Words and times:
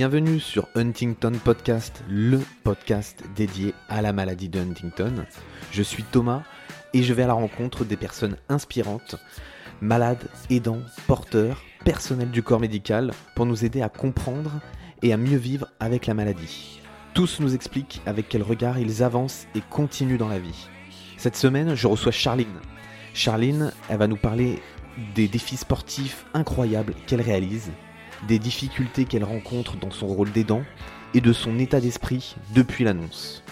Bienvenue 0.00 0.40
sur 0.40 0.66
Huntington 0.76 1.32
Podcast, 1.44 2.02
le 2.08 2.40
podcast 2.64 3.22
dédié 3.36 3.74
à 3.90 4.00
la 4.00 4.14
maladie 4.14 4.48
de 4.48 4.58
Huntington. 4.58 5.26
Je 5.72 5.82
suis 5.82 6.04
Thomas 6.04 6.42
et 6.94 7.02
je 7.02 7.12
vais 7.12 7.24
à 7.24 7.26
la 7.26 7.34
rencontre 7.34 7.84
des 7.84 7.98
personnes 7.98 8.38
inspirantes, 8.48 9.16
malades, 9.80 10.28
aidants, 10.50 10.82
porteurs, 11.06 11.62
personnels 11.84 12.30
du 12.30 12.42
corps 12.42 12.60
médical 12.60 13.12
pour 13.34 13.46
nous 13.46 13.64
aider 13.64 13.82
à 13.82 13.88
comprendre 13.88 14.60
et 15.02 15.12
à 15.12 15.16
mieux 15.16 15.36
vivre 15.36 15.68
avec 15.80 16.06
la 16.06 16.14
maladie. 16.14 16.80
Tous 17.14 17.40
nous 17.40 17.54
expliquent 17.54 18.00
avec 18.06 18.28
quel 18.28 18.42
regard 18.42 18.78
ils 18.78 19.02
avancent 19.02 19.46
et 19.54 19.60
continuent 19.60 20.18
dans 20.18 20.28
la 20.28 20.38
vie. 20.38 20.68
Cette 21.16 21.36
semaine, 21.36 21.74
je 21.74 21.86
reçois 21.86 22.12
Charline. 22.12 22.60
Charline, 23.14 23.72
elle 23.88 23.98
va 23.98 24.06
nous 24.06 24.16
parler 24.16 24.60
des 25.14 25.28
défis 25.28 25.56
sportifs 25.56 26.24
incroyables 26.34 26.94
qu'elle 27.06 27.20
réalise, 27.20 27.70
des 28.28 28.38
difficultés 28.38 29.04
qu'elle 29.04 29.24
rencontre 29.24 29.76
dans 29.76 29.90
son 29.90 30.06
rôle 30.06 30.30
d'aidant 30.30 30.62
et 31.14 31.20
de 31.20 31.32
son 31.32 31.58
état 31.58 31.80
d'esprit 31.80 32.36
depuis 32.54 32.84
l'annonce. 32.84 33.42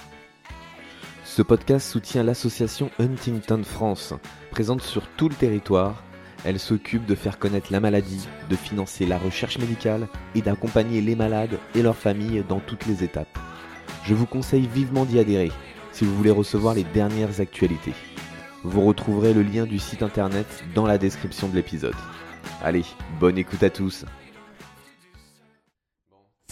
Ce 1.24 1.42
podcast 1.42 1.88
soutient 1.88 2.22
l'association 2.22 2.90
Huntington 2.98 3.62
France, 3.64 4.14
présente 4.50 4.82
sur 4.82 5.06
tout 5.16 5.28
le 5.28 5.34
territoire. 5.34 6.02
Elle 6.44 6.58
s'occupe 6.58 7.06
de 7.06 7.14
faire 7.14 7.38
connaître 7.38 7.72
la 7.72 7.80
maladie, 7.80 8.28
de 8.48 8.56
financer 8.56 9.06
la 9.06 9.18
recherche 9.18 9.58
médicale 9.58 10.08
et 10.34 10.42
d'accompagner 10.42 11.00
les 11.00 11.16
malades 11.16 11.58
et 11.74 11.82
leurs 11.82 11.96
familles 11.96 12.44
dans 12.48 12.60
toutes 12.60 12.86
les 12.86 13.02
étapes. 13.02 13.38
Je 14.04 14.14
vous 14.14 14.26
conseille 14.26 14.66
vivement 14.66 15.04
d'y 15.04 15.18
adhérer 15.18 15.52
si 15.92 16.04
vous 16.04 16.14
voulez 16.14 16.30
recevoir 16.30 16.74
les 16.74 16.84
dernières 16.84 17.40
actualités. 17.40 17.94
Vous 18.62 18.84
retrouverez 18.84 19.34
le 19.34 19.42
lien 19.42 19.66
du 19.66 19.78
site 19.78 20.02
internet 20.02 20.46
dans 20.74 20.86
la 20.86 20.98
description 20.98 21.48
de 21.48 21.56
l'épisode. 21.56 21.94
Allez, 22.62 22.84
bonne 23.20 23.38
écoute 23.38 23.62
à 23.62 23.70
tous. 23.70 24.04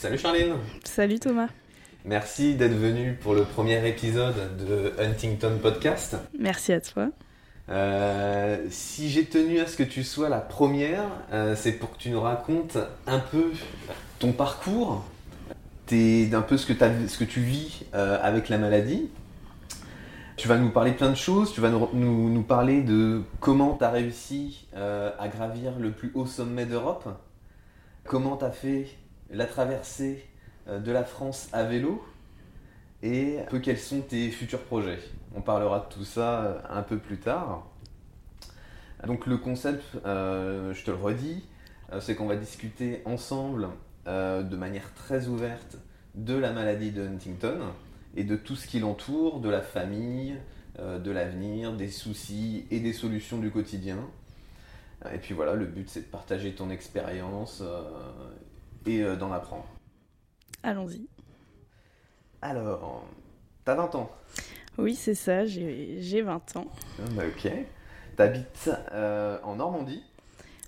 Salut 0.01 0.19
Charline 0.19 0.55
Salut 0.85 1.19
Thomas. 1.19 1.49
Merci 2.05 2.55
d'être 2.55 2.77
venu 2.77 3.15
pour 3.21 3.35
le 3.35 3.43
premier 3.43 3.89
épisode 3.89 4.57
de 4.57 4.93
Huntington 5.01 5.59
Podcast. 5.61 6.17
Merci 6.39 6.73
à 6.73 6.81
toi. 6.81 7.11
Euh, 7.69 8.65
si 8.71 9.11
j'ai 9.11 9.25
tenu 9.25 9.59
à 9.59 9.67
ce 9.67 9.77
que 9.77 9.83
tu 9.83 10.05
sois 10.05 10.29
la 10.29 10.39
première, 10.39 11.05
euh, 11.33 11.57
c'est 11.57 11.73
pour 11.73 11.93
que 11.93 11.99
tu 11.99 12.11
nous 12.11 12.21
racontes 12.21 12.79
un 13.07 13.19
peu 13.19 13.53
ton 14.19 14.33
parcours, 14.33 15.05
un 15.91 16.43
peu 16.43 16.57
ce 16.57 16.67
que, 16.67 17.25
tu 17.25 17.41
vis 17.41 17.85
euh, 17.95 18.19
avec 18.23 18.49
la 18.49 18.59
maladie. 18.59 19.09
Tu 20.37 20.49
vas 20.49 20.59
nous 20.59 20.71
parler 20.71 20.93
plein 20.93 21.11
de 21.11 21.17
choses, 21.17 21.53
tu 21.53 21.61
vas 21.61 21.71
nous, 21.71 21.89
nous- 21.95 22.43
parler 22.43 22.83
de 22.83 23.23
comment 23.41 23.75
tu 23.77 23.85
as 23.85 23.91
réussi 23.91 24.69
à 24.75 25.29
gravir 25.29 25.79
le 25.79 25.93
plus 25.93 26.13
haut 26.15 26.27
sommet 26.27 26.67
d'Europe, 26.67 27.09
comment 28.05 28.37
tu 28.37 28.45
as 28.45 28.51
fait 28.51 28.87
la 29.31 29.47
traversée 29.47 30.27
de 30.69 30.93
la 30.93 31.05
France 31.05 31.49
à 31.55 31.63
vélo 31.65 32.05
et 33.03 33.39
un 33.41 33.45
peu 33.45 33.61
quels 33.61 33.79
sont 33.79 34.01
tes 34.01 34.31
futurs 34.31 34.63
projets. 34.63 34.99
On 35.37 35.43
parlera 35.43 35.81
de 35.81 35.95
tout 35.95 36.05
ça 36.05 36.45
euh, 36.45 36.59
un 36.71 36.83
peu 36.83 36.99
plus 36.99 37.19
tard. 37.19 37.67
Donc 39.07 39.27
le 39.27 39.37
concept, 39.37 39.85
euh, 40.07 40.73
je 40.73 40.83
te 40.83 40.91
le 40.91 40.97
redis, 40.97 41.45
euh, 41.93 42.01
c'est 42.01 42.17
qu'on 42.17 42.27
va 42.27 42.37
discuter 42.37 43.03
ensemble 43.05 43.69
euh, 44.07 44.43
de 44.43 44.57
manière 44.57 44.93
très 44.95 45.29
ouverte 45.29 45.77
de 46.15 46.35
la 46.35 46.53
maladie 46.53 46.91
de 46.91 47.07
Huntington 47.07 47.61
et 48.17 48.25
de 48.25 48.37
tout 48.37 48.57
ce 48.57 48.67
qui 48.67 48.81
l'entoure, 48.81 49.41
de 49.41 49.51
la 49.51 49.61
famille, 49.61 50.37
euh, 50.79 50.99
de 50.99 51.11
l'avenir, 51.11 51.75
des 51.75 51.91
soucis 51.91 52.67
et 52.71 52.81
des 52.81 52.93
solutions 52.93 53.39
du 53.39 53.51
quotidien. 53.51 53.99
Et 55.13 55.19
puis 55.19 55.35
voilà, 55.35 55.55
le 55.55 55.67
but 55.67 55.89
c'est 55.91 56.01
de 56.01 56.07
partager 56.07 56.55
ton 56.55 56.71
expérience 56.71 57.63
et 58.87 59.05
d'en 59.17 59.31
apprendre. 59.31 59.67
Allons-y. 60.63 61.07
Alors, 62.41 63.05
t'as 63.65 63.75
20 63.75 63.95
ans 63.95 64.11
Oui, 64.79 64.95
c'est 64.95 65.15
ça, 65.15 65.47
j'ai 65.47 65.97
j'ai 66.01 66.23
20 66.23 66.57
ans. 66.57 66.67
Ah 66.99 67.03
bah 67.13 67.23
ok. 67.29 67.51
T'habites 68.17 68.71
euh, 68.93 69.39
en 69.43 69.57
Normandie, 69.57 70.03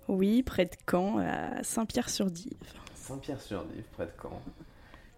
Oui, 0.09 0.43
près 0.43 0.65
de 0.67 0.77
Caen, 0.91 1.19
à 1.19 1.63
Saint-Pierre-sur-Dive. 1.63 2.53
Saint-Pierre-sur-Dive, 2.95 3.85
près 3.93 4.07
de 4.07 4.13
Caen. 4.23 4.41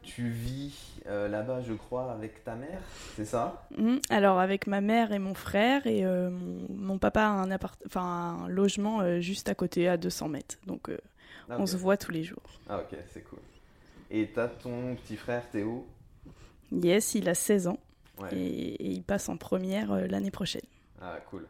Tu 0.03 0.29
vis 0.29 1.01
euh, 1.07 1.29
là-bas, 1.29 1.61
je 1.61 1.73
crois, 1.75 2.13
avec 2.13 2.43
ta 2.45 2.55
mère, 2.55 2.81
c'est 3.17 3.25
ça? 3.25 3.67
Hum, 3.79 4.01
Alors, 4.11 4.39
avec 4.39 4.67
ma 4.67 4.81
mère 4.81 5.13
et 5.13 5.19
mon 5.19 5.35
frère, 5.35 5.87
et 5.87 6.05
euh, 6.05 6.31
mon, 6.31 6.67
mon 6.75 6.99
papa 6.99 7.23
a 7.23 7.29
un, 7.29 7.51
appart 7.51 7.81
un 7.97 8.47
logement 8.49 9.21
juste 9.21 9.49
à 9.49 9.55
côté, 9.55 9.89
à 9.89 9.97
200 9.97 10.29
mètres. 10.29 10.57
Donc, 10.67 10.89
Ah, 11.49 11.57
on 11.59 11.67
se 11.67 11.77
voit 11.77 11.97
tous 11.97 12.13
les 12.13 12.23
jours. 12.25 12.43
Ah 12.69 12.79
ok, 12.79 12.97
c'est 13.13 13.23
cool. 13.23 13.41
Et 14.11 14.29
t'as 14.35 14.49
ton 14.49 14.95
petit 14.97 15.17
frère 15.17 15.49
Théo? 15.51 15.87
Yes, 16.73 17.15
il 17.15 17.29
a 17.29 17.35
16 17.35 17.67
ans, 17.69 17.79
Ouais. 18.21 18.29
et, 18.37 18.75
et 18.75 18.91
il 18.91 19.03
passe 19.03 19.29
en 19.29 19.37
première 19.37 19.93
euh, 19.93 20.07
l'année 20.07 20.31
prochaine. 20.31 20.63
Ah 21.01 21.19
cool. 21.31 21.47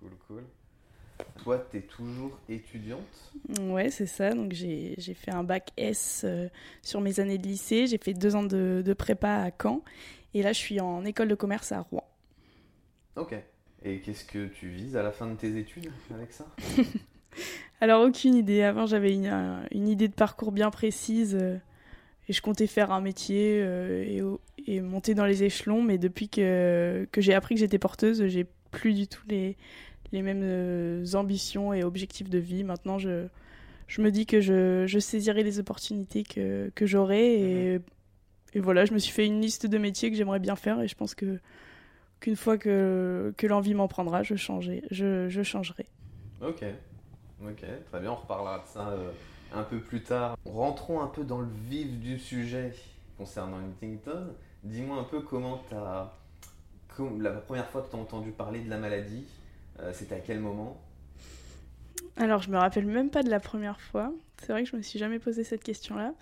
Cool, 0.00 0.10
cool. 0.28 0.42
Toi, 1.42 1.58
t'es 1.70 1.82
toujours 1.82 2.38
étudiante? 2.48 3.32
Ouais, 3.60 3.90
c'est 3.90 4.06
ça. 4.06 4.34
Donc, 4.34 4.52
j'ai 4.52 4.94
j'ai 4.98 5.14
fait 5.14 5.30
un 5.30 5.44
bac 5.44 5.70
S 5.76 6.22
euh, 6.24 6.48
sur 6.82 7.00
mes 7.00 7.20
années 7.20 7.38
de 7.38 7.46
lycée. 7.46 7.86
J'ai 7.86 7.98
fait 7.98 8.14
deux 8.14 8.34
ans 8.36 8.42
de, 8.42 8.82
de 8.84 8.92
prépa 8.94 9.28
à 9.44 9.50
Caen. 9.62 9.82
Et 10.34 10.42
là, 10.42 10.52
je 10.52 10.58
suis 10.58 10.80
en 10.80 11.04
école 11.04 11.28
de 11.28 11.34
commerce 11.34 11.72
à 11.72 11.80
Rouen. 11.80 12.06
Ok. 13.16 13.34
Et 13.82 14.00
qu'est-ce 14.00 14.24
que 14.24 14.46
tu 14.46 14.68
vises 14.68 14.96
à 14.96 15.02
la 15.02 15.12
fin 15.12 15.26
de 15.26 15.34
tes 15.36 15.58
études 15.58 15.90
avec 16.14 16.32
ça? 16.32 16.46
Alors, 17.80 18.02
aucune 18.06 18.34
idée. 18.34 18.62
Avant, 18.62 18.86
j'avais 18.86 19.12
une, 19.12 19.26
un- 19.26 19.64
une 19.72 19.88
idée 19.88 20.08
de 20.08 20.14
parcours 20.14 20.52
bien 20.52 20.70
précise 20.70 21.34
euh, 21.40 21.56
et 22.28 22.32
je 22.32 22.42
comptais 22.42 22.66
faire 22.66 22.92
un 22.92 23.00
métier 23.00 23.60
euh, 23.62 24.04
et, 24.06 24.22
au- 24.22 24.40
et 24.66 24.80
monter 24.80 25.14
dans 25.14 25.26
les 25.26 25.42
échelons. 25.42 25.82
Mais 25.82 25.98
depuis 25.98 26.28
que, 26.28 27.06
que 27.12 27.20
j'ai 27.20 27.34
appris 27.34 27.54
que 27.54 27.60
j'étais 27.60 27.78
porteuse, 27.78 28.26
j'ai 28.26 28.46
plus 28.70 28.94
du 28.94 29.06
tout 29.06 29.22
les, 29.28 29.56
les 30.12 30.22
mêmes 30.22 30.42
euh, 30.42 31.04
ambitions 31.14 31.72
et 31.72 31.84
objectifs 31.84 32.30
de 32.30 32.38
vie. 32.38 32.64
Maintenant, 32.64 32.98
je, 32.98 33.26
je 33.86 34.02
me 34.02 34.10
dis 34.10 34.26
que 34.26 34.40
je, 34.40 34.84
je 34.86 34.98
saisirai 34.98 35.42
les 35.42 35.58
opportunités 35.58 36.22
que, 36.22 36.70
que 36.74 36.86
j'aurai. 36.86 37.74
Et, 37.74 37.80
et 38.54 38.60
voilà, 38.60 38.84
je 38.84 38.92
me 38.92 38.98
suis 38.98 39.12
fait 39.12 39.26
une 39.26 39.40
liste 39.40 39.66
de 39.66 39.78
métiers 39.78 40.10
que 40.10 40.16
j'aimerais 40.16 40.40
bien 40.40 40.56
faire 40.56 40.80
et 40.80 40.88
je 40.88 40.94
pense 40.94 41.14
que 41.14 41.38
qu'une 42.20 42.36
fois 42.36 42.58
que, 42.58 43.32
que 43.38 43.46
l'envie 43.46 43.72
m'en 43.72 43.88
prendra, 43.88 44.22
je, 44.22 44.34
changerai, 44.34 44.82
je, 44.90 45.30
je 45.30 45.42
changerai. 45.42 45.86
Ok, 46.42 46.62
ok, 47.42 47.64
très 47.90 48.00
bien, 48.00 48.12
on 48.12 48.16
reparlera 48.16 48.58
de 48.58 48.66
ça 48.66 48.90
euh, 48.90 49.10
un 49.54 49.62
peu 49.62 49.78
plus 49.78 50.02
tard. 50.02 50.36
Rentrons 50.44 51.00
un 51.00 51.06
peu 51.06 51.24
dans 51.24 51.40
le 51.40 51.48
vif 51.70 51.98
du 51.98 52.18
sujet 52.18 52.74
concernant 53.16 53.56
Huntington. 53.56 54.34
Dis-moi 54.64 54.98
un 54.98 55.04
peu 55.04 55.20
comment 55.20 55.62
t'as... 55.68 56.12
La 57.18 57.30
première 57.30 57.68
fois 57.70 57.80
que 57.82 57.90
tu 57.90 57.96
as 57.96 57.98
entendu 57.98 58.30
parler 58.30 58.60
de 58.60 58.68
la 58.68 58.76
maladie, 58.76 59.24
euh, 59.80 59.90
c'était 59.94 60.16
à 60.16 60.18
quel 60.18 60.38
moment? 60.38 60.76
Alors, 62.16 62.42
je 62.42 62.50
me 62.50 62.58
rappelle 62.58 62.84
même 62.84 63.08
pas 63.08 63.22
de 63.22 63.30
la 63.30 63.40
première 63.40 63.80
fois. 63.80 64.12
C'est 64.42 64.52
vrai 64.52 64.64
que 64.64 64.68
je 64.68 64.76
me 64.76 64.82
suis 64.82 64.98
jamais 64.98 65.18
posé 65.18 65.44
cette 65.44 65.62
question-là. 65.62 66.12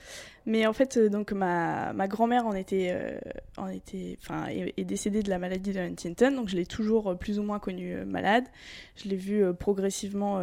Mais 0.47 0.67
en 0.67 0.73
fait, 0.73 0.97
euh, 0.97 1.09
donc 1.09 1.33
ma, 1.33 1.93
ma 1.93 2.07
grand-mère 2.07 2.47
en 2.47 2.53
était, 2.53 2.91
euh, 2.93 3.19
en 3.57 3.69
était, 3.69 4.19
enfin, 4.23 4.47
est, 4.47 4.85
décédée 4.85 5.23
de 5.23 5.31
la 5.31 5.39
maladie 5.39 5.73
de 5.73 5.81
Huntington, 5.81 6.33
donc 6.33 6.49
je 6.49 6.57
l'ai 6.57 6.67
toujours 6.67 7.19
plus 7.19 7.41
ou 7.41 7.43
moins 7.43 7.59
connue 7.59 8.05
malade. 8.05 8.45
Je 8.97 9.09
l'ai 9.09 9.17
vue 9.17 9.53
progressivement 9.55 10.41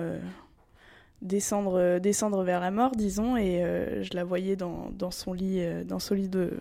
descendre, 1.22 2.00
descendre 2.00 2.44
vers 2.44 2.60
la 2.60 2.72
mort, 2.72 2.92
disons, 2.92 3.38
et 3.38 3.62
je 4.04 4.14
la 4.16 4.24
voyais 4.24 4.56
dans, 4.56 4.90
dans 4.92 5.12
son 5.12 5.34
lit, 5.34 5.62
dans 5.86 6.00
son 6.00 6.16
lit 6.16 6.30
de, 6.30 6.52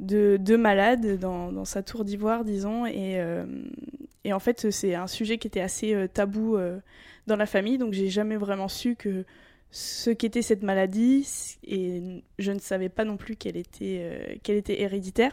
de, 0.00 0.36
de 0.40 0.56
malade, 0.56 1.18
dans, 1.18 1.52
dans 1.52 1.64
sa 1.64 1.82
tour 1.82 2.04
d'ivoire, 2.04 2.44
disons, 2.44 2.86
et, 2.86 3.20
euh, 3.20 3.46
et 4.24 4.32
en 4.32 4.40
fait, 4.40 4.70
c'est 4.70 4.94
un 4.94 5.06
sujet 5.06 5.38
qui 5.38 5.46
était 5.46 5.60
assez 5.60 5.94
euh, 5.94 6.06
tabou. 6.08 6.56
euh, 6.56 6.78
dans 7.26 7.36
la 7.36 7.46
famille, 7.46 7.78
donc 7.78 7.92
j'ai 7.92 8.08
jamais 8.08 8.36
vraiment 8.36 8.68
su 8.68 8.94
que 8.94 9.24
ce 9.72 10.10
qu'était 10.10 10.42
cette 10.42 10.62
maladie 10.62 11.26
et 11.66 12.22
je 12.38 12.52
ne 12.52 12.58
savais 12.58 12.88
pas 12.88 13.04
non 13.04 13.16
plus 13.16 13.36
qu'elle 13.36 13.56
était, 13.56 13.98
euh, 14.00 14.36
qu'elle 14.42 14.56
était 14.56 14.80
héréditaire. 14.80 15.32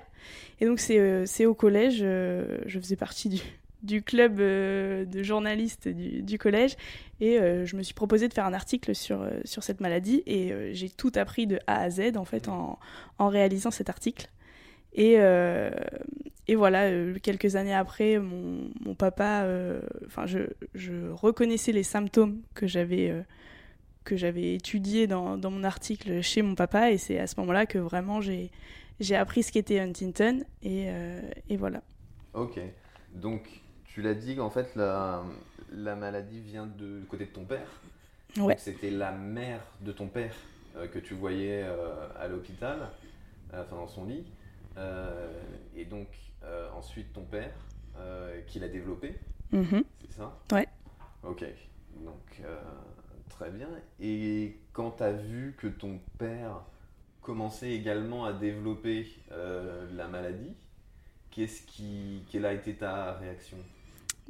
Et 0.60 0.66
donc 0.66 0.80
c'est 0.80 1.00
euh, 1.00 1.26
au 1.46 1.54
collège, 1.54 2.00
euh, 2.02 2.58
je 2.66 2.80
faisais 2.80 2.96
partie 2.96 3.30
du, 3.30 3.40
du 3.84 4.02
club 4.02 4.38
de 4.38 5.24
journalistes 5.24 5.88
du, 5.88 6.24
du 6.24 6.38
collège 6.38 6.78
et 7.22 7.38
je 7.66 7.76
me 7.76 7.84
suis 7.84 7.94
proposé 7.94 8.28
de 8.28 8.34
faire 8.34 8.46
un 8.46 8.54
article 8.54 8.96
sur, 8.96 9.26
sur 9.46 9.64
cette 9.64 9.82
maladie 9.82 10.24
et 10.26 10.74
j'ai 10.74 10.90
tout 10.90 11.12
appris 11.16 11.48
de 11.48 11.60
A 11.68 11.82
à 11.82 11.90
Z 11.90 12.16
en 12.18 12.26
fait 12.26 12.48
en, 12.48 12.80
en 13.18 13.28
réalisant 13.30 13.72
cet 13.72 13.90
article. 13.90 14.30
Et, 14.94 15.16
euh, 15.18 15.72
et 16.48 16.56
voilà, 16.56 16.84
euh, 16.86 17.18
quelques 17.22 17.56
années 17.56 17.74
après, 17.74 18.20
mon, 18.20 18.70
mon 18.82 18.96
papa, 18.96 19.44
euh, 19.44 19.82
enfin, 20.06 20.26
je, 20.26 20.40
je 20.76 21.10
reconnaissais 21.12 21.72
les 21.72 21.84
symptômes 21.84 22.42
que 22.54 22.68
j'avais 22.68 23.14
que 24.04 24.18
j'avais 24.18 24.56
étudiés 24.56 25.08
dans, 25.08 25.38
dans 25.38 25.50
mon 25.50 25.64
article 25.64 26.22
chez 26.22 26.42
mon 26.42 26.56
papa, 26.56 26.92
et 26.92 26.98
c'est 26.98 27.20
à 27.20 27.26
ce 27.26 27.40
moment-là 27.40 27.66
que 27.66 27.78
vraiment 27.78 28.20
j'ai 28.20 28.52
j'ai 29.00 29.16
appris 29.16 29.44
ce 29.44 29.52
qu'était 29.52 29.80
Huntington, 29.80 30.44
et, 30.62 30.86
euh, 30.90 31.20
et 31.50 31.58
voilà. 31.58 31.82
Ok. 32.34 32.60
Donc, 33.16 33.50
tu 33.86 34.02
l'as 34.02 34.14
dit 34.14 34.36
qu'en 34.36 34.50
fait, 34.50 34.76
la, 34.76 35.24
la 35.72 35.96
maladie 35.96 36.40
vient 36.42 36.68
de, 36.68 37.00
du 37.00 37.06
côté 37.06 37.26
de 37.26 37.32
ton 37.32 37.46
père. 37.46 37.68
Donc, 38.36 38.48
Ouais. 38.48 38.56
C'était 38.58 38.92
la 38.92 39.12
mère 39.12 39.62
de 39.82 39.92
ton 39.92 40.08
père 40.08 40.36
euh, 40.76 40.88
que 40.88 41.00
tu 41.00 41.14
voyais 41.14 41.64
euh, 41.64 42.08
à 42.20 42.28
l'hôpital, 42.28 42.90
enfin 43.54 43.76
dans 43.76 43.88
son 43.88 44.06
lit. 44.06 44.26
Euh, 44.78 45.32
et 45.76 45.86
donc, 45.86 46.08
euh, 46.44 46.70
ensuite, 46.76 47.14
ton 47.14 47.24
père 47.24 47.52
euh, 47.98 48.42
qui 48.48 48.60
l'a 48.60 48.68
développé, 48.68 49.16
Mhm. 49.52 49.84
c'est 50.02 50.18
ça? 50.18 50.38
Ouais. 50.52 50.68
Ok. 51.24 51.44
Donc, 52.04 52.42
très 53.30 53.52
bien. 53.52 53.70
Et 54.00 54.58
quand 54.74 54.92
tu 54.98 55.04
as 55.04 55.12
vu 55.14 55.54
que 55.58 55.68
ton 55.68 56.00
père 56.18 56.62
commençait 57.22 57.72
également 57.72 58.26
à 58.26 58.34
développer 58.34 59.08
la 59.96 60.08
maladie, 60.08 60.54
qu'est-ce 61.32 61.62
qui, 61.64 62.24
quelle 62.32 62.46
a 62.46 62.54
été 62.54 62.74
ta 62.76 63.14
réaction? 63.14 63.58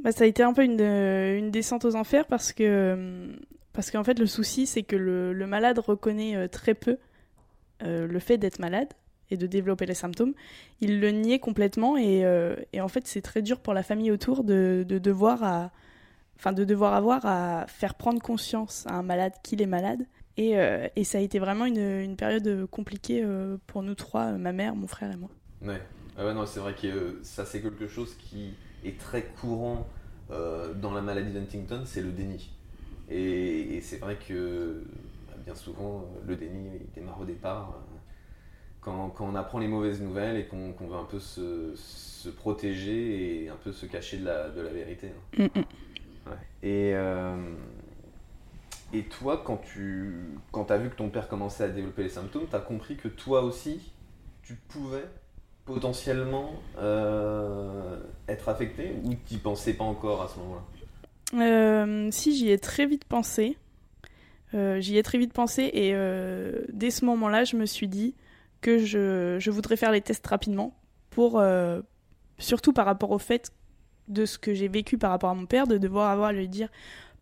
Bah, 0.04 0.12
ça 0.12 0.26
a 0.26 0.28
été 0.28 0.44
un 0.44 0.54
peu 0.54 0.64
une, 0.64 0.82
une 0.82 1.52
descente 1.52 1.86
aux 1.86 1.96
enfers 1.96 2.26
parce 2.28 2.52
que 2.52 3.32
parce 3.74 3.90
qu'en 3.92 4.04
fait 4.04 4.18
le 4.20 4.26
souci 4.26 4.66
c'est 4.68 4.84
que 4.84 4.96
le, 4.96 5.34
le 5.34 5.48
malade 5.48 5.78
reconnaît 5.80 6.48
très 6.48 6.74
peu 6.74 6.98
euh, 7.84 8.08
le 8.08 8.20
fait 8.20 8.38
d'être 8.38 8.58
malade 8.60 8.88
et 9.32 9.38
de 9.38 9.48
développer 9.48 9.86
les 9.86 9.94
symptômes. 9.94 10.34
Il 10.82 11.00
le 11.00 11.12
niait 11.12 11.40
complètement 11.40 11.98
et, 11.98 12.26
euh, 12.26 12.56
et 12.74 12.82
en 12.82 12.88
fait 12.88 13.08
c'est 13.08 13.22
très 13.22 13.42
dur 13.42 13.60
pour 13.60 13.74
la 13.74 13.84
famille 13.84 14.12
autour 14.12 14.44
de, 14.44 14.86
de 14.88 14.98
devoir 14.98 15.44
à 15.44 15.72
enfin 16.38 16.52
de 16.52 16.64
devoir 16.64 16.94
avoir 16.94 17.26
à 17.26 17.66
faire 17.68 17.96
prendre 17.96 18.22
conscience 18.22 18.86
à 18.88 18.96
un 18.96 19.04
malade 19.04 19.34
qu'il 19.44 19.62
est 19.62 19.68
malade. 19.68 20.06
Et, 20.36 20.58
euh, 20.58 20.88
et 20.96 21.04
ça 21.04 21.20
a 21.20 21.22
été 21.22 21.38
vraiment 21.40 21.66
une, 21.66 21.78
une 21.78 22.16
période 22.16 22.66
compliquée 22.72 23.22
euh, 23.24 23.58
pour 23.68 23.84
nous 23.84 23.96
trois, 23.96 24.32
ma 24.32 24.52
mère, 24.52 24.76
mon 24.76 24.88
frère 24.88 25.12
et 25.12 25.18
moi. 25.18 25.30
Ouais. 25.62 25.82
Ah 26.18 26.26
ouais, 26.26 26.34
non, 26.34 26.46
c'est 26.46 26.60
vrai 26.60 26.76
que 26.76 27.20
ça, 27.24 27.46
c'est 27.46 27.62
quelque 27.62 27.88
chose 27.88 28.16
qui 28.16 28.54
est 28.84 29.00
très 29.00 29.24
courant 29.40 29.88
dans 30.82 30.92
la 30.92 31.02
maladie 31.02 31.32
d'Huntington, 31.32 31.84
c'est 31.86 32.02
le 32.02 32.12
déni. 32.12 32.52
Et, 33.10 33.76
et 33.76 33.82
c'est 33.82 33.98
vrai 33.98 34.18
que 34.28 34.84
bah, 35.28 35.36
bien 35.46 35.54
souvent, 35.54 36.06
le 36.26 36.36
déni 36.36 36.70
il 36.82 36.92
démarre 36.96 37.22
au 37.22 37.26
départ 37.26 37.84
quand, 38.84 39.10
quand 39.10 39.26
on 39.26 39.36
apprend 39.36 39.60
les 39.60 39.68
mauvaises 39.68 40.02
nouvelles 40.02 40.38
et 40.38 40.46
qu'on 40.46 40.74
veut 40.80 40.98
un 40.98 41.06
peu 41.06 41.20
se, 41.20 41.74
se 41.76 42.30
protéger 42.30 43.44
et 43.44 43.50
un 43.50 43.56
peu 43.56 43.72
se 43.72 43.86
cacher 43.86 44.18
de 44.18 44.26
la, 44.26 44.50
de 44.50 44.62
la 44.62 44.70
vérité. 44.72 45.08
hein. 45.40 45.44
Mm, 45.44 45.60
mm. 45.60 45.64
Ouais. 46.26 46.38
Et, 46.64 46.92
euh, 46.96 47.36
et 48.94 49.04
toi, 49.04 49.42
quand 49.46 49.58
tu 49.58 50.16
quand 50.52 50.72
as 50.72 50.78
vu 50.78 50.90
que 50.90 50.96
ton 50.96 51.10
père 51.10 51.28
commençait 51.28 51.66
à 51.66 51.68
développer 51.68 52.04
les 52.04 52.10
symptômes, 52.10 52.46
tu 52.50 52.56
as 52.56 52.60
compris 52.60 52.96
que 52.96 53.10
toi 53.10 53.42
aussi, 53.42 53.92
tu 54.42 54.56
pouvais 54.56 55.04
potentiellement 55.66 56.52
euh, 56.78 58.00
être 58.28 58.48
affecté 58.50 58.94
ou 59.04 59.16
tu 59.28 59.38
pensais 59.38 59.74
pas 59.74 59.84
encore 59.84 60.22
à 60.22 60.28
ce 60.28 60.40
moment-là? 60.40 60.64
Euh, 61.46 62.10
si 62.12 62.36
j'y 62.38 62.52
ai 62.52 62.58
très 62.58 62.86
vite 62.86 63.06
pensé, 63.06 63.58
j'y 64.54 64.98
ai 64.98 65.04
très 65.04 65.18
vite 65.18 65.34
pensé 65.34 65.64
et 65.74 65.94
dès 66.72 66.92
ce 66.92 67.06
moment-là, 67.06 67.44
je 67.44 67.56
me 67.56 67.66
suis 67.66 67.88
dit 67.88 68.14
que 68.64 68.80
je, 68.80 69.38
je 69.40 69.52
voudrais 69.52 69.76
faire 69.76 69.92
les 69.92 70.02
tests 70.02 70.26
rapidement 70.26 70.74
pour 71.12 71.38
euh, 71.38 71.82
surtout 72.40 72.74
par 72.74 72.86
rapport 72.86 73.12
au 73.12 73.20
fait 73.20 73.52
de 74.08 74.26
ce 74.26 74.40
que 74.40 74.54
j'ai 74.54 74.70
vécu 74.70 74.98
par 74.98 75.12
rapport 75.12 75.30
à 75.30 75.36
mon 75.36 75.46
père, 75.46 75.68
de 75.68 75.78
devoir 75.78 76.10
avoir 76.10 76.30
à 76.30 76.34
lui 76.34 76.48
dire 76.48 76.70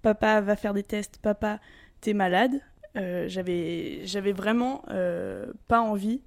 papa 0.03 0.39
va 0.39 0.55
faire 0.55 0.73
des 0.73 0.83
tests, 0.83 1.17
papa 1.17 1.59
t'es 1.99 2.13
malade. 2.13 2.61
Euh, 2.95 3.27
j'avais 3.27 4.05
j'avais 4.05 4.33
vraiment 4.33 4.83
euh, 4.89 5.51
pas 5.67 5.81
envie 5.81 6.21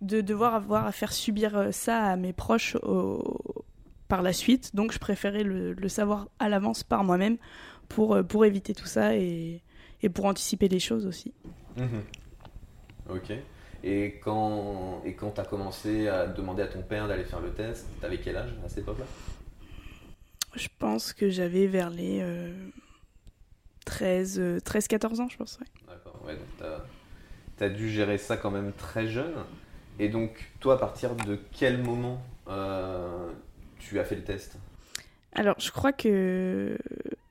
de 0.00 0.20
devoir 0.20 0.54
avoir 0.54 0.84
à 0.84 0.92
faire 0.92 1.12
subir 1.12 1.68
ça 1.72 2.02
à 2.02 2.16
mes 2.16 2.32
proches 2.32 2.76
par 4.08 4.20
la 4.20 4.32
suite. 4.32 4.74
Donc 4.74 4.92
je 4.92 4.98
préférais 4.98 5.44
le, 5.44 5.88
savoir 5.88 6.28
à 6.40 6.48
l'avance 6.48 6.82
par 6.82 7.04
moi-même 7.04 7.36
pour, 7.88 8.18
pour 8.26 8.44
éviter 8.44 8.74
tout 8.74 8.86
ça 8.86 9.16
et, 9.16 9.62
et 10.02 10.08
pour 10.08 10.24
anticiper 10.24 10.68
les 10.68 10.80
choses 10.80 11.06
aussi. 11.06 11.32
Ok. 13.08 13.32
Et 13.86 14.18
quand 14.24 15.02
et 15.04 15.12
quand 15.12 15.32
t'as 15.32 15.44
commencé 15.44 16.08
à 16.08 16.26
demander 16.26 16.62
à 16.62 16.66
ton 16.66 16.80
père 16.80 17.06
d'aller 17.06 17.24
faire 17.24 17.40
le 17.40 17.52
test, 17.52 17.86
t'avais 18.00 18.16
quel 18.16 18.38
âge 18.38 18.50
à 18.64 18.68
cette 18.70 18.78
époque-là? 18.78 19.04
Je 20.54 20.68
pense 20.78 21.12
que 21.12 21.28
j'avais 21.28 21.66
vers 21.66 21.90
les 21.90 22.20
euh, 22.22 22.50
13, 23.84 24.38
euh, 24.38 24.58
13-14 24.60 25.20
ans, 25.20 25.28
je 25.28 25.36
pense. 25.36 25.58
ouais. 25.60 25.66
D'accord. 25.86 26.18
Ouais, 26.24 26.34
donc 26.34 26.70
t'as 27.58 27.66
as 27.66 27.68
dû 27.68 27.90
gérer 27.90 28.16
ça 28.16 28.38
quand 28.38 28.50
même 28.50 28.72
très 28.72 29.06
jeune. 29.06 29.34
Et 29.98 30.08
donc 30.08 30.50
toi, 30.60 30.74
à 30.74 30.78
partir 30.78 31.14
de 31.14 31.38
quel 31.52 31.82
moment 31.82 32.22
euh, 32.48 33.30
tu 33.78 33.98
as 34.00 34.04
fait 34.04 34.16
le 34.16 34.24
test? 34.24 34.56
Alors, 35.32 35.56
je 35.58 35.70
crois 35.70 35.92
que 35.92 36.78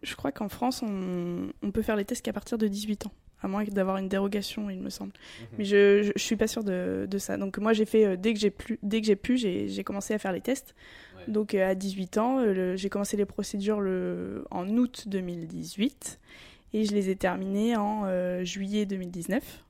je 0.03 0.15
crois 0.15 0.31
qu'en 0.31 0.49
France, 0.49 0.83
on, 0.83 1.47
on 1.63 1.71
peut 1.71 1.81
faire 1.81 1.95
les 1.95 2.05
tests 2.05 2.23
qu'à 2.23 2.33
partir 2.33 2.59
de 2.59 2.67
18 2.67 3.07
ans, 3.07 3.11
à 3.43 3.47
moins 3.47 3.63
d'avoir 3.65 3.97
une 3.97 4.07
dérogation, 4.07 4.69
il 4.69 4.79
me 4.79 4.89
semble. 4.89 5.11
Mais 5.57 5.65
je, 5.65 6.11
je 6.15 6.23
suis 6.23 6.35
pas 6.37 6.47
sûre 6.47 6.63
de, 6.63 7.05
de 7.09 7.17
ça. 7.17 7.37
Donc 7.37 7.57
moi, 7.59 7.73
j'ai 7.73 7.85
fait 7.85 8.05
euh, 8.05 8.15
dès 8.15 8.33
que 8.33 8.39
j'ai 8.39 8.49
pu, 8.49 8.79
dès 8.81 9.01
que 9.01 9.05
j'ai 9.07 9.15
pu, 9.15 9.37
j'ai 9.37 9.67
j'ai 9.67 9.83
commencé 9.83 10.13
à 10.13 10.17
faire 10.19 10.31
les 10.31 10.41
tests. 10.41 10.73
Ouais. 11.17 11.31
Donc 11.31 11.53
euh, 11.53 11.69
à 11.69 11.75
18 11.75 12.17
ans, 12.17 12.39
euh, 12.39 12.75
j'ai 12.75 12.89
commencé 12.89 13.17
les 13.17 13.25
procédures 13.25 13.81
le, 13.81 14.45
en 14.49 14.67
août 14.69 15.03
2018 15.07 16.19
et 16.73 16.85
je 16.85 16.93
les 16.93 17.09
ai 17.09 17.15
terminées 17.15 17.75
en 17.75 18.07
juillet 18.43 18.85
2019. 18.87 19.63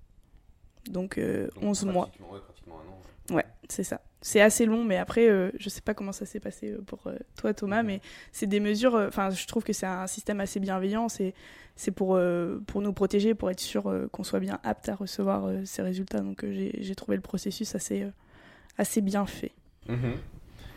Donc, 0.90 1.18
euh, 1.18 1.48
Donc, 1.56 1.64
11 1.64 1.86
mois. 1.86 2.12
ouais, 2.32 2.40
pratiquement 2.40 2.76
un 2.80 3.34
an. 3.34 3.36
Ouais, 3.38 3.46
c'est 3.70 3.84
ça. 3.84 4.02
C'est 4.26 4.40
assez 4.42 4.66
long, 4.66 4.84
mais 4.86 4.98
après, 4.98 5.30
euh, 5.30 5.52
je 5.60 5.68
sais 5.68 5.82
pas 5.82 5.94
comment 5.94 6.14
ça 6.14 6.26
s'est 6.26 6.40
passé 6.40 6.72
euh, 6.72 6.82
pour 6.82 7.06
euh, 7.08 7.16
toi, 7.36 7.54
Thomas, 7.54 7.82
Mhm. 7.84 7.88
mais 7.88 8.02
c'est 8.32 8.48
des 8.48 8.62
mesures. 8.62 8.96
euh, 8.96 9.08
Enfin, 9.10 9.30
je 9.30 9.46
trouve 9.48 9.64
que 9.64 9.74
c'est 9.74 9.86
un 9.86 10.08
système 10.08 10.40
assez 10.40 10.60
bienveillant. 10.62 11.10
C'est 11.10 11.34
c'est 11.76 11.92
pour 11.92 12.16
euh, 12.16 12.60
pour 12.68 12.82
nous 12.82 12.94
protéger, 12.94 13.34
pour 13.36 13.52
être 13.52 13.60
sûr 13.60 13.88
euh, 13.90 14.08
qu'on 14.12 14.24
soit 14.24 14.40
bien 14.40 14.60
apte 14.64 14.88
à 14.90 14.96
recevoir 14.96 15.46
euh, 15.46 15.62
ces 15.66 15.82
résultats. 15.82 16.22
Donc, 16.22 16.44
euh, 16.44 16.54
j'ai 16.54 16.72
j'ai 16.82 16.96
trouvé 16.96 17.18
le 17.18 17.22
processus 17.22 17.76
assez 17.76 18.04
euh, 18.04 18.10
assez 18.78 19.02
bien 19.02 19.26
fait. 19.26 19.52
Mhm. 19.90 20.14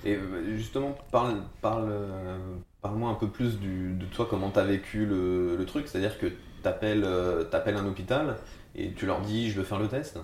Et 0.04 0.16
justement, 0.56 0.96
parle, 1.10 1.42
parle, 1.62 1.88
euh, 1.90 2.38
parle-moi 2.82 3.10
un 3.10 3.14
peu 3.14 3.28
plus 3.28 3.58
du, 3.58 3.92
de 3.94 4.04
toi, 4.06 4.26
comment 4.28 4.50
tu 4.50 4.58
as 4.58 4.64
vécu 4.64 5.06
le, 5.06 5.56
le 5.56 5.64
truc. 5.66 5.86
C'est-à-dire 5.88 6.18
que 6.18 6.26
tu 6.26 6.68
appelles, 6.68 7.04
un 7.04 7.86
hôpital 7.86 8.36
et 8.74 8.92
tu 8.92 9.06
leur 9.06 9.20
dis 9.20 9.50
je 9.50 9.58
veux 9.58 9.64
faire 9.64 9.78
le 9.78 9.88
test. 9.88 10.18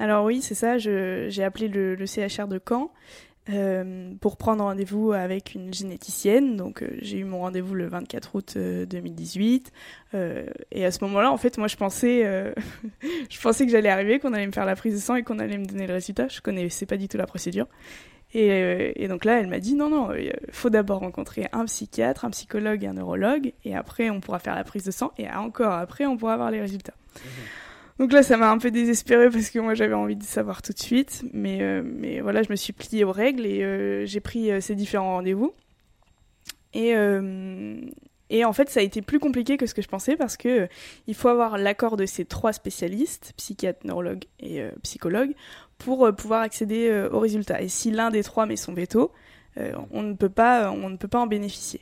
Alors 0.00 0.24
oui, 0.24 0.40
c'est 0.40 0.54
ça. 0.54 0.78
J'ai 0.78 1.44
appelé 1.44 1.68
le, 1.68 2.06
CHR 2.06 2.48
de 2.48 2.58
Caen 2.66 2.90
euh, 3.50 4.12
pour 4.18 4.38
prendre 4.38 4.64
rendez-vous 4.64 5.12
avec 5.12 5.54
une 5.54 5.74
généticienne. 5.74 6.56
Donc 6.56 6.82
euh, 6.82 6.88
j'ai 7.02 7.18
eu 7.18 7.24
mon 7.24 7.40
rendez-vous 7.40 7.74
le 7.74 7.86
24 7.86 8.34
août 8.34 8.54
euh, 8.56 8.86
2018. 8.86 9.70
Euh, 10.14 10.46
et 10.72 10.86
à 10.86 10.90
ce 10.90 11.04
moment-là, 11.04 11.30
en 11.30 11.36
fait, 11.36 11.58
moi 11.58 11.68
je 11.68 11.76
pensais, 11.76 12.24
je 13.30 13.40
pensais 13.40 13.66
que 13.66 13.72
j'allais 13.72 13.90
arriver, 13.90 14.18
qu'on 14.18 14.32
allait 14.32 14.46
me 14.46 14.52
faire 14.52 14.64
la 14.64 14.74
prise 14.74 14.94
de 14.94 15.00
sang 15.00 15.16
et 15.16 15.22
qu'on 15.22 15.38
allait 15.38 15.58
me 15.58 15.66
donner 15.66 15.86
le 15.86 15.92
résultat. 15.92 16.28
Je 16.28 16.40
connaissais 16.40 16.86
pas 16.86 16.96
du 16.96 17.06
tout 17.06 17.18
la 17.18 17.26
procédure. 17.26 17.66
Et, 18.32 18.92
et 18.94 19.08
donc 19.08 19.26
là, 19.26 19.38
elle 19.38 19.48
m'a 19.48 19.58
dit 19.58 19.74
non, 19.74 19.90
non, 19.90 20.14
il 20.14 20.32
faut 20.50 20.70
d'abord 20.70 21.00
rencontrer 21.00 21.48
un 21.52 21.66
psychiatre, 21.66 22.24
un 22.24 22.30
psychologue 22.30 22.84
et 22.84 22.86
un 22.86 22.94
neurologue, 22.94 23.52
et 23.64 23.74
après 23.74 24.08
on 24.08 24.20
pourra 24.20 24.38
faire 24.38 24.54
la 24.54 24.62
prise 24.62 24.84
de 24.84 24.92
sang, 24.92 25.10
et 25.18 25.28
encore 25.28 25.72
après 25.72 26.06
on 26.06 26.16
pourra 26.16 26.34
avoir 26.34 26.52
les 26.52 26.60
résultats. 26.60 26.94
Donc 28.00 28.12
là, 28.14 28.22
ça 28.22 28.38
m'a 28.38 28.50
un 28.50 28.56
peu 28.56 28.70
désespérée 28.70 29.28
parce 29.28 29.50
que 29.50 29.58
moi 29.58 29.74
j'avais 29.74 29.92
envie 29.92 30.16
de 30.16 30.22
savoir 30.22 30.62
tout 30.62 30.72
de 30.72 30.78
suite, 30.78 31.22
mais, 31.34 31.58
euh, 31.60 31.82
voilà, 32.22 32.42
je 32.42 32.48
me 32.48 32.56
suis 32.56 32.72
pliée 32.72 33.04
aux 33.04 33.12
règles 33.12 33.44
et 33.44 33.62
euh, 33.62 34.06
j'ai 34.06 34.20
pris 34.20 34.50
euh, 34.50 34.62
ces 34.62 34.74
différents 34.74 35.16
rendez-vous. 35.16 35.52
Et, 36.72 36.94
en 36.96 38.52
fait, 38.54 38.70
ça 38.70 38.80
a 38.80 38.82
été 38.82 39.02
plus 39.02 39.18
compliqué 39.18 39.58
que 39.58 39.66
ce 39.66 39.74
que 39.74 39.82
je 39.82 39.88
pensais 39.88 40.16
parce 40.16 40.38
que 40.38 40.66
il 41.08 41.14
faut 41.14 41.28
avoir 41.28 41.58
l'accord 41.58 41.98
de 41.98 42.06
ces 42.06 42.24
trois 42.24 42.54
spécialistes, 42.54 43.34
psychiatre, 43.36 43.86
neurologue 43.86 44.24
et 44.38 44.62
psychologue, 44.82 45.34
pour 45.76 46.10
pouvoir 46.16 46.40
accéder 46.40 47.06
aux 47.12 47.18
résultats. 47.18 47.60
Et 47.60 47.68
si 47.68 47.90
l'un 47.90 48.10
des 48.10 48.22
trois 48.22 48.46
met 48.46 48.56
son 48.56 48.72
veto, 48.72 49.12
on 49.56 50.02
ne 50.02 50.14
peut 50.14 50.28
pas 50.30 50.70
en 50.70 51.26
bénéficier. 51.26 51.80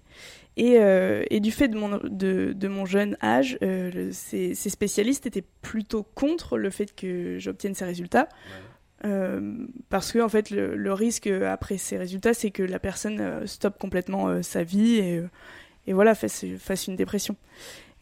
Et, 0.61 0.79
euh, 0.81 1.23
et 1.31 1.39
du 1.41 1.53
fait 1.53 1.69
de 1.69 1.77
mon, 1.79 1.99
de, 2.03 2.53
de 2.53 2.69
mon 2.69 2.85
jeune 2.85 3.17
âge, 3.23 3.57
euh, 3.63 3.91
le- 3.93 4.13
ces, 4.13 4.55
ces 4.57 4.71
spécialistes 4.71 5.25
étaient 5.25 5.45
plutôt 5.63 6.03
contre 6.15 6.59
le 6.59 6.69
fait 6.71 6.95
que 6.95 7.39
j'obtienne 7.39 7.75
ces 7.75 7.85
résultats. 7.85 8.29
Euh, 9.05 9.55
parce 9.89 10.11
que 10.11 10.19
en 10.19 10.29
fait 10.29 10.51
le, 10.51 10.75
le 10.75 10.93
risque 10.93 11.29
après 11.29 11.79
ces 11.79 11.97
résultats 11.97 12.35
c'est 12.35 12.51
que 12.51 12.65
la 12.65 12.81
personne 12.81 13.47
stoppe 13.47 13.79
complètement 13.79 14.43
sa 14.43 14.65
vie 14.65 14.97
et, 14.97 15.23
et 15.87 15.93
voilà 15.93 16.17
fasse, 16.17 16.45
fasse 16.59 16.89
une 16.89 16.97
dépression 16.97 17.37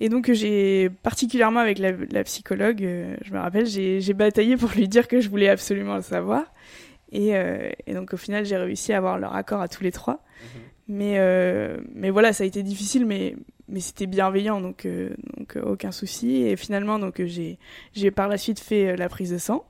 et 0.00 0.08
donc 0.08 0.32
j'ai 0.32 0.88
particulièrement 1.02 1.60
avec 1.60 1.78
la, 1.78 1.92
la 2.10 2.24
psychologue 2.24 2.78
je 2.80 3.30
me 3.30 3.38
rappelle 3.38 3.66
j'ai 3.66 4.14
bataillé 4.14 4.56
pour 4.56 4.70
lui 4.70 4.88
dire 4.88 5.06
que 5.06 5.20
je 5.20 5.28
voulais 5.28 5.50
absolument 5.50 5.96
le 5.96 6.00
savoir 6.02 6.44
Et, 7.12 7.32
et 7.86 7.92
donc 7.94 8.14
au 8.14 8.16
final, 8.16 8.46
j'ai 8.46 8.56
réussi 8.56 8.94
à 8.94 8.96
avoir 8.96 9.18
leur 9.18 9.34
accord 9.36 9.60
à 9.60 9.68
tous 9.68 9.82
les 9.84 9.92
trois. 9.92 10.24
Mais, 10.88 11.14
euh, 11.18 11.78
mais 11.94 12.10
voilà, 12.10 12.32
ça 12.32 12.44
a 12.44 12.46
été 12.46 12.62
difficile, 12.62 13.06
mais, 13.06 13.34
mais 13.68 13.80
c'était 13.80 14.06
bienveillant, 14.06 14.60
donc, 14.60 14.86
euh, 14.86 15.10
donc 15.36 15.56
euh, 15.56 15.62
aucun 15.62 15.90
souci. 15.92 16.42
Et 16.42 16.56
finalement, 16.56 16.98
donc 16.98 17.22
j'ai 17.24 17.58
j'ai 17.92 18.10
par 18.10 18.28
la 18.28 18.38
suite 18.38 18.60
fait 18.60 18.96
la 18.96 19.08
prise 19.08 19.32
de 19.32 19.38
sang. 19.38 19.64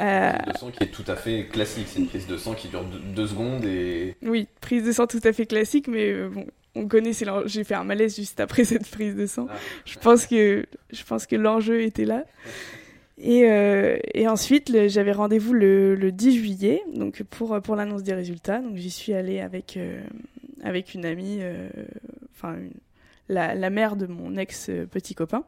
Euh, 0.00 0.32
Une 0.32 0.38
prise 0.38 0.52
de 0.54 0.58
sang 0.58 0.70
qui 0.70 0.84
est 0.84 0.90
tout 0.90 1.04
à 1.06 1.16
fait 1.16 1.46
classique. 1.46 1.86
C'est 1.88 2.00
une 2.00 2.08
prise 2.08 2.26
de 2.26 2.36
sang 2.36 2.54
qui 2.54 2.68
dure 2.68 2.84
deux, 2.84 2.98
deux 2.98 3.26
secondes 3.26 3.64
et. 3.64 4.16
oui, 4.22 4.48
prise 4.60 4.84
de 4.84 4.92
sang 4.92 5.06
tout 5.06 5.20
à 5.22 5.32
fait 5.32 5.46
classique, 5.46 5.86
mais 5.86 6.26
bon, 6.28 6.46
on 6.74 6.88
connaît, 6.88 7.12
c'est 7.12 7.26
j'ai 7.46 7.62
fait 7.62 7.74
un 7.74 7.84
malaise 7.84 8.16
juste 8.16 8.40
après 8.40 8.64
cette 8.64 8.90
prise 8.90 9.14
de 9.14 9.26
sang. 9.26 9.46
Ah. 9.50 9.54
Je 9.84 9.98
pense 9.98 10.26
que, 10.26 10.66
je 10.90 11.04
pense 11.04 11.26
que 11.26 11.36
l'enjeu 11.36 11.82
était 11.82 12.06
là. 12.06 12.24
Et, 13.18 13.44
euh, 13.50 13.98
et 14.14 14.26
ensuite, 14.26 14.88
j'avais 14.88 15.12
rendez-vous 15.12 15.52
le, 15.52 15.94
le 15.94 16.12
10 16.12 16.36
juillet, 16.36 16.82
donc 16.94 17.22
pour, 17.24 17.60
pour 17.60 17.76
l'annonce 17.76 18.02
des 18.02 18.14
résultats. 18.14 18.60
Donc 18.60 18.76
j'y 18.76 18.90
suis 18.90 19.12
allée 19.12 19.40
avec, 19.40 19.76
euh, 19.76 20.02
avec 20.62 20.94
une 20.94 21.04
amie, 21.04 21.38
euh, 21.40 21.68
enfin 22.34 22.56
la, 23.28 23.54
la 23.54 23.70
mère 23.70 23.96
de 23.96 24.06
mon 24.06 24.36
ex 24.36 24.70
petit 24.90 25.14
copain. 25.14 25.44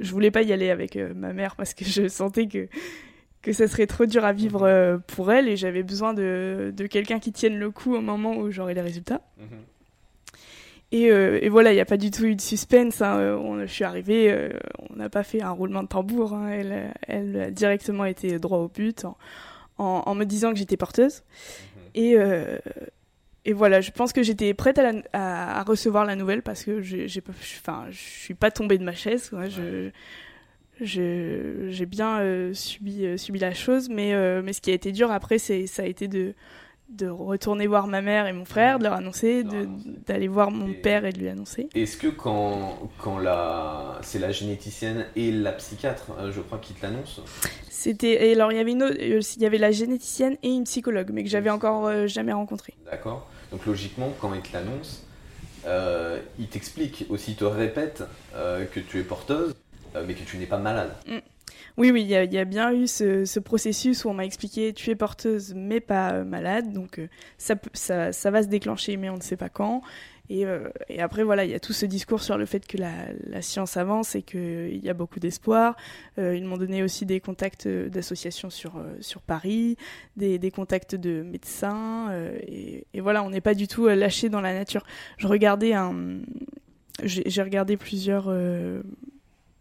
Je 0.00 0.10
voulais 0.10 0.30
pas 0.30 0.42
y 0.42 0.52
aller 0.52 0.70
avec 0.70 0.96
ma 0.96 1.32
mère 1.32 1.56
parce 1.56 1.74
que 1.74 1.84
je 1.84 2.08
sentais 2.08 2.46
que 2.46 2.68
que 3.42 3.52
ça 3.52 3.66
serait 3.66 3.86
trop 3.86 4.06
dur 4.06 4.24
à 4.24 4.32
vivre 4.32 4.64
euh, 4.64 4.98
pour 4.98 5.32
elle 5.32 5.48
et 5.48 5.56
j'avais 5.56 5.82
besoin 5.82 6.12
de, 6.12 6.72
de 6.76 6.86
quelqu'un 6.86 7.18
qui 7.18 7.32
tienne 7.32 7.58
le 7.58 7.70
coup 7.70 7.94
au 7.94 8.00
moment 8.00 8.36
où 8.36 8.50
j'aurais 8.50 8.74
les 8.74 8.80
résultats. 8.80 9.22
Mhm. 9.38 9.46
Et, 10.92 11.10
euh, 11.12 11.38
et 11.40 11.48
voilà, 11.48 11.70
il 11.70 11.76
n'y 11.76 11.80
a 11.80 11.84
pas 11.84 11.96
du 11.96 12.10
tout 12.10 12.24
eu 12.24 12.34
de 12.34 12.40
suspense. 12.40 13.00
hein. 13.00 13.18
Euh, 13.18 13.36
On, 13.36 13.60
je 13.60 13.66
suis 13.72 13.84
arrivée, 13.84 14.32
euh, 14.32 14.50
on 14.90 14.96
n'a 14.96 15.08
pas 15.08 15.22
fait 15.22 15.40
un 15.40 15.50
roulement 15.52 15.82
de 15.84 15.88
tambour. 15.88 16.32
hein. 16.34 16.48
Elle, 16.50 16.92
elle 17.06 17.40
a 17.40 17.50
directement 17.50 18.04
été 18.04 18.38
droit 18.38 18.58
au 18.58 18.68
but 18.68 19.04
en, 19.04 19.16
en, 19.78 20.02
en 20.06 20.14
me 20.16 20.24
disant 20.24 20.50
que 20.52 20.58
j'étais 20.58 20.76
porteuse. 20.76 21.22
Mhm. 21.76 21.82
Et, 21.94 22.16
et 23.46 23.52
voilà, 23.52 23.80
je 23.80 23.90
pense 23.92 24.12
que 24.12 24.22
j'étais 24.22 24.52
prête 24.52 24.78
à, 24.78 24.92
la- 24.92 25.02
à, 25.12 25.60
à 25.60 25.62
recevoir 25.62 26.04
la 26.04 26.14
nouvelle 26.16 26.42
parce 26.42 26.64
que 26.64 26.80
j'ai 26.82 27.06
enfin, 27.28 27.86
je 27.90 27.96
suis 27.98 28.34
pas 28.34 28.50
tombée 28.50 28.76
de 28.76 28.84
ma 28.84 28.92
chaise. 28.94 29.30
quoi. 29.30 29.48
Je, 29.48 29.90
je- 30.80 31.68
j'ai 31.68 31.86
bien 31.86 32.20
euh, 32.20 32.52
subi, 32.54 33.04
euh, 33.04 33.16
subi 33.16 33.38
la 33.38 33.52
chose, 33.54 33.88
mais, 33.88 34.12
euh, 34.14 34.42
mais 34.44 34.52
ce 34.52 34.60
qui 34.60 34.70
a 34.70 34.74
été 34.74 34.92
dur 34.92 35.10
après, 35.10 35.38
c'est 35.38 35.66
ça 35.66 35.82
a 35.82 35.86
été 35.86 36.08
de, 36.08 36.34
de 36.90 37.06
retourner 37.08 37.66
voir 37.66 37.86
ma 37.86 38.02
mère 38.02 38.26
et 38.26 38.32
mon 38.32 38.44
frère, 38.44 38.78
de 38.78 38.84
leur 38.84 38.94
annoncer, 38.94 39.44
d'aller 40.06 40.28
voir 40.28 40.50
mon 40.50 40.68
Et- 40.68 40.74
père 40.74 41.04
et 41.04 41.12
de 41.12 41.18
lui 41.18 41.28
annoncer. 41.28 41.68
Est-ce 41.74 41.96
que 41.96 42.08
quand, 42.08 42.78
quand 42.98 43.18
la, 43.18 43.98
c'est 44.02 44.18
la 44.18 44.32
généticienne 44.32 45.06
et 45.16 45.30
la 45.32 45.52
psychiatre, 45.52 46.06
euh, 46.18 46.32
je 46.32 46.40
crois, 46.40 46.58
qui 46.58 46.72
te 46.74 46.82
l'annoncent 46.84 47.22
C'était 47.68 48.32
alors 48.32 48.52
il 48.52 48.56
y 48.56 48.60
avait 48.60 48.72
une 48.72 48.82
autre- 48.82 48.96
euh, 49.00 49.20
il 49.36 49.42
y 49.42 49.46
avait 49.46 49.58
la 49.58 49.70
généticienne 49.72 50.36
et 50.42 50.48
une 50.48 50.64
psychologue, 50.64 51.10
mais 51.12 51.22
que 51.22 51.30
j'avais 51.30 51.50
encore 51.50 51.86
euh, 51.86 52.06
jamais 52.06 52.32
rencontré. 52.32 52.74
D'accord 52.90 53.28
Donc 53.52 53.64
logiquement, 53.66 54.12
quand 54.20 54.34
ils 54.34 54.42
te 54.42 54.52
l'annoncent, 54.52 54.98
euh, 55.66 56.20
ils 56.38 56.48
t'expliquent 56.48 57.06
aussi, 57.08 57.32
ils 57.32 57.36
te 57.36 57.44
répètent 57.44 58.02
euh, 58.34 58.64
que 58.64 58.80
tu 58.80 58.98
es 58.98 59.02
porteuse, 59.04 59.54
mais 60.06 60.14
que 60.14 60.24
tu 60.24 60.36
n'es 60.38 60.46
pas 60.46 60.58
malade. 60.58 60.92
Oui, 61.80 61.90
oui, 61.92 62.02
il 62.02 62.08
y, 62.08 62.14
a- 62.14 62.44
bien 62.44 62.74
eu 62.74 62.86
ce, 62.86 63.24
ce 63.24 63.40
processus 63.40 64.04
où 64.04 64.10
on 64.10 64.12
m'a 64.12 64.26
expliqué 64.26 64.74
tu 64.74 64.90
es 64.90 64.94
porteuse 64.94 65.54
mais 65.56 65.80
pas 65.80 66.12
euh, 66.12 66.24
malade, 66.24 66.74
donc 66.74 66.98
euh, 66.98 67.06
ça, 67.38 67.54
va 68.30 68.42
se 68.42 68.48
déclencher 68.48 68.98
mais 68.98 69.08
on 69.08 69.16
ne 69.16 69.22
sait 69.22 69.38
pas 69.38 69.48
quand. 69.48 69.80
Et, 70.28 70.44
euh, 70.44 70.68
et 70.90 71.00
après, 71.00 71.22
voilà, 71.24 71.46
il 71.46 71.50
y 71.50 71.54
a 71.54 71.58
tout 71.58 71.72
ce 71.72 71.86
discours 71.86 72.20
sur 72.20 72.36
le 72.36 72.44
fait 72.44 72.66
que 72.66 72.76
la, 72.76 73.40
science 73.40 73.78
avance 73.78 74.14
et 74.14 74.20
qu'il 74.20 74.84
y 74.84 74.90
a 74.90 74.94
beaucoup 74.94 75.20
d'espoir. 75.20 75.74
Ils 76.18 76.44
m'ont 76.44 76.58
donné 76.58 76.82
aussi 76.82 77.06
des 77.06 77.18
contacts 77.18 77.66
d'associations 77.66 78.50
sur, 78.50 78.74
Paris, 79.26 79.78
des, 80.18 80.50
contacts 80.50 80.94
de 80.94 81.22
médecins. 81.22 82.12
et, 82.46 82.84
voilà, 83.00 83.24
on 83.24 83.30
n'est 83.30 83.40
pas 83.40 83.54
du 83.54 83.66
tout 83.68 83.88
lâché 83.88 84.28
dans 84.28 84.42
la 84.42 84.52
nature. 84.52 84.84
Je 85.16 85.26
regardais 85.26 85.72
j'ai 87.02 87.42
regardé 87.42 87.78
plusieurs. 87.78 88.30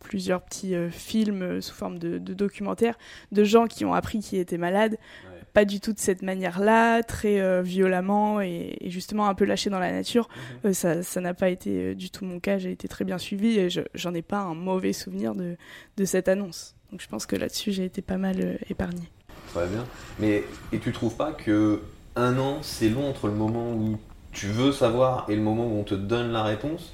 Plusieurs 0.10 0.42
petits 0.42 0.76
euh, 0.76 0.90
films 0.90 1.42
euh, 1.44 1.62
sous 1.62 1.74
forme 1.74 1.98
de, 2.00 2.18
de 2.18 2.34
documentaires 2.34 2.98
de 3.32 3.44
gens 3.46 3.68
qui 3.68 3.86
ont 3.86 3.94
appris 3.94 4.20
qu'ils 4.20 4.40
étaient 4.40 4.58
malades, 4.58 4.98
Ouais. 5.26 5.40
pas 5.54 5.64
du 5.66 5.80
tout 5.80 5.94
de 5.94 6.00
cette 6.00 6.22
manière-là, 6.24 7.04
très 7.04 7.40
euh, 7.40 7.62
violemment 7.62 8.42
et, 8.42 8.76
et 8.82 8.90
justement 8.90 9.28
un 9.30 9.36
peu 9.36 9.46
lâchés 9.46 9.70
dans 9.70 9.80
la 9.80 9.92
nature. 9.92 10.28
Mhm. 10.66 10.74
Ça 10.74 11.04
ça 11.04 11.22
n'a 11.22 11.34
pas 11.34 11.50
été 11.50 11.96
du 11.96 12.10
tout 12.10 12.26
mon 12.26 12.40
cas, 12.42 12.58
j'ai 12.58 12.72
été 12.72 12.88
très 12.90 13.06
bien 13.06 13.18
suivie 13.18 13.58
et 13.60 13.70
je- 13.70 13.82
j'en 13.94 14.14
ai 14.14 14.22
pas 14.22 14.40
un 14.40 14.56
mauvais 14.56 14.92
souvenir 14.94 15.34
de, 15.36 15.56
de 15.98 16.06
cette 16.06 16.28
annonce. 16.28 16.76
Donc 16.92 17.02
je 17.02 17.08
pense 17.08 17.26
que 17.26 17.36
là-dessus 17.36 17.72
j'ai 17.72 17.86
été 17.86 18.02
pas 18.02 18.18
mal 18.18 18.36
euh, 18.42 18.56
épargnée. 18.70 19.10
Très 19.54 19.68
bien. 19.68 19.86
Mais 20.20 20.44
et 20.74 20.80
tu 20.80 20.92
trouves 20.92 21.16
pas 21.16 21.32
que 21.32 21.82
un 22.16 22.38
an, 22.40 22.58
c'est 22.64 22.90
long 22.90 23.08
entre 23.10 23.28
le 23.28 23.34
moment 23.34 23.72
où 23.74 23.98
tu 24.32 24.48
veux 24.48 24.72
savoir 24.72 25.26
et 25.30 25.36
le 25.36 25.42
moment 25.42 25.66
où 25.68 25.78
on 25.80 25.84
te 25.84 25.96
donne 25.96 26.32
la 26.32 26.44
réponse? 26.44 26.94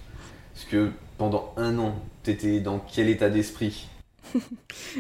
Parce 0.53 0.65
que 0.65 0.89
pendant 1.17 1.53
un 1.57 1.77
an, 1.79 1.95
t'étais 2.23 2.59
dans 2.59 2.79
quel 2.79 3.09
état 3.09 3.29
d'esprit 3.29 3.87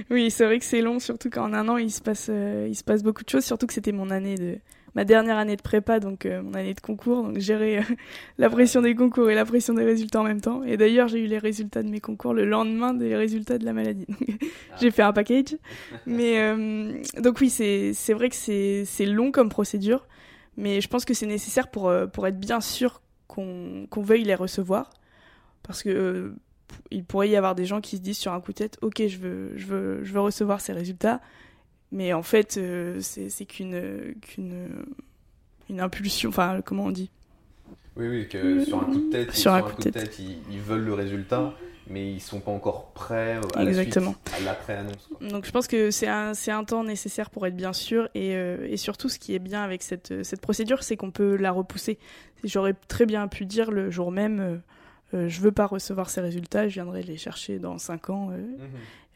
Oui, 0.09 0.31
c'est 0.31 0.45
vrai 0.45 0.59
que 0.59 0.65
c'est 0.65 0.81
long, 0.81 0.99
surtout 0.99 1.29
qu'en 1.29 1.53
un 1.53 1.67
an 1.69 1.77
il 1.77 1.91
se 1.91 2.01
passe 2.01 2.27
euh, 2.29 2.67
il 2.69 2.75
se 2.75 2.83
passe 2.83 3.03
beaucoup 3.03 3.23
de 3.23 3.29
choses, 3.29 3.45
surtout 3.45 3.67
que 3.67 3.73
c'était 3.73 3.91
mon 3.91 4.09
année 4.11 4.35
de 4.35 4.57
ma 4.95 5.03
dernière 5.03 5.37
année 5.37 5.57
de 5.57 5.61
prépa, 5.61 5.99
donc 5.99 6.25
euh, 6.25 6.41
mon 6.41 6.53
année 6.53 6.73
de 6.73 6.79
concours, 6.79 7.23
donc 7.23 7.37
gérer 7.39 7.79
euh, 7.79 7.81
la 8.37 8.49
pression 8.49 8.81
des 8.81 8.95
concours 8.95 9.29
et 9.29 9.35
la 9.35 9.45
pression 9.45 9.73
des 9.73 9.83
résultats 9.83 10.21
en 10.21 10.23
même 10.23 10.41
temps. 10.41 10.63
Et 10.63 10.77
d'ailleurs, 10.77 11.09
j'ai 11.09 11.19
eu 11.19 11.27
les 11.27 11.37
résultats 11.37 11.83
de 11.83 11.89
mes 11.89 11.99
concours 11.99 12.33
le 12.33 12.45
lendemain 12.45 12.93
des 12.93 13.15
résultats 13.15 13.57
de 13.57 13.65
la 13.65 13.73
maladie. 13.73 14.05
Donc, 14.07 14.39
j'ai 14.81 14.91
fait 14.91 15.03
un 15.03 15.13
package. 15.13 15.57
Mais 16.05 16.39
euh, 16.39 16.93
donc 17.19 17.39
oui, 17.41 17.49
c'est 17.49 17.91
c'est 17.93 18.13
vrai 18.13 18.29
que 18.29 18.35
c'est 18.35 18.83
c'est 18.85 19.05
long 19.05 19.31
comme 19.31 19.49
procédure, 19.49 20.07
mais 20.57 20.79
je 20.79 20.87
pense 20.87 21.03
que 21.03 21.13
c'est 21.13 21.27
nécessaire 21.27 21.69
pour 21.69 21.93
pour 22.13 22.25
être 22.25 22.39
bien 22.39 22.61
sûr 22.61 23.01
qu'on 23.27 23.87
qu'on 23.89 24.01
veuille 24.01 24.23
les 24.23 24.35
recevoir, 24.35 24.91
parce 25.67 25.83
que 25.83 25.89
euh, 25.89 26.35
il 26.91 27.03
pourrait 27.03 27.29
y 27.29 27.35
avoir 27.35 27.55
des 27.55 27.65
gens 27.65 27.81
qui 27.81 27.97
se 27.97 28.01
disent 28.01 28.17
sur 28.17 28.33
un 28.33 28.41
coup 28.41 28.51
de 28.51 28.57
tête, 28.57 28.77
ok, 28.81 29.07
je 29.07 29.17
veux 29.17 29.51
je 29.55 29.65
veux 29.65 30.03
je 30.03 30.13
veux 30.13 30.21
recevoir 30.21 30.61
ces 30.61 30.73
résultats, 30.73 31.21
mais 31.91 32.13
en 32.13 32.23
fait 32.23 32.57
euh, 32.57 32.99
c'est 33.01 33.45
qu'une 33.45 34.15
qu'une 34.21 34.69
une 35.69 35.79
impulsion, 35.79 36.29
enfin 36.29 36.61
comment 36.63 36.85
on 36.85 36.91
dit? 36.91 37.09
Oui, 37.97 38.07
oui, 38.09 38.27
que 38.27 38.63
sur 38.65 38.81
un 38.81 38.85
coup 38.85 38.99
de 38.99 39.09
tête, 39.09 39.31
Sur 39.31 39.53
un 39.53 39.61
coup 39.61 39.81
de 39.81 39.89
tête, 39.89 40.19
ils, 40.19 40.37
ils 40.51 40.59
veulent 40.59 40.83
le 40.83 40.93
résultat, 40.93 41.53
mais 41.87 42.11
ils 42.11 42.19
sont 42.19 42.41
pas 42.41 42.51
encore 42.51 42.91
prêts 42.91 43.39
à 43.55 43.63
Exactement. 43.63 44.15
la 44.25 44.31
suite, 44.31 44.41
à 44.41 44.45
l'après-annonce. 44.45 45.09
Donc 45.21 45.45
je 45.45 45.51
pense 45.51 45.67
que 45.67 45.91
c'est 45.91 46.07
un, 46.07 46.33
c'est 46.33 46.51
un 46.51 46.65
temps 46.65 46.83
nécessaire 46.83 47.29
pour 47.29 47.47
être 47.47 47.55
bien 47.55 47.71
sûr 47.71 48.09
et, 48.13 48.35
euh, 48.35 48.67
et 48.69 48.75
surtout 48.75 49.07
ce 49.07 49.17
qui 49.17 49.33
est 49.33 49.39
bien 49.39 49.63
avec 49.63 49.81
cette, 49.81 50.11
euh, 50.11 50.23
cette 50.23 50.41
procédure 50.41 50.83
c'est 50.83 50.97
qu'on 50.97 51.11
peut 51.11 51.37
la 51.37 51.51
repousser. 51.51 51.97
J'aurais 52.43 52.73
très 52.89 53.05
bien 53.05 53.27
pu 53.29 53.45
dire 53.45 53.71
le 53.71 53.89
jour 53.91 54.11
même 54.11 54.61
euh, 55.13 55.27
je 55.29 55.41
veux 55.41 55.51
pas 55.51 55.65
recevoir 55.67 56.09
ces 56.09 56.21
résultats, 56.21 56.67
je 56.67 56.73
viendrai 56.73 57.03
les 57.03 57.17
chercher 57.17 57.59
dans 57.59 57.77
5 57.77 58.09
ans 58.09 58.31
euh, 58.31 58.37
Mhm. 58.37 58.57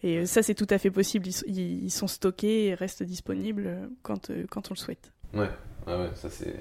et 0.03 0.17
euh, 0.19 0.25
ça 0.25 0.43
c'est 0.43 0.55
tout 0.55 0.67
à 0.69 0.77
fait 0.77 0.91
possible, 0.91 1.27
ils, 1.27 1.33
sont- 1.33 1.45
ils, 1.47 1.83
ils 1.85 1.91
sont 1.91 2.07
stockés 2.07 2.65
et 2.67 2.73
restent 2.75 3.03
disponibles 3.03 3.89
quand, 4.03 4.31
quand 4.49 4.69
on 4.71 4.73
le 4.73 4.79
souhaite. 4.79 5.11
Ouais, 5.33 5.49
ouais, 5.87 5.95
ouais, 5.95 6.09
ça 6.15 6.29
c'est 6.29 6.55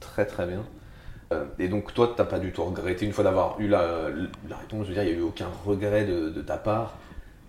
très 0.00 0.26
très 0.26 0.46
bien. 0.46 0.64
Euh, 1.32 1.44
et 1.58 1.68
donc 1.68 1.94
toi, 1.94 2.12
t'as 2.16 2.24
pas 2.26 2.38
du 2.38 2.52
tout 2.52 2.62
regretté, 2.64 3.06
une 3.06 3.12
fois 3.12 3.24
d'avoir 3.24 3.58
eu 3.60 3.66
la, 3.68 4.10
la 4.48 4.56
réponse, 4.56 4.84
je 4.84 4.88
veux 4.88 4.94
dire, 4.94 5.02
il 5.04 5.10
n'y 5.10 5.16
a 5.16 5.18
eu 5.18 5.22
aucun 5.22 5.48
regret 5.64 6.04
de, 6.04 6.28
de 6.30 6.42
ta 6.42 6.56
part 6.58 6.98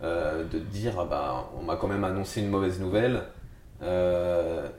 de 0.01 0.43
te 0.51 0.57
dire, 0.57 0.99
ah 0.99 1.05
bah, 1.05 1.49
on 1.59 1.63
m'a 1.63 1.77
quand 1.77 1.87
même 1.87 2.03
annoncé 2.03 2.39
une 2.41 2.49
mauvaise 2.49 2.79
nouvelle. 2.79 3.23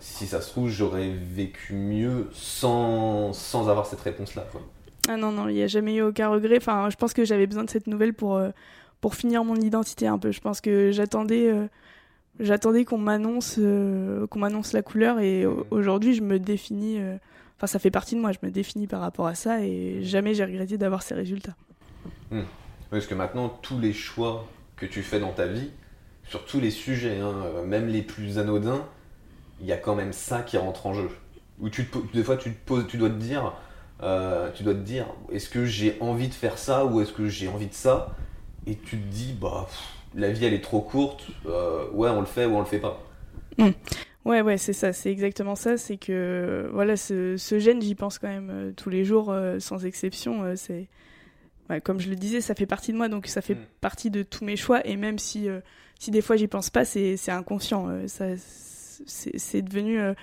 Si 0.00 0.26
ça 0.26 0.40
se 0.40 0.50
trouve, 0.50 0.68
j'aurais 0.68 1.10
vécu 1.10 1.74
mieux 1.74 2.28
sans, 2.32 3.32
sans 3.32 3.68
avoir 3.68 3.86
cette 3.86 4.00
réponse-là. 4.00 4.46
Ah 5.08 5.16
non, 5.16 5.32
non, 5.32 5.48
il 5.48 5.54
n'y 5.54 5.62
a 5.62 5.66
jamais 5.66 5.96
eu 5.96 6.02
aucun 6.02 6.28
regret. 6.28 6.56
Enfin, 6.58 6.90
je 6.90 6.96
pense 6.96 7.12
que 7.12 7.24
j'avais 7.24 7.46
besoin 7.46 7.64
de 7.64 7.70
cette 7.70 7.86
nouvelle 7.86 8.12
pour, 8.14 8.36
euh, 8.36 8.50
pour 9.00 9.14
finir 9.14 9.44
mon 9.44 9.56
identité 9.56 10.06
un 10.06 10.18
peu. 10.18 10.32
Je 10.32 10.40
pense 10.40 10.60
que 10.60 10.90
j'attendais 10.90 11.48
euh, 11.48 11.66
j'attendais 12.40 12.84
qu'on 12.84 12.98
m'annonce 12.98 13.56
euh, 13.58 14.26
qu'on 14.26 14.40
m'annonce 14.40 14.72
la 14.72 14.82
couleur 14.82 15.20
et 15.20 15.46
au- 15.46 15.66
aujourd'hui 15.70 16.14
je 16.14 16.22
me 16.22 16.38
définis 16.38 16.98
enfin 17.56 17.66
ça 17.66 17.78
fait 17.78 17.90
partie 17.90 18.14
de 18.16 18.20
moi, 18.20 18.32
je 18.32 18.38
me 18.42 18.50
définis 18.50 18.86
par 18.86 19.00
rapport 19.00 19.26
à 19.26 19.34
ça 19.34 19.62
et 19.62 20.00
jamais 20.02 20.34
j'ai 20.34 20.44
regretté 20.44 20.76
d'avoir 20.78 21.02
ces 21.02 21.14
résultats. 21.14 21.54
Oui, 22.32 22.40
Parce 22.90 23.06
que 23.06 23.14
maintenant, 23.14 23.48
tous 23.48 23.78
les 23.78 23.92
choix 23.92 24.46
que 24.76 24.86
tu 24.86 25.02
fais 25.02 25.20
dans 25.20 25.32
ta 25.32 25.46
vie, 25.46 25.70
sur 26.28 26.44
tous 26.44 26.60
les 26.60 26.70
sujets, 26.70 27.20
hein, 27.20 27.34
même 27.64 27.86
les 27.88 28.02
plus 28.02 28.38
anodins, 28.38 28.84
il 29.60 29.66
y 29.66 29.72
a 29.72 29.76
quand 29.76 29.94
même 29.94 30.12
ça 30.12 30.42
qui 30.42 30.56
rentre 30.58 30.86
en 30.86 30.94
jeu. 30.94 31.08
Où 31.60 31.70
tu 31.70 31.86
te 31.86 31.98
des 32.12 32.22
fois, 32.24 32.36
tu, 32.36 32.52
te 32.52 32.66
poses, 32.66 32.86
tu 32.88 32.98
dois 32.98 33.08
te 33.08 33.14
dire, 33.14 33.54
euh, 34.02 34.50
tu 34.52 34.62
dois 34.62 34.74
te 34.74 34.80
dire, 34.80 35.06
est-ce 35.32 35.48
que 35.48 35.64
j'ai 35.64 35.96
envie 36.00 36.28
de 36.28 36.34
faire 36.34 36.58
ça 36.58 36.84
ou 36.86 37.00
est-ce 37.00 37.12
que 37.12 37.28
j'ai 37.28 37.48
envie 37.48 37.68
de 37.68 37.74
ça? 37.74 38.14
Et 38.66 38.76
tu 38.78 38.98
te 38.98 39.06
dis, 39.08 39.34
bah, 39.40 39.66
pff, 39.68 39.78
la 40.14 40.30
vie 40.32 40.44
elle 40.46 40.54
est 40.54 40.62
trop 40.64 40.80
courte, 40.80 41.32
euh, 41.46 41.88
ouais, 41.92 42.10
on 42.10 42.20
le 42.20 42.26
fait 42.26 42.46
ou 42.46 42.56
on 42.56 42.60
le 42.60 42.66
fait 42.66 42.80
pas. 42.80 43.02
Ouais, 44.24 44.40
ouais, 44.42 44.58
c'est 44.58 44.72
ça, 44.72 44.92
c'est 44.92 45.10
exactement 45.10 45.54
ça. 45.54 45.76
C'est 45.76 45.96
que, 45.98 46.68
voilà, 46.72 46.96
ce, 46.96 47.36
ce 47.36 47.58
gène, 47.58 47.80
j'y 47.80 47.94
pense 47.94 48.18
quand 48.18 48.28
même 48.28 48.50
euh, 48.50 48.72
tous 48.76 48.90
les 48.90 49.04
jours, 49.04 49.34
sans 49.60 49.84
exception. 49.86 50.54
c'est, 50.56 50.88
ouais, 51.70 51.80
comme 51.80 52.00
je 52.00 52.10
le 52.10 52.16
disais, 52.16 52.40
ça 52.40 52.54
fait 52.54 52.66
partie 52.66 52.92
de 52.92 52.98
moi, 52.98 53.08
donc 53.08 53.26
ça 53.28 53.42
fait 53.42 53.54
Mm. 53.54 53.58
partie 53.80 54.10
de 54.10 54.22
tous 54.22 54.44
mes 54.44 54.56
choix. 54.56 54.86
Et 54.86 54.96
même 54.96 55.18
si, 55.18 55.48
euh, 55.48 55.60
si 55.98 56.10
des 56.10 56.22
fois 56.22 56.36
j'y 56.36 56.48
pense 56.48 56.70
pas, 56.70 56.84
c'est, 56.84 57.16
inconscient. 57.30 57.88
euh, 57.88 58.08
ça, 58.08 58.26
c'est 59.06 59.38
c'est 59.38 59.62
devenu. 59.62 60.00
euh, 60.00 60.14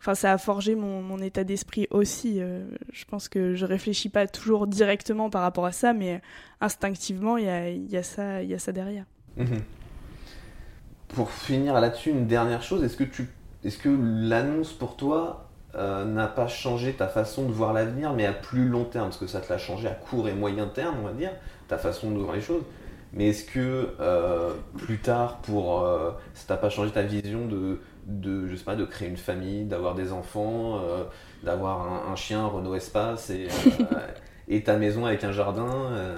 Enfin, 0.00 0.14
ça 0.14 0.32
a 0.32 0.38
forgé 0.38 0.76
mon, 0.76 1.18
état 1.18 1.44
d'esprit 1.44 1.86
aussi. 1.90 2.40
euh, 2.40 2.64
je 2.90 3.04
pense 3.04 3.28
que 3.28 3.54
je 3.54 3.66
réfléchis 3.66 4.08
pas 4.08 4.26
toujours 4.26 4.66
directement 4.66 5.28
par 5.28 5.42
rapport 5.42 5.66
à 5.66 5.72
ça, 5.72 5.92
mais 5.92 6.22
instinctivement, 6.62 7.36
il 7.36 7.44
y 7.44 7.96
a, 7.96 8.02
ça, 8.02 8.42
y 8.42 8.56
derrière. 8.72 9.04
Mhm. 9.36 9.60
Pour 11.08 11.30
finir 11.30 11.78
là-dessus, 11.80 12.10
une 12.10 12.26
dernière 12.26 12.62
chose, 12.62 12.82
est-ce 12.82 12.96
que, 12.96 13.90
l'annonce 13.90 14.72
pour 14.72 14.96
toi 14.96 15.50
euh, 15.74 16.06
n'a 16.06 16.28
pas 16.28 16.48
changé 16.48 16.94
ta 16.94 17.06
façon 17.06 17.46
de 17.46 17.52
voir 17.52 17.74
l'avenir, 17.74 18.14
mais 18.14 18.24
à 18.24 18.32
plus 18.32 18.66
long 18.66 18.84
terme? 18.84 19.08
Parce 19.08 19.18
que 19.18 19.26
ça 19.26 19.40
te 19.40 19.52
l'a 19.52 19.58
changé 19.58 19.86
à 19.86 19.94
court 19.94 20.28
et 20.28 20.32
moyen 20.32 20.66
terme, 20.66 20.96
on 21.02 21.06
va 21.08 21.12
dire, 21.12 21.32
ta 21.68 21.76
façon 21.76 22.10
de 22.10 22.18
voir 22.18 22.34
les 22.34 22.40
choses. 22.40 22.62
Mais 23.12 23.28
est-ce 23.28 23.44
que 23.44 23.90
euh, 24.00 24.54
plus 24.78 24.98
tard, 24.98 25.38
pour, 25.42 25.86
ça 26.32 26.44
t'a 26.46 26.56
pas 26.56 26.70
changé 26.70 26.90
ta 26.90 27.02
vision 27.02 27.44
de, 27.46 27.80
de, 28.10 28.46
je 28.48 28.56
sais 28.56 28.64
pas, 28.64 28.76
de 28.76 28.84
créer 28.84 29.08
une 29.08 29.16
famille, 29.16 29.64
d'avoir 29.64 29.94
des 29.94 30.12
enfants, 30.12 30.80
euh, 30.82 31.04
d'avoir 31.42 31.80
un, 31.80 32.12
un 32.12 32.16
chien 32.16 32.46
Renault 32.46 32.74
Espace 32.74 33.30
et, 33.30 33.48
euh, 34.50 34.60
ta 34.64 34.76
maison 34.76 35.06
avec 35.06 35.24
un 35.24 35.32
jardin 35.32 35.92
euh, 35.92 36.16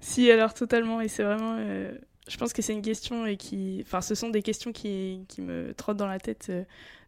Si, 0.00 0.30
alors 0.30 0.54
totalement, 0.54 1.00
et 1.00 1.08
c'est 1.08 1.22
vraiment. 1.22 1.56
je 2.28 2.36
pense 2.36 2.52
que 2.52 2.62
c'est 2.62 2.72
une 2.72 2.82
question 2.82 3.26
et 3.26 3.36
qui. 3.36 3.82
Enfin, 3.86 4.00
ce 4.00 4.14
sont 4.14 4.30
des 4.30 4.42
questions 4.42 4.72
qui, 4.72 5.24
qui 5.28 5.40
me 5.40 5.72
trottent 5.74 5.96
dans 5.96 6.06
la 6.06 6.20
tête 6.20 6.52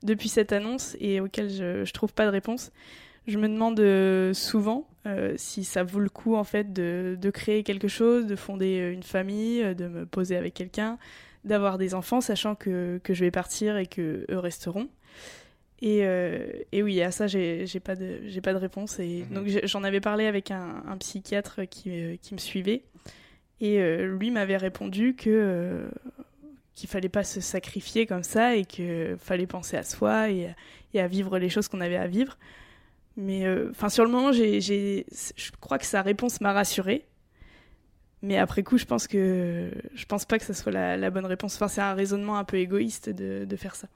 depuis 0.03 0.29
cette 0.29 0.53
annonce 0.53 0.97
et 0.99 1.21
auxquelles 1.21 1.51
je, 1.51 1.85
je 1.85 1.93
trouve 1.93 2.13
pas 2.13 2.25
de 2.25 2.31
réponse. 2.31 2.73
Je 3.27 3.39
me 3.39 3.49
demande 3.49 3.81
souvent 4.35 4.87
si 5.37 5.65
ça 5.65 5.83
vaut 5.83 6.01
le 6.01 6.09
coup, 6.09 6.37
en 6.37 6.45
fait, 6.45 6.73
de, 6.73 7.17
de 7.21 7.31
créer 7.31 7.63
quelque 7.63 7.89
chose, 7.89 8.27
de 8.27 8.35
fonder 8.35 8.91
une 8.93 9.03
famille, 9.03 9.75
de 9.75 9.87
me 9.87 10.07
poser 10.07 10.37
avec 10.37 10.55
quelqu'un, 10.55 10.99
d'avoir 11.45 11.79
des 11.79 11.95
enfants, 11.95 12.21
sachant 12.21 12.55
que, 12.55 13.01
que 13.03 13.15
je 13.15 13.25
vais 13.25 13.31
partir 13.31 13.77
et 13.77 13.87
que 13.87 14.27
eux 14.31 14.39
resteront. 14.39 14.89
Et, 15.83 16.01
euh, 16.05 16.47
et 16.73 16.83
oui, 16.83 17.01
à 17.03 17.11
ça, 17.11 17.27
j'ai 17.27 17.65
pas, 17.83 17.97
de- 17.97 18.41
pas 18.41 18.53
de 18.53 18.59
réponse. 18.59 18.99
Et 18.99 19.25
Mhm. 19.31 19.35
donc, 19.35 19.47
j'en 19.65 19.83
avais 19.83 20.01
parlé 20.01 20.27
avec 20.27 20.51
un, 20.51 20.83
un 20.87 20.97
psychiatre 20.99 21.65
qui, 21.69 21.91
euh, 21.91 22.17
qui 22.21 22.35
me 22.35 22.39
suivait. 22.39 22.83
Et 23.63 23.79
euh, 23.81 24.07
lui 24.19 24.31
m'avait 24.31 24.57
répondu 24.59 25.15
que 25.17 25.31
euh, 25.31 25.89
qu'il 26.75 26.89
fallait 26.89 27.09
pas 27.11 27.25
se 27.25 27.41
sacrifier 27.41 28.07
comme 28.07 28.23
ça 28.23 28.57
et 28.57 28.65
qu'il 28.65 29.17
fallait 29.19 29.47
penser 29.47 29.77
à 29.77 29.83
soi 29.83 30.31
et, 30.31 30.49
et 30.95 31.01
à 31.01 31.07
vivre 31.07 31.39
les 31.39 31.49
choses 31.49 31.69
qu'on 31.69 31.81
avait 31.81 31.97
à 31.97 32.07
vivre. 32.07 32.39
Mais 33.17 33.45
enfin, 33.71 33.89
sur 33.91 34.05
le 34.05 34.11
moment, 34.11 34.33
je 34.33 35.03
crois 35.61 35.79
que 35.79 35.85
sa 35.85 36.01
réponse 36.01 36.41
m'a 36.41 36.53
rassurée. 36.53 37.05
Mais 38.23 38.37
après 38.39 38.63
coup, 38.63 38.79
je 38.79 38.85
pense 38.85 39.07
que 39.07 39.71
je 39.95 40.05
pense 40.07 40.27
pas 40.27 40.39
que 40.39 40.45
ça 40.45 40.55
soit 40.55 40.73
la, 40.73 40.97
la 40.97 41.11
bonne 41.11 41.27
réponse. 41.27 41.55
Enfin, 41.57 41.69
c'est 41.69 41.81
un 41.81 41.95
raisonnement 41.95 42.37
un 42.39 42.45
peu 42.45 42.59
égoïste 42.59 43.09
de, 43.11 43.45
de 43.47 43.57
faire 43.57 43.77
ça. 43.77 43.89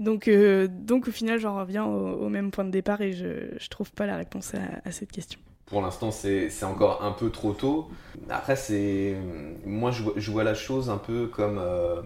Donc, 0.00 0.28
euh, 0.28 0.68
donc 0.68 1.08
au 1.08 1.12
final, 1.12 1.38
j'en 1.40 1.56
reviens 1.58 1.84
au, 1.86 2.26
au 2.26 2.28
même 2.30 2.50
point 2.52 2.64
de 2.64 2.70
départ 2.70 3.00
et 3.02 3.12
je, 3.14 3.56
je 3.58 3.68
trouve 3.68 3.92
pas 3.92 4.06
la 4.06 4.16
réponse 4.16 4.54
à, 4.54 4.60
à 4.84 4.92
cette 4.92 5.12
question. 5.12 5.40
Pour 5.66 5.82
l'instant, 5.82 6.12
c'est 6.12 6.62
encore 6.64 7.02
un 7.02 7.10
peu 7.12 7.30
trop 7.30 7.52
tôt. 7.52 7.90
Après, 8.30 8.54
c'est 8.54 9.16
moi, 9.64 9.90
je 9.90 10.02
vois, 10.04 10.12
je 10.16 10.30
vois 10.30 10.44
la 10.44 10.54
chose 10.54 10.90
un 10.90 10.98
peu 10.98 11.26
comme 11.26 11.58
euh, 11.58 12.02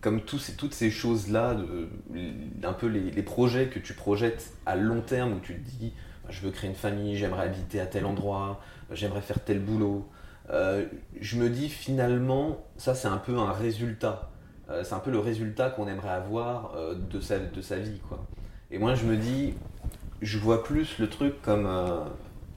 comme 0.00 0.20
ces- 0.38 0.54
toutes 0.56 0.74
ces 0.74 0.90
choses-là, 0.90 1.54
de- 1.54 1.88
un 2.62 2.72
peu 2.72 2.86
les, 2.86 3.10
les 3.10 3.22
projets 3.22 3.66
que 3.68 3.78
tu 3.78 3.94
projettes 3.94 4.52
à 4.66 4.76
long 4.76 5.00
terme 5.00 5.34
où 5.34 5.40
tu 5.40 5.54
te 5.54 5.60
dis, 5.70 5.92
bah, 6.24 6.30
je 6.30 6.40
veux 6.42 6.50
créer 6.50 6.70
une 6.70 6.76
famille, 6.76 7.16
j'aimerais 7.16 7.44
habiter 7.44 7.80
à 7.80 7.86
tel 7.86 8.06
endroit, 8.06 8.60
j'aimerais 8.92 9.22
faire 9.22 9.42
tel 9.44 9.58
boulot. 9.60 10.06
Euh, 10.50 10.84
je 11.20 11.36
me 11.36 11.48
dis 11.48 11.68
finalement, 11.68 12.64
ça 12.76 12.94
c'est 12.94 13.08
un 13.08 13.18
peu 13.18 13.36
un 13.38 13.52
résultat. 13.52 14.30
Euh, 14.70 14.82
c'est 14.84 14.94
un 14.94 15.00
peu 15.00 15.10
le 15.10 15.18
résultat 15.18 15.70
qu'on 15.70 15.88
aimerait 15.88 16.10
avoir 16.10 16.74
euh, 16.76 16.94
de, 16.94 17.20
sa, 17.20 17.38
de 17.38 17.60
sa 17.60 17.78
vie. 17.78 18.00
Quoi. 18.08 18.24
Et 18.70 18.78
moi 18.78 18.94
je 18.94 19.04
me 19.04 19.16
dis, 19.16 19.54
je 20.22 20.38
vois 20.38 20.62
plus 20.62 20.98
le 20.98 21.08
truc 21.08 21.40
comme 21.42 21.68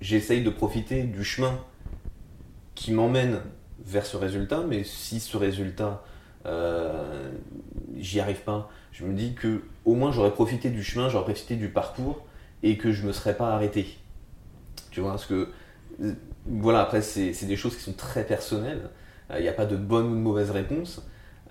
j'essaye 0.02 0.44
de 0.44 0.50
profiter 0.50 1.04
du 1.04 1.24
chemin 1.24 1.60
qui 2.76 2.94
m'emmène 2.94 3.42
vers 3.84 4.06
ce 4.06 4.18
résultat, 4.18 4.64
mais 4.68 4.84
si 4.84 5.20
ce 5.20 5.38
résultat, 5.38 6.04
j'y 7.98 8.20
arrive 8.20 8.42
pas, 8.42 8.70
je 8.92 9.06
me 9.06 9.14
dis 9.14 9.34
que 9.34 9.62
au 9.86 9.94
moins 9.94 10.12
j'aurais 10.12 10.32
profité 10.32 10.70
du 10.70 10.84
chemin, 10.84 11.10
j'aurais 11.10 11.26
profité 11.26 11.58
du 11.58 11.70
parcours 11.70 12.26
et 12.64 12.78
que 12.78 12.92
je 12.92 13.06
me 13.06 13.12
serais 13.12 13.36
pas 13.36 13.54
arrêté. 13.54 13.98
Tu 14.90 15.02
vois, 15.02 15.12
parce 15.12 15.26
que 15.26 15.50
voilà, 16.46 16.82
après 16.82 17.02
c'est 17.02 17.46
des 17.46 17.56
choses 17.56 17.76
qui 17.76 17.84
sont 17.84 17.94
très 17.94 18.24
personnelles. 18.26 18.90
Euh, 19.32 19.40
Il 19.40 19.44
n'y 19.44 19.50
a 19.50 19.54
pas 19.54 19.66
de 19.66 19.76
bonne 19.76 20.08
ou 20.08 20.16
de 20.16 20.22
mauvaise 20.22 20.52
réponse. 20.52 21.02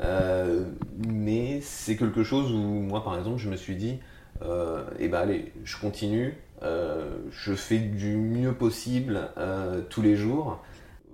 Euh, 0.00 0.64
mais 1.08 1.60
c'est 1.60 1.96
quelque 1.96 2.22
chose 2.22 2.52
où 2.52 2.58
moi 2.58 3.02
par 3.02 3.18
exemple 3.18 3.38
je 3.38 3.50
me 3.50 3.56
suis 3.56 3.74
dit 3.74 3.98
euh, 4.42 4.84
eh 5.00 5.08
ben 5.08 5.18
allez 5.18 5.52
je 5.64 5.76
continue 5.76 6.36
euh, 6.62 7.16
je 7.32 7.52
fais 7.54 7.78
du 7.78 8.16
mieux 8.16 8.52
possible 8.52 9.30
euh, 9.38 9.80
tous 9.90 10.00
les 10.00 10.14
jours 10.14 10.62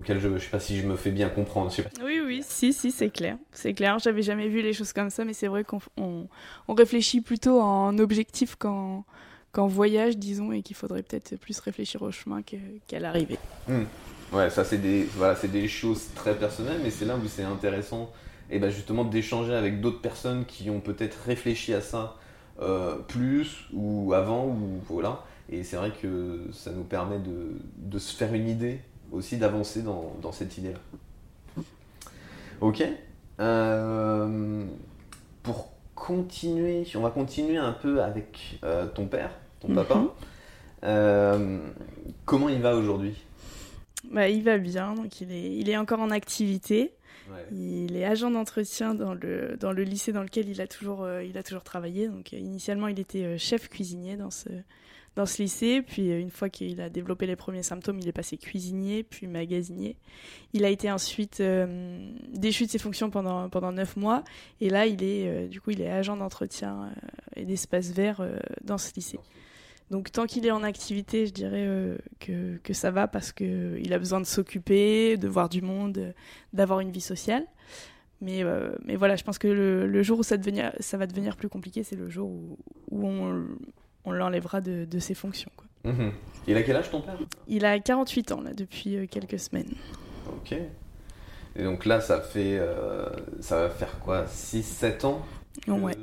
auquel 0.01 0.21
je, 0.21 0.29
je 0.37 0.39
sais 0.45 0.51
pas 0.51 0.61
si 0.61 0.77
je 0.77 0.87
me 0.87 0.97
fais 0.97 1.13
bien 1.13 1.31
comprendre 1.31 1.71
je 1.71 1.77
sais 1.77 1.83
pas. 1.83 1.91
Oui, 2.05 2.21
oui, 2.23 2.43
si, 2.47 2.75
si, 2.75 2.91
c'est 2.91 3.09
clair. 3.09 3.39
C'est 3.53 3.73
clair, 3.73 3.99
j'avais 3.99 4.21
jamais 4.23 4.49
vu 4.49 4.61
les 4.61 4.75
choses 4.75 4.93
comme 4.93 5.09
ça, 5.09 5.25
mais 5.25 5.33
c'est 5.33 5.47
vrai 5.49 5.65
qu'on 5.65 5.79
on, 5.97 6.27
on 6.69 6.75
réfléchit 6.75 7.23
plutôt 7.23 7.61
en 7.63 7.97
objectif 7.99 8.57
qu'en 8.57 9.05
qu'en 9.55 9.69
voyage, 9.69 10.19
disons, 10.19 10.53
et 10.53 10.63
qu'il 10.63 10.77
faudrait 10.77 11.03
peut-être 11.03 11.37
plus 11.37 11.59
réfléchir 11.61 12.03
au 12.03 12.11
chemin 12.11 12.43
qu'à 12.43 12.99
l'arrivée. 12.99 13.39
ouais 14.33 14.51
ça 14.51 14.65
c'est 14.65 14.79
des 14.79 15.05
voilà 15.17 15.35
des 15.35 15.69
choses 15.69 16.09
très 16.17 16.35
personnelles 16.35 16.81
mais 16.83 16.91
c'est 16.91 17.05
là 17.05 17.17
où 17.17 17.29
c'est 17.29 17.45
intéressant 17.45 18.11
et 18.51 18.59
ben 18.59 18.69
justement 18.69 19.05
d'échanger 19.05 19.55
avec 19.55 19.81
d'autres 19.81 20.01
personnes 20.01 20.45
qui 20.45 20.71
ont 20.71 20.81
peut-être 20.81 21.17
réfléchi 21.25 21.73
à 21.73 21.81
ça 21.81 22.17
euh, 22.61 22.97
plus 22.97 23.67
ou 23.73 24.13
avant 24.13 24.47
ou 24.47 24.81
voilà. 24.89 25.25
Et 25.51 25.63
c'est 25.63 25.77
vrai 25.77 25.91
que 25.91 26.49
ça 26.53 26.71
nous 26.71 26.85
permet 26.85 27.19
de, 27.19 27.57
de 27.77 27.99
se 27.99 28.15
faire 28.15 28.33
une 28.33 28.49
idée 28.49 28.81
aussi 29.13 29.37
d'avancer 29.37 29.83
dans, 29.83 30.17
dans 30.21 30.33
cette 30.33 30.59
idée 30.59 30.73
là 30.73 31.63
ok. 32.61 32.83
Euh, 33.41 34.65
pour 35.43 35.71
continuer 35.95 36.87
on 36.95 37.01
va 37.01 37.11
continuer 37.11 37.57
un 37.57 37.73
peu 37.73 38.03
avec 38.03 38.59
euh, 38.65 38.87
ton 38.87 39.07
père 39.07 39.31
ton 39.65 39.71
Mhm. 39.71 39.77
papa 39.77 40.15
Euh, 40.85 41.59
comment 42.25 42.49
il 42.49 42.61
va 42.61 42.77
aujourd'hui? 42.77 43.15
Bah, 44.11 44.29
il 44.29 44.43
va 44.43 44.59
bien, 44.59 44.95
donc 44.95 45.21
il 45.23 45.33
est, 45.33 45.57
il 45.57 45.71
est 45.71 45.77
encore 45.79 46.01
en 46.01 46.11
activité. 46.11 46.93
Ouais. 47.31 47.47
Il 47.53 47.97
est 47.97 48.05
agent 48.05 48.31
d'entretien 48.31 48.95
dans 48.95 49.15
le, 49.15 49.57
dans 49.59 49.73
le 49.73 49.83
lycée 49.83 50.13
dans 50.13 50.23
lequel 50.23 50.47
il 50.51 50.61
a 50.61 50.67
toujours, 50.67 51.05
euh, 51.05 51.25
il 51.25 51.39
a 51.39 51.43
toujours 51.43 51.63
travaillé. 51.65 52.09
Donc, 52.09 52.35
euh, 52.35 52.39
initialement, 52.39 52.89
il 52.89 53.01
était 53.01 53.39
chef 53.39 53.71
cuisinier 53.71 54.17
dans 54.19 54.31
ce, 54.31 54.51
dans 55.17 55.25
ce 55.25 55.41
lycée. 55.41 55.81
Puis, 55.81 56.11
une 56.11 56.29
fois 56.31 56.51
qu'il 56.51 56.83
a 56.83 56.91
développé 56.91 57.27
les 57.27 57.37
premiers 57.37 57.63
symptômes, 57.63 57.99
il 57.99 58.07
est 58.07 58.13
passé 58.13 58.37
cuisinier, 58.37 59.05
puis 59.05 59.27
magasinier. 59.27 59.97
Il 60.53 60.67
a 60.67 60.69
été 60.69 60.93
ensuite 60.93 61.41
euh, 61.41 62.07
déchu 62.35 62.67
de 62.67 62.71
ses 62.71 62.79
fonctions 62.79 63.09
pendant, 63.09 63.49
pendant 63.49 63.73
neuf 63.73 63.97
mois. 63.97 64.23
Et 64.61 64.69
là, 64.69 64.85
il 64.85 65.03
est, 65.03 65.27
euh, 65.27 65.49
du 65.49 65.63
coup, 65.63 65.71
il 65.71 65.81
est 65.81 65.89
agent 65.91 66.19
d'entretien 66.19 66.91
et 67.37 67.47
d'espace 67.47 67.91
vert 67.93 68.21
dans 68.63 68.77
ce 68.77 68.93
lycée. 68.95 69.19
Donc 69.95 70.11
tant 70.11 70.27
qu'il 70.27 70.45
est 70.45 70.51
en 70.51 70.65
activité, 70.65 71.25
je 71.27 71.33
dirais 71.33 71.65
euh, 71.69 71.97
que, 72.19 72.57
que 72.65 72.73
ça 72.75 72.91
va 72.91 73.07
parce 73.07 73.31
que 73.31 73.79
il 73.81 73.93
a 73.93 73.99
besoin 74.01 74.21
de 74.21 74.27
s'occuper, 74.27 75.17
de 75.17 75.29
voir 75.29 75.49
du 75.49 75.63
monde, 75.63 76.13
d'avoir 76.53 76.81
une 76.81 76.91
vie 76.91 77.01
sociale. 77.01 77.45
Mais, 78.21 78.43
euh, 78.43 78.75
mais 78.85 78.97
voilà, 78.97 79.15
je 79.15 79.23
pense 79.23 79.39
que 79.39 79.47
le, 79.47 79.87
le 79.87 80.03
jour 80.03 80.19
où 80.19 80.23
ça, 80.25 80.37
devenir, 80.37 80.73
ça 80.81 80.97
va 80.97 81.07
devenir 81.07 81.37
plus 81.37 81.49
compliqué, 81.49 81.85
c'est 81.85 81.95
le 81.95 82.11
jour 82.11 82.29
où, 82.29 82.59
où 82.91 83.07
on, 83.07 83.45
on 84.05 84.11
l'enlèvera 84.11 84.61
de, 84.61 84.85
de 84.85 84.99
ses 84.99 85.15
fonctions. 85.15 85.51
quoi. 85.57 85.93
Mhm. 85.93 86.11
Il 86.49 86.57
a 86.57 86.63
quel 86.65 86.75
âge 86.77 86.91
ton 86.91 87.01
père? 87.01 87.19
Il 87.47 87.65
a 87.65 87.79
48 87.79 88.33
ans 88.33 88.41
là 88.41 88.53
depuis 88.53 88.97
euh, 88.97 89.07
quelques 89.07 89.39
semaines. 89.39 89.75
Ok. 90.29 90.57
Et 91.57 91.63
donc 91.63 91.85
là, 91.85 92.01
ça 92.01 92.21
fait. 92.21 92.57
euh, 92.59 93.09
ça 93.41 93.61
va 93.61 93.71
faire 93.71 94.01
quoi? 94.01 94.25
6-7 94.25 95.07
ans? 95.07 95.23
Que- 95.65 95.71
Ouais, 95.71 95.95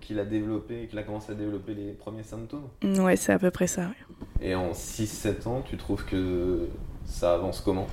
qu'il 0.00 0.18
a 0.18 0.24
développé, 0.24 0.86
qu'il 0.88 0.98
a 0.98 1.02
commencé 1.02 1.32
à 1.32 1.34
développer 1.34 1.74
les 1.74 1.92
premiers 1.92 2.22
symptômes 2.22 2.68
ouais 2.82 3.16
c'est 3.16 3.32
à 3.32 3.38
peu 3.38 3.50
près 3.50 3.66
ça. 3.66 3.82
ouais. 3.82 4.16
Et 4.40 4.54
en 4.54 4.72
6-7 4.72 5.48
ans, 5.48 5.62
tu 5.68 5.76
trouves 5.76 6.04
que 6.04 6.68
ça 7.04 7.34
avance 7.34 7.60
comment? 7.60 7.86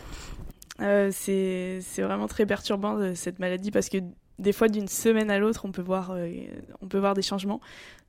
Euh, 0.79 1.09
c'est 1.13 1.79
vraiment 1.99 2.27
très 2.27 2.45
perturbant 2.45 2.97
euh, 2.97 3.13
cette 3.13 3.39
maladie 3.39 3.69
parce 3.71 3.89
que 3.89 3.97
des 4.39 4.53
fois 4.53 4.67
d'une 4.67 4.87
semaine 4.87 5.29
à 5.29 5.37
l'autre 5.37 5.65
on 5.65 5.71
peut 5.71 5.83
voir 5.83 6.11
euh, 6.11 6.27
on 6.81 6.87
peut 6.87 6.97
voir 6.97 7.13
des 7.13 7.21
changements 7.21 7.61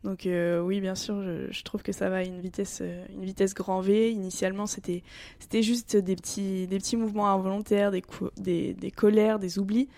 donc 0.02 0.24
euh, 0.24 0.60
oui 0.62 0.80
bien 0.80 0.94
sûr 0.94 1.22
je, 1.22 1.50
je 1.50 1.62
trouve 1.64 1.82
que 1.82 1.92
ça 1.92 2.08
va 2.08 2.18
à 2.18 2.22
une 2.22 2.40
vitesse 2.40 2.82
une 3.12 3.24
vitesse 3.24 3.52
grand 3.52 3.82
V 3.82 4.10
initialement 4.10 4.66
c'était 4.66 5.02
c'était 5.38 5.62
juste 5.62 5.96
des 5.98 6.16
petits 6.16 6.66
des 6.66 6.78
petits 6.78 6.96
mouvements 6.96 7.28
involontaires 7.30 7.90
des 7.90 8.02
des, 8.38 8.72
des 8.72 8.90
colères 8.90 9.38
des 9.38 9.58
oublis 9.58 9.88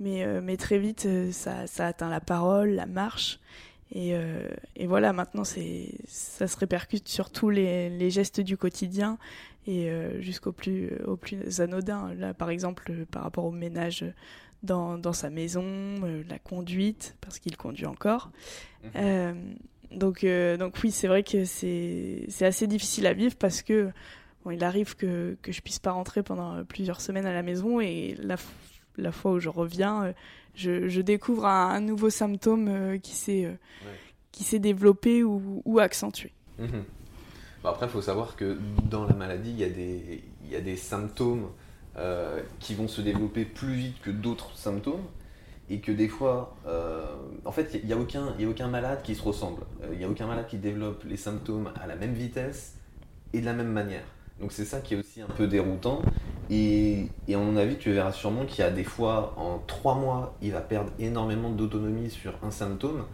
mais 0.00 0.24
euh, 0.24 0.40
mais 0.42 0.56
très 0.56 0.78
vite 0.78 1.06
euh, 1.06 1.32
ça 1.32 1.66
ça 1.66 1.86
atteint 1.86 2.10
la 2.10 2.20
parole 2.20 2.70
la 2.70 2.86
marche 2.86 3.40
Et, 3.92 4.14
euh, 4.14 4.48
et 4.74 4.88
voilà, 4.88 5.12
maintenant, 5.12 5.44
ça 5.44 6.48
se 6.48 6.56
répercute 6.56 7.08
sur 7.08 7.30
tous 7.30 7.50
les, 7.50 7.88
les 7.88 8.10
gestes 8.10 8.40
du 8.40 8.56
quotidien 8.56 9.16
et 9.68 9.88
jusqu'au 10.20 10.52
plus, 10.52 10.90
au 11.06 11.16
plus 11.16 11.60
anodin. 11.60 12.12
Là, 12.14 12.34
par 12.34 12.50
exemple, 12.50 13.06
par 13.10 13.22
rapport 13.22 13.44
au 13.44 13.52
ménage 13.52 14.04
dans, 14.62 14.98
dans 14.98 15.12
sa 15.12 15.30
maison, 15.30 15.64
la 16.28 16.38
conduite, 16.38 17.16
parce 17.20 17.38
qu'il 17.38 17.56
conduit 17.56 17.86
encore. 17.86 18.30
Mhm. 18.82 18.90
Euh, 18.96 19.34
donc, 19.92 20.24
euh, 20.24 20.56
donc 20.56 20.76
oui, 20.82 20.90
c'est 20.90 21.08
vrai 21.08 21.22
que 21.22 21.44
c'est, 21.44 22.26
assez 22.40 22.66
difficile 22.66 23.06
à 23.06 23.12
vivre 23.12 23.36
parce 23.36 23.62
que 23.62 23.90
bon, 24.44 24.50
il 24.50 24.62
arrive 24.64 24.96
que, 24.96 25.36
que 25.42 25.52
je 25.52 25.60
puisse 25.62 25.78
pas 25.78 25.92
rentrer 25.92 26.22
pendant 26.22 26.64
plusieurs 26.64 27.00
semaines 27.00 27.26
à 27.26 27.32
la 27.32 27.42
maison 27.42 27.80
et 27.80 28.16
la, 28.18 28.36
la 28.96 29.12
fois 29.12 29.32
où 29.32 29.38
je 29.40 29.48
reviens, 29.48 30.04
euh, 30.04 30.12
je, 30.54 30.88
je 30.88 31.00
découvre 31.00 31.46
un, 31.46 31.70
un 31.70 31.80
nouveau 31.80 32.10
symptôme 32.10 32.68
euh, 32.68 32.98
qui 32.98 33.12
s'est 33.12 33.44
euh, 33.44 33.54
qui 34.32 34.44
s'est 34.44 34.58
développé 34.58 35.22
ou, 35.22 35.62
ou 35.64 35.78
accentué. 35.78 36.32
Mhm. 36.58 36.84
Bon, 37.62 37.68
après, 37.70 37.86
il 37.86 37.92
faut 37.92 38.02
savoir 38.02 38.36
que 38.36 38.58
dans 38.90 39.04
la 39.06 39.14
maladie, 39.14 39.50
il 39.50 39.58
y 39.58 39.64
a 39.64 39.70
des, 39.70 40.22
il 40.44 40.50
y 40.50 40.56
a 40.56 40.60
des 40.60 40.76
symptômes 40.76 41.48
euh, 41.96 42.42
qui 42.60 42.74
vont 42.74 42.88
se 42.88 43.00
développer 43.00 43.44
plus 43.44 43.74
vite 43.74 44.00
que 44.02 44.10
d'autres 44.10 44.56
symptômes. 44.56 45.04
Et 45.68 45.80
que 45.80 45.90
des 45.90 46.06
fois, 46.06 46.54
euh, 46.68 47.04
en 47.44 47.50
fait, 47.50 47.80
il 47.82 47.86
n'y 47.86 47.92
a, 47.92 47.96
aucun- 47.98 48.34
y 48.38 48.44
a 48.44 48.48
aucun 48.48 48.68
malade 48.68 49.00
qui 49.02 49.16
se 49.16 49.22
ressemble. 49.22 49.62
Il 49.90 49.98
n'y 49.98 50.04
a 50.04 50.08
aucun 50.08 50.28
malade 50.28 50.46
qui 50.46 50.58
développe 50.58 51.02
les 51.02 51.16
symptômes 51.16 51.72
à 51.82 51.88
la 51.88 51.96
même 51.96 52.12
vitesse 52.14 52.76
et 53.32 53.40
de 53.40 53.44
la 53.46 53.52
même 53.52 53.72
manière. 53.72 54.04
Donc 54.38 54.52
c'est 54.52 54.64
ça 54.64 54.80
qui 54.80 54.94
est 54.94 54.98
aussi 54.98 55.22
un 55.22 55.26
peu 55.26 55.48
déroutant. 55.48 56.02
Et, 56.50 57.08
à 57.32 57.36
mon 57.38 57.56
avis, 57.56 57.76
tu 57.76 57.92
verras 57.92 58.12
sûrement 58.12 58.44
qu'il 58.44 58.60
y 58.60 58.62
a 58.62 58.70
des 58.70 58.84
fois, 58.84 59.34
en 59.36 59.58
trois 59.66 59.94
mois, 59.96 60.36
il 60.42 60.52
va 60.52 60.60
perdre 60.60 60.90
énormément 60.98 61.50
d'autonomie 61.50 62.10
sur 62.10 62.32
un 62.42 62.50
symptôme. 62.50 63.04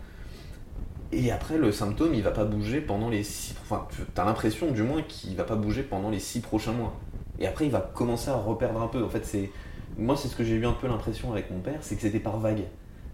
Et 1.13 1.31
après, 1.31 1.59
le 1.59 1.73
symptôme, 1.73 2.15
il 2.15 2.23
va 2.23 2.31
pas 2.31 2.45
bouger 2.45 2.81
pendant 2.81 3.09
les 3.09 3.23
six. 3.23 3.55
Enfin, 3.63 3.87
tu 3.91 4.21
as 4.21 4.25
l'impression, 4.25 4.71
du 4.71 4.83
moins, 4.83 5.03
qu'il 5.03 5.37
va 5.37 5.45
pas 5.45 5.57
bouger 5.57 5.83
pendant 5.83 6.11
les 6.11 6.19
six 6.19 6.41
prochains 6.41 6.73
mois. 6.73 6.95
Et 7.39 7.47
après, 7.47 7.67
il 7.67 7.71
va 7.71 7.81
commencer 7.81 8.31
à 8.31 8.37
reperdre 8.37 8.81
un 8.81 8.89
peu. 8.89 9.03
En 9.03 9.09
fait, 9.09 9.25
c'est 9.25 9.51
moi, 9.99 10.17
c'est 10.17 10.29
ce 10.29 10.37
que 10.37 10.45
j'ai 10.45 10.55
eu 10.55 10.67
un 10.67 10.73
peu 10.73 10.87
l'impression 10.87 11.33
avec 11.33 11.51
mon 11.51 11.61
père, 11.61 11.79
c'est 11.83 11.97
que 11.97 12.03
c'était 12.03 12.21
par 12.21 12.39
vague. 12.39 12.65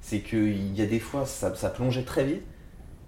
C'est 0.01 0.21
qu'il 0.21 0.77
y 0.77 0.83
a 0.83 0.87
des 0.87 1.01
fois, 1.01 1.27
ça, 1.27 1.51
plongeait 1.71 2.05
très 2.05 2.25
vite 2.25 2.43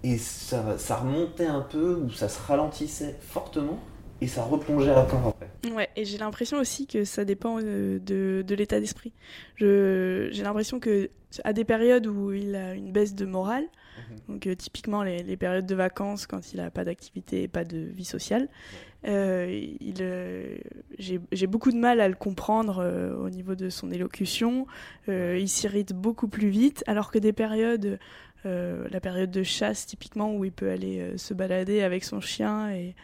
et 0.03 0.17
ça 0.17 0.95
remontait 0.97 1.45
un 1.45 1.61
peu 1.61 1.95
ou 1.95 2.09
ça 2.09 2.27
se 2.27 2.39
ralentissait 2.45 3.15
fortement 3.21 3.79
et 4.21 4.27
ça 4.27 4.43
replongeait 4.43 4.93
encore 4.93 5.27
après. 5.27 5.49
Ouais, 5.73 5.89
et 5.95 6.05
j'ai 6.05 6.19
l'impression 6.19 6.59
aussi 6.59 6.85
que 6.85 7.03
ça 7.03 7.25
dépend 7.25 7.59
euh, 7.59 7.99
de, 7.99 8.43
de 8.45 8.55
l'état 8.55 8.79
d'esprit. 8.79 9.11
J'ai 9.57 10.43
l'impression 10.43 10.79
que 10.79 11.09
à 11.43 11.53
des 11.53 11.63
périodes 11.63 12.07
où 12.07 12.31
il 12.31 12.55
a 12.55 12.73
une 12.73 12.91
baisse 12.91 13.15
de 13.15 13.25
morale, 13.25 13.65
donc 14.27 14.47
euh, 14.47 14.55
typiquement 14.55 15.01
les, 15.01 15.23
les 15.23 15.37
périodes 15.37 15.65
de 15.65 15.75
vacances 15.75 16.27
quand 16.27 16.53
il 16.53 16.59
a 16.59 16.69
pas 16.69 16.83
d'activité 16.83 17.43
et 17.43 17.47
pas 17.47 17.63
de 17.63 17.77
vie 17.77 18.05
sociale, 18.05 18.49
euh, 19.07 19.65
euh, 20.01 20.57
j'ai, 20.99 21.47
beaucoup 21.47 21.71
de 21.71 21.77
mal 21.77 22.01
à 22.01 22.07
le 22.07 22.15
comprendre 22.15 23.15
au 23.19 23.29
niveau 23.29 23.55
de 23.55 23.69
son 23.69 23.91
élocution. 23.91 24.67
Il 25.07 25.49
s'irrite 25.49 25.93
beaucoup 25.93 26.27
plus 26.27 26.49
vite, 26.49 26.83
alors 26.85 27.11
que 27.11 27.17
des 27.17 27.33
périodes, 27.33 27.97
euh, 28.47 28.87
la 28.89 28.99
période 28.99 29.29
de 29.29 29.43
chasse 29.43 29.85
typiquement 29.85 30.33
où 30.33 30.43
il 30.43 30.51
peut 30.51 30.71
aller 30.71 30.99
euh, 30.99 31.17
se 31.17 31.35
balader 31.35 31.83
avec 31.83 32.03
son 32.03 32.19
chien 32.21 32.71
et 32.71 32.95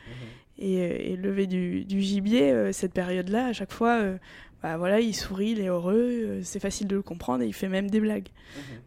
et, 0.59 1.13
et 1.13 1.15
lever 1.15 1.47
du, 1.47 1.85
du 1.85 2.01
gibier, 2.01 2.51
euh, 2.51 2.71
cette 2.71 2.93
période-là, 2.93 3.47
à 3.47 3.53
chaque 3.53 3.71
fois, 3.71 3.99
euh, 4.01 4.17
bah 4.63 4.75
voilà, 4.77 4.99
il 4.99 5.13
sourit, 5.13 5.51
il 5.51 5.59
est 5.59 5.67
heureux, 5.67 6.09
euh, 6.09 6.39
c'est 6.41 6.59
facile 6.59 6.87
de 6.87 6.95
le 6.95 7.03
comprendre 7.03 7.43
et 7.43 7.47
il 7.47 7.53
fait 7.53 7.69
même 7.69 7.91
des 7.91 7.99
blagues. 7.99 8.29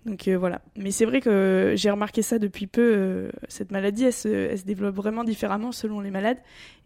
Donc 0.04 0.26
euh, 0.26 0.36
voilà. 0.36 0.62
Mais 0.76 0.90
c'est 0.90 1.04
vrai 1.04 1.20
que 1.20 1.74
j'ai 1.76 1.90
remarqué 1.90 2.22
ça 2.22 2.40
depuis 2.40 2.66
peu. 2.66 2.82
euh, 2.82 3.30
cette 3.48 3.70
maladie, 3.70 4.04
elle 4.04 4.12
se, 4.12 4.28
elle 4.28 4.58
se 4.58 4.64
développe 4.64 4.96
vraiment 4.96 5.22
différemment 5.22 5.70
selon 5.70 6.00
les 6.00 6.10
malades. 6.10 6.38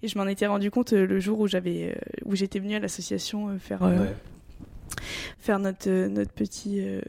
Et 0.02 0.08
je 0.08 0.18
m'en 0.18 0.26
étais 0.26 0.46
rendu 0.46 0.70
compte 0.70 0.92
euh, 0.92 1.06
le 1.06 1.18
jour 1.18 1.40
où 1.40 1.46
j'avais, 1.46 1.92
euh, 1.92 1.94
où 2.26 2.36
j'étais 2.36 2.58
venue 2.58 2.74
à 2.74 2.78
l'association 2.78 3.48
euh, 3.48 3.58
faire 3.58 3.82
euh, 3.84 4.04
faire 5.38 5.58
notre, 5.58 5.88
euh, 5.88 6.08
notre, 6.08 6.32
petit, 6.32 6.80
euh, 6.80 7.00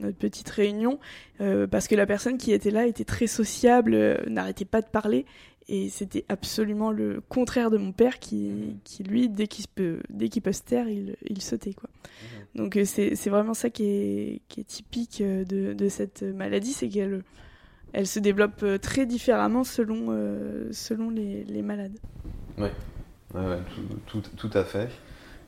notre 0.00 0.18
petite 0.18 0.48
réunion, 0.50 0.98
euh, 1.40 1.66
parce 1.66 1.88
que 1.88 1.94
la 1.94 2.06
personne 2.06 2.36
qui 2.36 2.52
était 2.52 2.70
là 2.70 2.86
était 2.86 3.04
très 3.04 3.26
sociable, 3.26 3.94
euh, 3.94 4.18
n'arrêtait 4.28 4.64
pas 4.66 4.82
de 4.82 4.86
parler, 4.88 5.24
et 5.68 5.88
c'était 5.88 6.24
absolument 6.28 6.90
le 6.92 7.22
contraire 7.28 7.70
de 7.70 7.78
mon 7.78 7.92
père 7.92 8.18
qui, 8.18 8.76
qui 8.84 9.02
lui, 9.02 9.28
dès 9.28 9.46
qu'il 9.46 9.66
peut, 9.68 10.00
dès 10.10 10.28
qu'il 10.28 10.42
peut 10.42 10.52
se 10.52 10.62
taire, 10.62 10.88
il, 10.88 11.16
il 11.28 11.40
sautait. 11.40 11.72
Quoi. 11.72 11.88
Donc 12.54 12.76
euh, 12.76 12.84
c'est 12.84 13.14
c'est 13.16 13.30
vraiment 13.30 13.54
ça 13.54 13.70
qui 13.70 13.84
est, 13.84 14.42
qui 14.48 14.60
est 14.60 14.64
typique 14.64 15.20
euh, 15.20 15.44
de, 15.44 15.72
de 15.72 15.88
cette 15.88 16.22
maladie, 16.22 16.72
c'est 16.72 16.88
qu'elle 16.88 17.22
elle 17.92 18.06
se 18.06 18.18
développe 18.18 18.62
euh, 18.62 18.76
très 18.76 19.06
différemment 19.06 19.62
selon, 19.64 20.06
euh, 20.08 20.68
selon 20.72 21.10
les, 21.10 21.44
les 21.44 21.62
malades. 21.62 21.96
Ouais, 22.58 22.72
ouais, 23.34 23.58
tout, 24.08 24.20
tout, 24.20 24.48
tout 24.48 24.58
à 24.58 24.64
fait. 24.64 24.88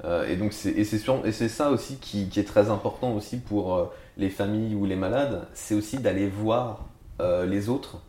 Euh, 0.04 0.28
et 0.28 0.36
donc 0.36 0.52
c'est 0.52 0.70
et 0.70 0.84
c'est 0.84 0.98
sûr- 0.98 1.26
et 1.26 1.32
c'est 1.32 1.48
ça 1.48 1.70
aussi 1.70 1.96
qui, 1.96 2.28
qui 2.28 2.38
est 2.40 2.44
très 2.44 2.70
important 2.70 3.14
aussi 3.14 3.38
pour 3.38 3.92
les 4.16 4.30
familles 4.30 4.74
ou 4.74 4.86
les 4.86 4.96
malades, 4.96 5.46
c'est 5.54 5.74
aussi 5.74 5.98
d'aller 5.98 6.28
voir 6.28 6.86
euh, 7.20 7.46
les 7.46 7.68
autres 7.68 8.02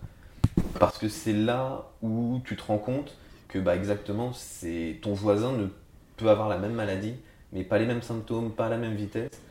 parce 0.80 0.98
que 0.98 1.08
c'est 1.08 1.34
là 1.34 1.88
où 2.02 2.40
tu 2.46 2.56
te 2.56 2.64
rends 2.64 2.78
compte 2.78 3.16
que 3.48 3.60
bah 3.60 3.76
exactement 3.76 4.34
c'est 4.34 5.00
ton 5.02 5.14
voisin 5.14 5.54
ne 5.54 5.68
peut 6.18 6.30
avoir 6.30 6.50
la 6.50 6.58
même 6.58 6.74
maladie 6.74 7.16
mais 7.54 7.64
pas 7.64 7.78
les 7.80 7.86
mêmes 7.86 8.02
symptômes, 8.02 8.52
pas 8.52 8.68
à 8.68 8.70
la 8.70 8.78
même 8.78 8.96
vitesse. 8.96 9.42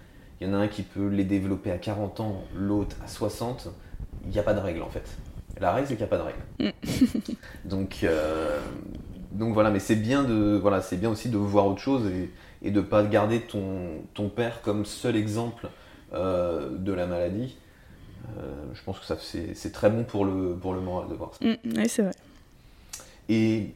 Il 0.40 0.46
y 0.46 0.50
en 0.50 0.54
a 0.54 0.58
un 0.58 0.68
qui 0.68 0.82
peut 0.82 1.08
les 1.08 1.24
développer 1.24 1.70
à 1.70 1.78
40 1.78 2.20
ans, 2.20 2.44
l'autre 2.54 2.96
à 3.02 3.08
60. 3.08 3.68
Il 4.24 4.30
n'y 4.30 4.38
a 4.38 4.42
pas 4.42 4.54
de 4.54 4.60
règle 4.60 4.82
en 4.82 4.90
fait. 4.90 5.16
La 5.58 5.72
règle 5.72 5.88
c'est 5.88 5.96
qu'il 5.96 6.04
n'y 6.04 6.12
a 6.12 6.16
pas 6.16 6.18
de 6.18 6.22
règle. 6.22 6.74
donc 7.64 8.00
euh, 8.02 8.60
donc 9.32 9.54
voilà, 9.54 9.70
mais 9.70 9.78
c'est 9.78 9.96
bien 9.96 10.24
de 10.24 10.58
voilà, 10.60 10.82
c'est 10.82 10.96
bien 10.96 11.10
aussi 11.10 11.30
de 11.30 11.38
voir 11.38 11.66
autre 11.66 11.80
chose 11.80 12.06
et, 12.06 12.30
et 12.62 12.70
de 12.70 12.80
pas 12.80 13.02
garder 13.04 13.40
ton, 13.40 14.02
ton 14.12 14.28
père 14.28 14.60
comme 14.60 14.84
seul 14.84 15.16
exemple 15.16 15.68
euh, 16.12 16.76
de 16.76 16.92
la 16.92 17.06
maladie. 17.06 17.56
Euh, 18.38 18.54
je 18.74 18.82
pense 18.82 18.98
que 18.98 19.06
ça 19.06 19.16
c'est 19.20 19.72
très 19.72 19.90
bon 19.90 20.04
pour 20.04 20.24
le 20.24 20.56
pour 20.60 20.74
le 20.74 20.80
moral 20.80 21.08
de 21.08 21.14
voir 21.14 21.32
ça. 21.34 21.44
Mm, 21.44 21.56
oui, 21.76 21.88
c'est 21.88 22.02
vrai. 22.02 22.12
Et 23.28 23.72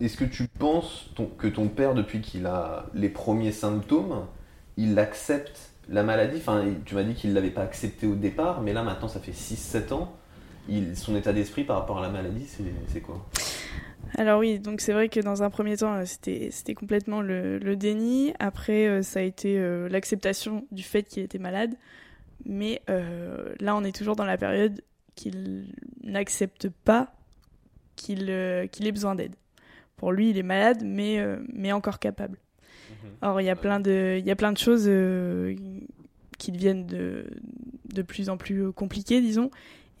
est-ce 0.00 0.16
que 0.16 0.24
tu 0.24 0.48
penses 0.58 1.10
ton- 1.14 1.26
que 1.38 1.46
ton 1.46 1.68
père, 1.68 1.94
depuis 1.94 2.20
qu'il 2.20 2.46
a 2.46 2.86
les 2.94 3.08
premiers 3.08 3.52
symptômes, 3.52 4.26
il 4.76 4.98
accepte 4.98 5.70
la 5.88 6.02
maladie? 6.02 6.38
Enfin, 6.38 6.64
tu 6.84 6.94
m'as 6.94 7.04
dit 7.04 7.14
qu'il 7.14 7.30
ne 7.30 7.34
l'avait 7.34 7.50
pas 7.50 7.62
accepté 7.62 8.06
au 8.06 8.14
départ, 8.14 8.62
mais 8.62 8.72
là 8.72 8.82
maintenant 8.82 9.08
ça 9.08 9.20
fait 9.20 9.32
6-7 9.32 9.92
ans. 9.92 10.12
Il, 10.68 10.96
son 10.96 11.16
état 11.16 11.32
d'esprit 11.32 11.64
par 11.64 11.78
rapport 11.78 11.98
à 11.98 12.02
la 12.02 12.08
maladie, 12.08 12.46
c'est 12.88 13.00
quoi? 13.00 13.24
Alors 14.16 14.38
oui, 14.40 14.58
donc 14.60 14.80
c'est 14.80 14.92
vrai 14.92 15.08
que 15.08 15.18
dans 15.20 15.42
un 15.42 15.50
premier 15.50 15.76
temps, 15.76 15.94
euh, 15.94 16.04
c'était 16.04 16.74
complètement 16.74 17.20
le, 17.20 17.58
le 17.58 17.76
déni. 17.76 18.32
Après, 18.38 18.86
euh, 18.86 19.02
ça 19.02 19.20
a 19.20 19.22
été 19.22 19.58
l'acceptation 19.88 20.64
du 20.70 20.82
fait 20.82 21.02
qu'il 21.02 21.22
était 21.22 21.38
malade. 21.38 21.74
Mais 22.44 22.82
euh, 22.90 23.54
là, 23.60 23.76
on 23.76 23.84
est 23.84 23.94
toujours 23.94 24.16
dans 24.16 24.24
la 24.24 24.36
période 24.36 24.82
qu'il 25.14 25.74
n'accepte 26.02 26.68
pas 26.68 27.14
qu'il 27.96 28.30
euh, 28.30 28.66
qu'il 28.66 28.86
ait 28.86 28.92
besoin 28.92 29.14
d'aide. 29.14 29.34
Pour 29.96 30.12
lui, 30.12 30.30
il 30.30 30.38
est 30.38 30.42
malade, 30.42 30.82
mais, 30.84 31.18
euh, 31.18 31.36
mais 31.52 31.72
encore 31.72 31.98
capable. 31.98 32.38
Or, 33.20 33.40
il 33.40 33.44
y 33.44 33.50
a 33.50 33.56
plein 33.56 33.80
de, 33.80 34.16
il 34.18 34.26
y 34.26 34.30
a 34.30 34.36
plein 34.36 34.52
de 34.52 34.58
choses 34.58 34.90
qui 36.38 36.52
deviennent 36.52 36.86
de, 36.86 37.24
de 37.92 38.02
plus 38.02 38.28
en 38.28 38.36
plus 38.36 38.72
compliquées, 38.72 39.20
disons. 39.20 39.50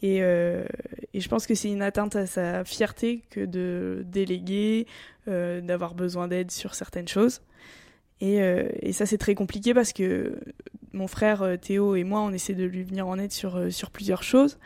Et, 0.02 0.18
et 0.18 1.20
je 1.20 1.28
pense 1.28 1.46
que 1.46 1.54
c'est 1.54 1.70
une 1.70 1.82
atteinte 1.82 2.14
à 2.16 2.26
sa 2.26 2.64
fierté 2.64 3.22
que 3.30 3.44
de 3.44 4.04
déléguer, 4.06 4.86
d'avoir 5.26 5.94
besoin 5.94 6.28
d'aide 6.28 6.50
sur 6.50 6.74
certaines 6.74 7.08
choses. 7.08 7.40
Et, 8.22 8.40
euh, 8.40 8.68
et 8.80 8.92
ça, 8.92 9.04
c'est 9.04 9.18
très 9.18 9.34
compliqué 9.34 9.74
parce 9.74 9.92
que 9.92 10.38
mon 10.92 11.08
frère 11.08 11.42
euh, 11.42 11.56
Théo 11.56 11.96
et 11.96 12.04
moi, 12.04 12.20
on 12.20 12.32
essaie 12.32 12.54
de 12.54 12.64
lui 12.64 12.84
venir 12.84 13.08
en 13.08 13.18
aide 13.18 13.32
sur, 13.32 13.56
euh, 13.56 13.70
sur 13.70 13.90
plusieurs 13.90 14.22
choses. 14.22 14.58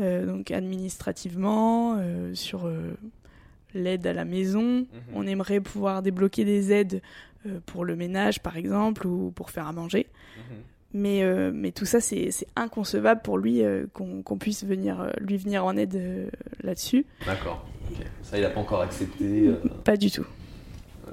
Euh, 0.00 0.26
donc 0.26 0.50
administrativement, 0.50 1.96
euh, 1.98 2.34
sur 2.34 2.68
l'aide 3.74 4.06
à 4.06 4.12
la 4.12 4.24
maison. 4.24 4.86
On 5.14 5.26
aimerait 5.26 5.60
pouvoir 5.60 6.02
débloquer 6.02 6.44
des 6.44 6.72
aides 6.72 7.02
pour 7.66 7.84
le 7.84 7.94
ménage, 7.94 8.40
par 8.40 8.56
exemple, 8.56 9.06
ou 9.06 9.30
pour 9.32 9.50
faire 9.50 9.68
à 9.68 9.72
manger. 9.72 10.06
Mais, 10.94 11.22
euh, 11.22 11.50
mais 11.52 11.72
tout 11.72 11.84
ça, 11.84 12.00
c'est 12.00 12.30
inconcevable 12.56 13.20
pour 13.22 13.36
lui 13.36 13.62
qu'on 13.92 14.22
qu'on 14.22 14.38
puisse 14.38 14.64
venir, 14.64 15.12
lui 15.20 15.36
venir 15.36 15.64
en 15.64 15.76
aide 15.76 16.30
là-dessus. 16.62 17.04
D'accord. 17.26 17.68
Ça, 18.22 18.38
il 18.38 18.42
n'a 18.42 18.50
pas 18.50 18.60
encore 18.60 18.80
accepté. 18.80 19.50
Pas 19.84 19.96
du 19.96 20.10
tout. 20.10 20.26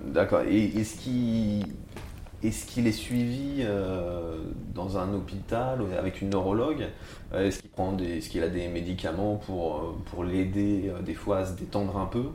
D'accord. 0.05 0.41
Et 0.47 0.65
est-ce 0.65 0.97
qu'il 0.97 2.87
est, 2.87 2.91
suivi 2.91 3.59
euh, 3.59 4.37
dans 4.73 4.97
un 4.97 5.13
hôpital 5.13 5.79
avec 5.97 6.21
une 6.21 6.29
neurologue? 6.29 6.87
Euh, 7.33 7.47
Est-ce 7.47 7.61
qu'il 7.61 7.69
prend 7.69 7.93
des, 7.93 8.17
est-ce 8.17 8.29
qu'il 8.29 8.43
a 8.43 8.49
des 8.49 8.67
médicaments 8.67 9.37
pour, 9.37 9.75
euh, 9.75 9.95
pour 10.05 10.23
l'aider 10.23 10.91
des 11.05 11.13
fois 11.13 11.39
à 11.39 11.45
se 11.45 11.53
détendre 11.53 11.97
un 11.97 12.07
peu? 12.07 12.25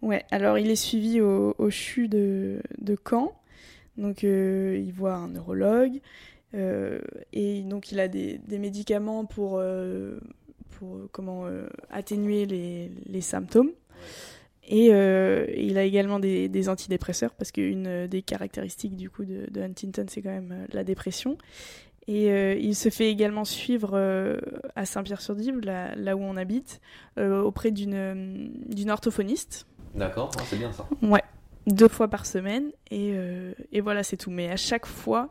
Ouais, 0.00 0.24
alors 0.30 0.58
il 0.58 0.70
est 0.70 0.76
suivi 0.76 1.20
au, 1.20 1.54
au 1.58 1.70
CHU 1.70 2.08
de, 2.08 2.60
de 2.80 2.96
Caen. 3.08 3.32
Donc 3.96 4.24
euh, 4.24 4.80
il 4.82 4.92
voit 4.92 5.14
un 5.14 5.28
neurologue. 5.28 6.00
Euh, 6.54 7.00
et 7.32 7.62
donc 7.62 7.92
il 7.92 8.00
a 8.00 8.08
des, 8.08 8.38
des 8.38 8.58
médicaments 8.58 9.24
pour, 9.24 9.58
euh, 9.58 10.18
pour 10.70 10.98
comment 11.12 11.44
atténuer 11.90 12.46
les, 12.46 12.90
les 13.06 13.20
symptômes. 13.20 13.70
Et 14.68 14.90
euh, 14.92 15.46
il 15.56 15.76
a 15.76 15.82
également 15.82 16.20
des, 16.20 16.48
des 16.48 16.68
antidépresseurs 16.68 17.34
parce 17.34 17.50
qu'une 17.50 18.06
des 18.06 18.22
caractéristiques 18.22 18.96
du 18.96 19.10
coup 19.10 19.24
de, 19.24 19.46
de 19.50 19.60
Huntington 19.60 20.06
c'est 20.08 20.22
quand 20.22 20.30
même 20.30 20.52
euh, 20.52 20.66
la 20.72 20.84
dépression. 20.84 21.36
Et 22.08 22.30
euh, 22.30 22.54
il 22.54 22.74
se 22.74 22.88
fait 22.88 23.10
également 23.10 23.44
suivre 23.44 23.90
euh, 23.94 24.38
à 24.74 24.84
Saint-Pierre-sur-Dive, 24.86 25.60
là, 25.60 25.94
là 25.94 26.16
où 26.16 26.20
on 26.20 26.36
habite, 26.36 26.80
auprès 27.16 27.70
d'une 27.70 28.90
orthophoniste. 28.90 29.66
D'accord, 29.94 30.30
ah, 30.36 30.42
c'est 30.46 30.58
bien 30.58 30.72
ça. 30.72 30.88
Ouais, 31.00 31.22
deux 31.66 31.88
fois 31.88 32.08
par 32.08 32.26
semaine. 32.26 32.72
Et, 32.90 33.14
et 33.70 33.80
voilà, 33.80 34.02
c'est 34.02 34.16
tout. 34.16 34.32
Mais 34.32 34.50
à 34.50 34.56
chaque 34.56 34.86
fois 34.86 35.28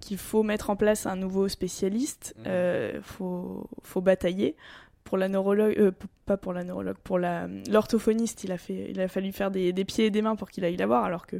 qu'il 0.00 0.18
faut 0.18 0.42
mettre 0.42 0.68
en 0.68 0.76
place 0.76 1.06
un 1.06 1.16
nouveau 1.16 1.48
spécialiste, 1.48 2.34
euh, 2.46 3.00
faut, 3.02 3.66
faut 3.82 4.02
batailler. 4.02 4.56
Pour 5.04 5.18
la 5.18 5.28
neurologue, 5.28 5.74
euh, 5.78 5.92
pas 6.24 6.36
pour 6.38 6.52
la 6.54 6.64
neurologue, 6.64 6.96
pour 7.04 7.18
la 7.18 7.46
l'orthophoniste, 7.70 8.42
il 8.44 8.52
a 8.52 8.58
fait, 8.58 8.90
il 8.90 9.00
a 9.00 9.06
fallu 9.08 9.32
faire 9.32 9.50
des, 9.50 9.72
des 9.74 9.84
pieds 9.84 10.06
et 10.06 10.10
des 10.10 10.22
mains 10.22 10.34
pour 10.34 10.50
qu'il 10.50 10.64
aille 10.64 10.76
la 10.78 10.86
voir. 10.86 11.04
Alors 11.04 11.26
que 11.26 11.36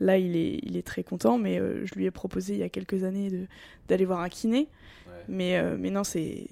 là, 0.00 0.16
il 0.16 0.34
est, 0.34 0.58
il 0.62 0.76
est 0.78 0.86
très 0.86 1.02
content. 1.04 1.36
Mais 1.38 1.60
euh, 1.60 1.84
je 1.84 1.94
lui 1.94 2.06
ai 2.06 2.10
proposé 2.10 2.54
il 2.54 2.60
y 2.60 2.62
a 2.62 2.70
quelques 2.70 3.04
années 3.04 3.30
de 3.30 3.46
d'aller 3.88 4.06
voir 4.06 4.20
un 4.20 4.28
kiné. 4.30 4.68
Ouais. 5.06 5.12
Mais, 5.28 5.58
euh, 5.58 5.76
mais 5.78 5.90
non, 5.90 6.04
c'est. 6.04 6.46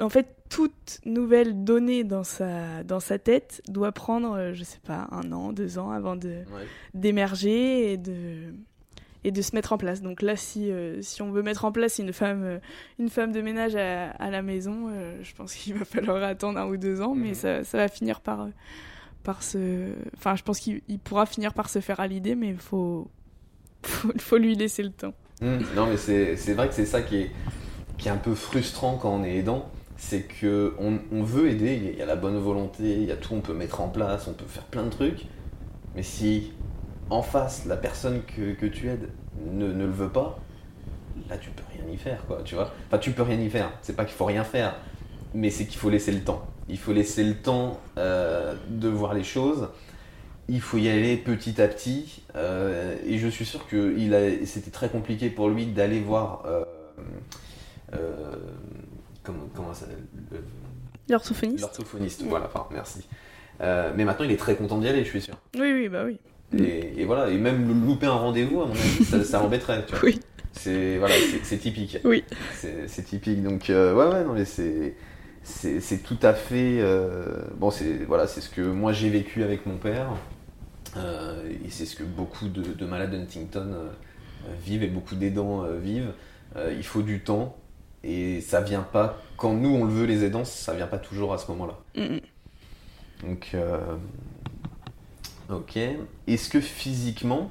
En 0.00 0.08
fait, 0.08 0.28
toute 0.48 1.00
nouvelle 1.04 1.64
donnée 1.64 2.02
dans 2.04 2.22
sa, 2.24 2.82
dans 2.84 3.00
sa 3.00 3.18
tête 3.18 3.60
doit 3.68 3.90
prendre, 3.92 4.52
je 4.54 4.62
sais 4.64 4.78
pas, 4.86 5.08
un 5.10 5.32
an, 5.32 5.52
deux 5.52 5.76
ans 5.78 5.90
avant 5.90 6.14
de, 6.16 6.28
Ouais. 6.28 6.66
d'émerger 6.94 7.92
et 7.92 7.96
de, 7.96 8.54
et 9.28 9.30
de 9.30 9.42
se 9.42 9.54
mettre 9.54 9.72
en 9.72 9.78
place. 9.78 10.00
Donc 10.02 10.22
là, 10.22 10.36
si, 10.36 10.70
euh, 10.72 11.00
si 11.02 11.22
on 11.22 11.30
veut 11.30 11.42
mettre 11.42 11.64
en 11.64 11.72
place 11.72 11.98
une 11.98 12.12
femme, 12.12 12.42
euh, 12.44 12.58
une 12.98 13.08
femme 13.10 13.30
de 13.32 13.40
ménage 13.42 13.76
à, 13.76 14.10
à 14.10 14.30
la 14.30 14.42
maison, 14.42 14.88
euh, 14.90 15.18
je 15.22 15.34
pense 15.34 15.54
qu'il 15.54 15.74
va 15.74 15.84
falloir 15.84 16.22
attendre 16.22 16.58
un 16.58 16.66
ou 16.66 16.76
deux 16.76 17.00
ans, 17.00 17.14
mais 17.14 17.28
Mhm. 17.28 17.34
ça, 17.34 17.64
ça 17.64 17.78
va 17.78 17.88
finir 17.88 18.20
par, 18.20 18.48
par 19.22 19.42
se. 19.42 19.88
Enfin, 20.16 20.34
je 20.36 20.42
pense 20.42 20.58
qu'il 20.60 20.80
il 20.88 20.98
pourra 20.98 21.26
finir 21.26 21.52
par 21.54 21.68
se 21.68 21.80
faire 21.80 22.00
à 22.00 22.06
l'idée, 22.06 22.34
mais 22.34 22.48
il 22.48 22.56
faut, 22.58 23.08
faut, 23.82 24.10
faut 24.18 24.38
lui 24.38 24.54
laisser 24.54 24.82
le 24.82 24.90
temps. 24.90 25.14
Hmm, 25.40 25.58
Non, 25.76 25.86
mais 25.86 25.96
c'est 25.96 26.36
c'est 26.36 26.54
vrai 26.54 26.68
que 26.68 26.74
c'est 26.74 26.86
ça 26.86 27.02
qui 27.02 27.16
est, 27.16 27.30
qui 27.98 28.08
est 28.08 28.10
un 28.10 28.16
peu 28.16 28.34
frustrant 28.34 28.96
quand 28.96 29.10
on 29.14 29.22
est 29.24 29.36
aidant. 29.36 29.70
C'est 30.00 30.22
que 30.22 30.74
on, 30.78 31.00
on 31.12 31.22
veut 31.24 31.48
aider, 31.50 31.80
il 31.92 31.98
y 31.98 32.02
a 32.02 32.06
la 32.06 32.14
bonne 32.16 32.38
volonté, 32.38 32.84
il 32.84 33.04
y 33.04 33.10
a 33.10 33.16
tout, 33.16 33.34
on 33.34 33.40
peut 33.40 33.52
mettre 33.54 33.80
en 33.80 33.88
place, 33.88 34.28
on 34.28 34.32
peut 34.32 34.46
faire 34.46 34.64
plein 34.64 34.84
de 34.84 34.90
trucs. 34.90 35.26
Mais 35.96 36.04
si 36.04 36.52
en 37.10 37.22
face, 37.22 37.64
la 37.66 37.76
personne 37.76 38.22
que, 38.24 38.52
que 38.52 38.66
tu 38.66 38.88
aides 38.88 39.08
ne, 39.52 39.66
ne 39.72 39.84
le 39.84 39.90
veut 39.90 40.08
pas, 40.10 40.38
là 41.28 41.36
tu 41.38 41.50
peux 41.50 41.62
rien 41.72 41.90
y 41.92 41.96
faire, 41.96 42.24
quoi, 42.26 42.42
tu 42.44 42.54
vois. 42.54 42.70
Enfin, 42.88 42.98
tu 42.98 43.12
peux 43.12 43.22
rien 43.22 43.40
y 43.40 43.50
faire, 43.50 43.70
c'est 43.82 43.96
pas 43.96 44.04
qu'il 44.04 44.14
faut 44.14 44.24
rien 44.26 44.44
faire, 44.44 44.74
mais 45.34 45.50
c'est 45.50 45.66
qu'il 45.66 45.78
faut 45.78 45.90
laisser 45.90 46.12
le 46.12 46.20
temps. 46.20 46.46
Il 46.68 46.78
faut 46.78 46.92
laisser 46.92 47.24
le 47.24 47.34
temps 47.34 47.80
euh, 47.96 48.54
de 48.68 48.88
voir 48.88 49.14
les 49.14 49.24
choses. 49.24 49.68
Il 50.50 50.60
faut 50.60 50.76
y 50.78 50.88
aller 50.88 51.16
petit 51.16 51.60
à 51.62 51.68
petit. 51.68 52.22
euh, 52.36 52.96
et 53.06 53.18
je 53.18 53.28
suis 53.28 53.44
sûr 53.46 53.66
que 53.66 53.94
c'était 54.44 54.70
très 54.70 54.88
compliqué 54.88 55.30
pour 55.30 55.48
lui 55.48 55.66
d'aller 55.66 56.00
voir. 56.00 56.44
euh, 56.46 56.64
comment, 59.22 59.44
comment 59.54 59.72
ça 59.74 59.80
s'appelle 59.80 60.04
Le- 60.30 60.44
L'orthophoniste 61.08 61.60
L'orthophoniste, 61.62 62.22
voilà, 62.28 62.46
enfin, 62.46 62.66
merci. 62.70 63.06
Mais 63.60 64.04
maintenant, 64.04 64.24
il 64.24 64.30
est 64.32 64.36
très 64.36 64.56
content 64.56 64.78
d'y 64.78 64.88
aller, 64.88 65.04
je 65.04 65.08
suis 65.10 65.22
sûr. 65.22 65.34
Oui, 65.54 65.72
oui, 65.72 65.88
bah 65.88 66.02
oui. 66.04 66.18
Et, 66.56 67.02
et 67.02 67.04
voilà, 67.04 67.28
et 67.30 67.36
même 67.36 67.84
louper 67.86 68.06
un 68.06 68.12
rendez-vous, 68.12 68.62
à 68.62 68.66
mon 68.66 68.72
avis, 68.72 69.04
ça, 69.04 69.22
ça 69.24 69.38
l'embêterait. 69.40 69.84
tu 69.86 69.92
vois. 69.94 70.04
Oui. 70.04 70.20
C'est 70.52 70.98
voilà, 70.98 71.14
c'est- 71.44 71.58
typique. 71.58 71.98
Oui. 72.04 72.24
C'est 72.52 73.04
typique. 73.04 73.42
Donc 73.42 73.70
euh, 73.70 73.94
ouais, 73.94 74.06
ouais, 74.12 74.24
non 74.24 74.32
mais 74.32 74.44
c'est 74.44 74.94
c'est 75.44 76.02
tout 76.02 76.18
à 76.22 76.34
fait 76.34 76.78
euh, 76.80 77.42
bon. 77.56 77.70
C'est 77.70 78.04
voilà, 78.06 78.26
c'est 78.26 78.40
ce 78.40 78.48
que 78.50 78.62
moi 78.62 78.92
j'ai 78.92 79.08
vécu 79.10 79.42
avec 79.44 79.66
mon 79.66 79.76
père 79.76 80.08
euh, 80.96 81.48
et 81.64 81.70
c'est 81.70 81.84
ce 81.86 81.94
que 81.96 82.02
beaucoup 82.02 82.48
de, 82.48 82.62
de 82.62 82.86
malades 82.86 83.14
Huntington 83.14 83.70
euh, 83.72 83.88
vivent 84.64 84.82
et 84.82 84.88
beaucoup 84.88 85.14
d'aidants 85.14 85.64
vivent. 85.82 86.12
Il 86.76 86.82
faut 86.84 87.02
du 87.02 87.20
temps 87.20 87.56
et 88.02 88.40
ça 88.40 88.60
vient 88.62 88.82
pas 88.82 89.22
quand 89.36 89.52
nous 89.54 89.68
on 89.68 89.84
le 89.84 89.92
veut 89.92 90.06
les 90.06 90.24
aidants, 90.24 90.44
ça 90.44 90.74
vient 90.74 90.86
pas 90.88 90.98
toujours 90.98 91.32
à 91.34 91.38
ce 91.38 91.48
moment-là. 91.52 91.78
Mm, 91.94 92.14
mm. 92.14 92.20
Donc, 93.28 93.50
euh, 93.54 93.78
ok. 95.48 95.78
Est-ce 96.26 96.48
que 96.48 96.60
physiquement, 96.60 97.50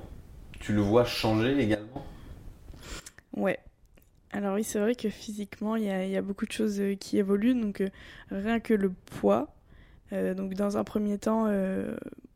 tu 0.60 0.74
le 0.74 0.82
vois 0.82 1.06
changer 1.06 1.58
également 1.60 2.06
Ouais. 3.36 3.60
Alors 4.32 4.56
oui, 4.56 4.64
c'est 4.64 4.80
vrai 4.80 4.96
que 4.96 5.10
physiquement, 5.10 5.76
il 5.76 5.86
y 5.86 6.18
a, 6.18 6.22
beaucoup 6.22 6.46
de 6.46 6.52
choses 6.52 6.80
euh, 6.80 6.96
qui 6.96 7.18
évoluent. 7.18 7.56
Donc 7.56 7.82
euh, 7.82 7.90
rien 8.32 8.60
que 8.60 8.74
le 8.74 8.90
poids. 8.90 9.54
Euh, 10.14 10.34
donc 10.34 10.54
dans 10.54 10.78
un 10.78 10.84
premier 10.84 11.18
temps, 11.18 11.48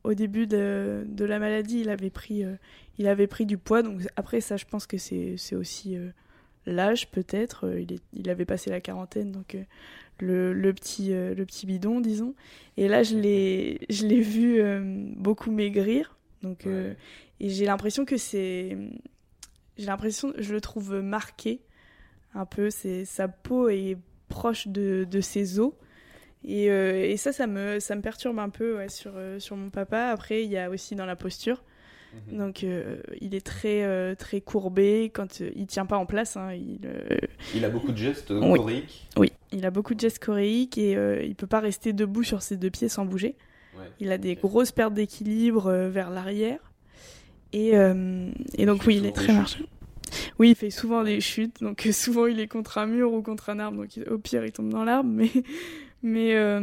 au 0.03 0.13
début 0.13 0.47
de, 0.47 1.05
la 1.19 1.39
maladie, 1.39 1.81
il 1.81 1.89
avait 1.89 2.09
pris, 2.09 2.43
il 2.97 3.07
avait 3.07 3.27
pris 3.27 3.45
du 3.45 3.57
poids. 3.57 3.83
Donc 3.83 4.01
après 4.15 4.41
ça, 4.41 4.57
je 4.57 4.65
pense 4.65 4.87
que 4.87 4.97
c'est 4.97 5.55
aussi 5.55 5.97
l'âge 6.65 7.11
peut-être. 7.11 7.71
Il, 7.77 7.99
il 8.13 8.29
avait 8.29 8.45
passé 8.45 8.69
la 8.69 8.81
quarantaine, 8.81 9.31
donc 9.31 9.57
le, 10.21 10.53
le 10.53 10.73
petit, 10.73 11.13
euh, 11.13 11.35
le 11.35 11.45
petit 11.45 11.65
bidon, 11.65 11.99
disons. 11.99 12.33
Et 12.77 12.87
là, 12.87 13.03
je 13.03 13.17
l'ai 13.17 13.79
je 13.89 14.05
l'ai 14.07 14.21
vu 14.21 14.61
euh, 14.61 14.81
beaucoup 15.17 15.51
maigrir. 15.51 16.17
Donc 16.41 16.65
euh, 16.65 16.93
et 17.39 17.49
j'ai 17.49 17.65
l'impression 17.65 18.05
que 18.05 18.17
c'est. 18.17 18.77
J'ai 19.77 19.85
l'impression, 19.85 20.33
je 20.37 20.53
le 20.53 20.61
trouve 20.61 21.01
marqué 21.01 21.61
un 22.33 22.45
peu. 22.45 22.69
C'est 22.69 23.05
sa 23.05 23.27
peau 23.27 23.69
est 23.69 23.97
proche 24.29 24.67
de, 24.67 25.05
de 25.09 25.21
ses 25.21 25.59
os. 25.59 25.73
Et, 26.43 26.65
et 26.65 27.17
ça, 27.17 27.31
ça 27.31 27.45
me, 27.45 27.79
ça 27.79 27.95
me 27.95 28.01
perturbe 28.01 28.39
un 28.39 28.49
peu 28.49 28.77
ouais, 28.77 28.89
sur, 28.89 29.13
sur 29.37 29.55
mon 29.55 29.69
papa. 29.69 30.07
Après, 30.07 30.43
il 30.43 30.49
y 30.49 30.57
a 30.57 30.69
aussi 30.69 30.95
dans 30.95 31.05
la 31.05 31.15
posture. 31.15 31.63
Mhm. 32.29 32.37
Donc, 32.37 32.63
euh, 32.63 32.97
il 33.21 33.35
est 33.35 33.45
très, 33.45 33.83
euh, 33.83 34.15
très 34.15 34.41
courbé. 34.41 35.11
Quand 35.13 35.41
euh, 35.41 35.49
il 35.55 35.65
tient 35.67 35.85
pas 35.85 35.97
en 35.97 36.05
place, 36.05 36.35
hein, 36.37 36.53
il, 36.53 36.79
euh, 36.85 37.17
Il 37.55 37.63
a 37.65 37.69
beaucoup 37.69 37.91
de 37.91 37.97
gestes 37.97 38.31
Oui. 38.31 38.57
choriques. 38.57 39.07
oui, 39.17 39.31
il 39.51 39.65
a 39.65 39.71
beaucoup 39.71 39.93
de 39.95 39.99
gestes 39.99 40.19
choréiques 40.23 40.77
et 40.77 40.91
il 41.25 41.35
peut 41.35 41.47
pas 41.47 41.59
rester 41.59 41.93
debout 41.93 42.23
sur 42.23 42.41
ses 42.41 42.57
deux 42.57 42.69
pieds 42.69 42.89
sans 42.89 43.05
bouger. 43.05 43.35
Ouais. 43.77 43.85
Il 43.99 44.11
a 44.11 44.17
des 44.17 44.35
grosses 44.35 44.71
pertes 44.71 44.93
d'équilibre 44.93 45.71
vers 45.71 46.09
l'arrière. 46.09 46.59
Et, 47.53 47.71
et 48.57 48.65
donc, 48.65 48.83
oui, 48.85 48.97
il 48.97 49.05
est 49.05 49.11
très 49.11 49.33
marchand. 49.33 49.59
Oui, 50.39 50.49
il 50.51 50.55
fait 50.55 50.69
souvent 50.69 51.03
des 51.03 51.21
chutes. 51.21 51.61
Donc, 51.61 51.87
souvent, 51.91 52.25
il 52.25 52.39
est 52.39 52.47
contre 52.47 52.77
un 52.77 52.85
mur 52.87 53.13
ou 53.13 53.21
contre 53.21 53.49
un 53.49 53.59
arbre. 53.59 53.77
Donc, 53.77 53.89
au 54.09 54.17
pire, 54.17 54.45
il 54.45 54.51
tombe 54.51 54.69
dans 54.69 54.83
l'arbre. 54.83 55.09
Mais, 55.09 55.29
mais, 56.03 56.59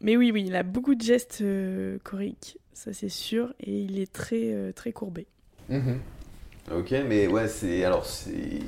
mais 0.00 0.16
oui, 0.16 0.30
oui, 0.32 0.44
il 0.46 0.54
a 0.56 0.62
beaucoup 0.62 0.94
de 0.94 1.02
gestes 1.02 1.42
choriques. 2.04 2.58
Ça, 2.76 2.92
c'est 2.92 3.08
sûr. 3.08 3.54
Et 3.58 3.80
il 3.80 3.98
est 3.98 4.12
très, 4.12 4.52
euh, 4.52 4.70
très 4.70 4.92
courbé. 4.92 5.26
Mhm. 5.70 5.98
Ok, 6.76 6.94
mais 7.08 7.26
ouais, 7.26 7.48
c'est 7.48 7.84
alors 7.84 8.04
c'est 8.04 8.60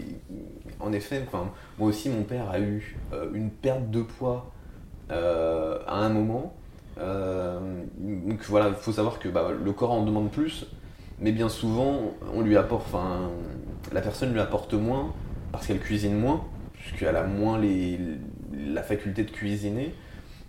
en 0.80 0.92
effet. 0.92 1.26
Moi 1.78 1.88
aussi, 1.88 2.08
mon 2.08 2.22
père 2.22 2.48
a 2.48 2.58
eu 2.58 2.96
euh, 3.12 3.30
une 3.34 3.50
perte 3.50 3.90
de 3.90 4.00
poids 4.00 4.50
euh, 5.10 5.78
à 5.86 5.96
un 5.96 6.08
moment. 6.08 6.54
Donc 6.96 8.42
voilà, 8.44 8.68
il 8.68 8.74
faut 8.74 8.92
savoir 8.92 9.18
que 9.18 9.28
bah, 9.28 9.50
le 9.52 9.72
corps 9.72 9.92
en 9.92 10.04
demande 10.04 10.30
plus, 10.30 10.66
mais 11.20 11.30
bien 11.30 11.48
souvent, 11.48 12.14
on 12.34 12.40
lui 12.40 12.56
apporte, 12.56 12.86
enfin, 12.86 13.30
la 13.92 14.00
personne 14.00 14.32
lui 14.32 14.40
apporte 14.40 14.74
moins 14.74 15.12
parce 15.52 15.66
qu'elle 15.66 15.78
cuisine 15.78 16.18
moins, 16.18 16.44
puisqu'elle 16.72 17.14
a 17.14 17.24
moins 17.24 17.58
les, 17.58 18.00
la 18.52 18.82
faculté 18.82 19.22
de 19.22 19.30
cuisiner. 19.30 19.94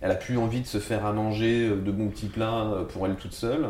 Elle 0.00 0.10
a 0.10 0.16
plus 0.16 0.38
envie 0.38 0.60
de 0.60 0.66
se 0.66 0.78
faire 0.78 1.04
à 1.04 1.12
manger 1.12 1.68
euh, 1.68 1.76
de 1.76 1.90
bons 1.90 2.08
petits 2.08 2.28
plats 2.28 2.64
euh, 2.64 2.84
pour 2.84 3.06
elle 3.06 3.16
toute 3.16 3.34
seule. 3.34 3.66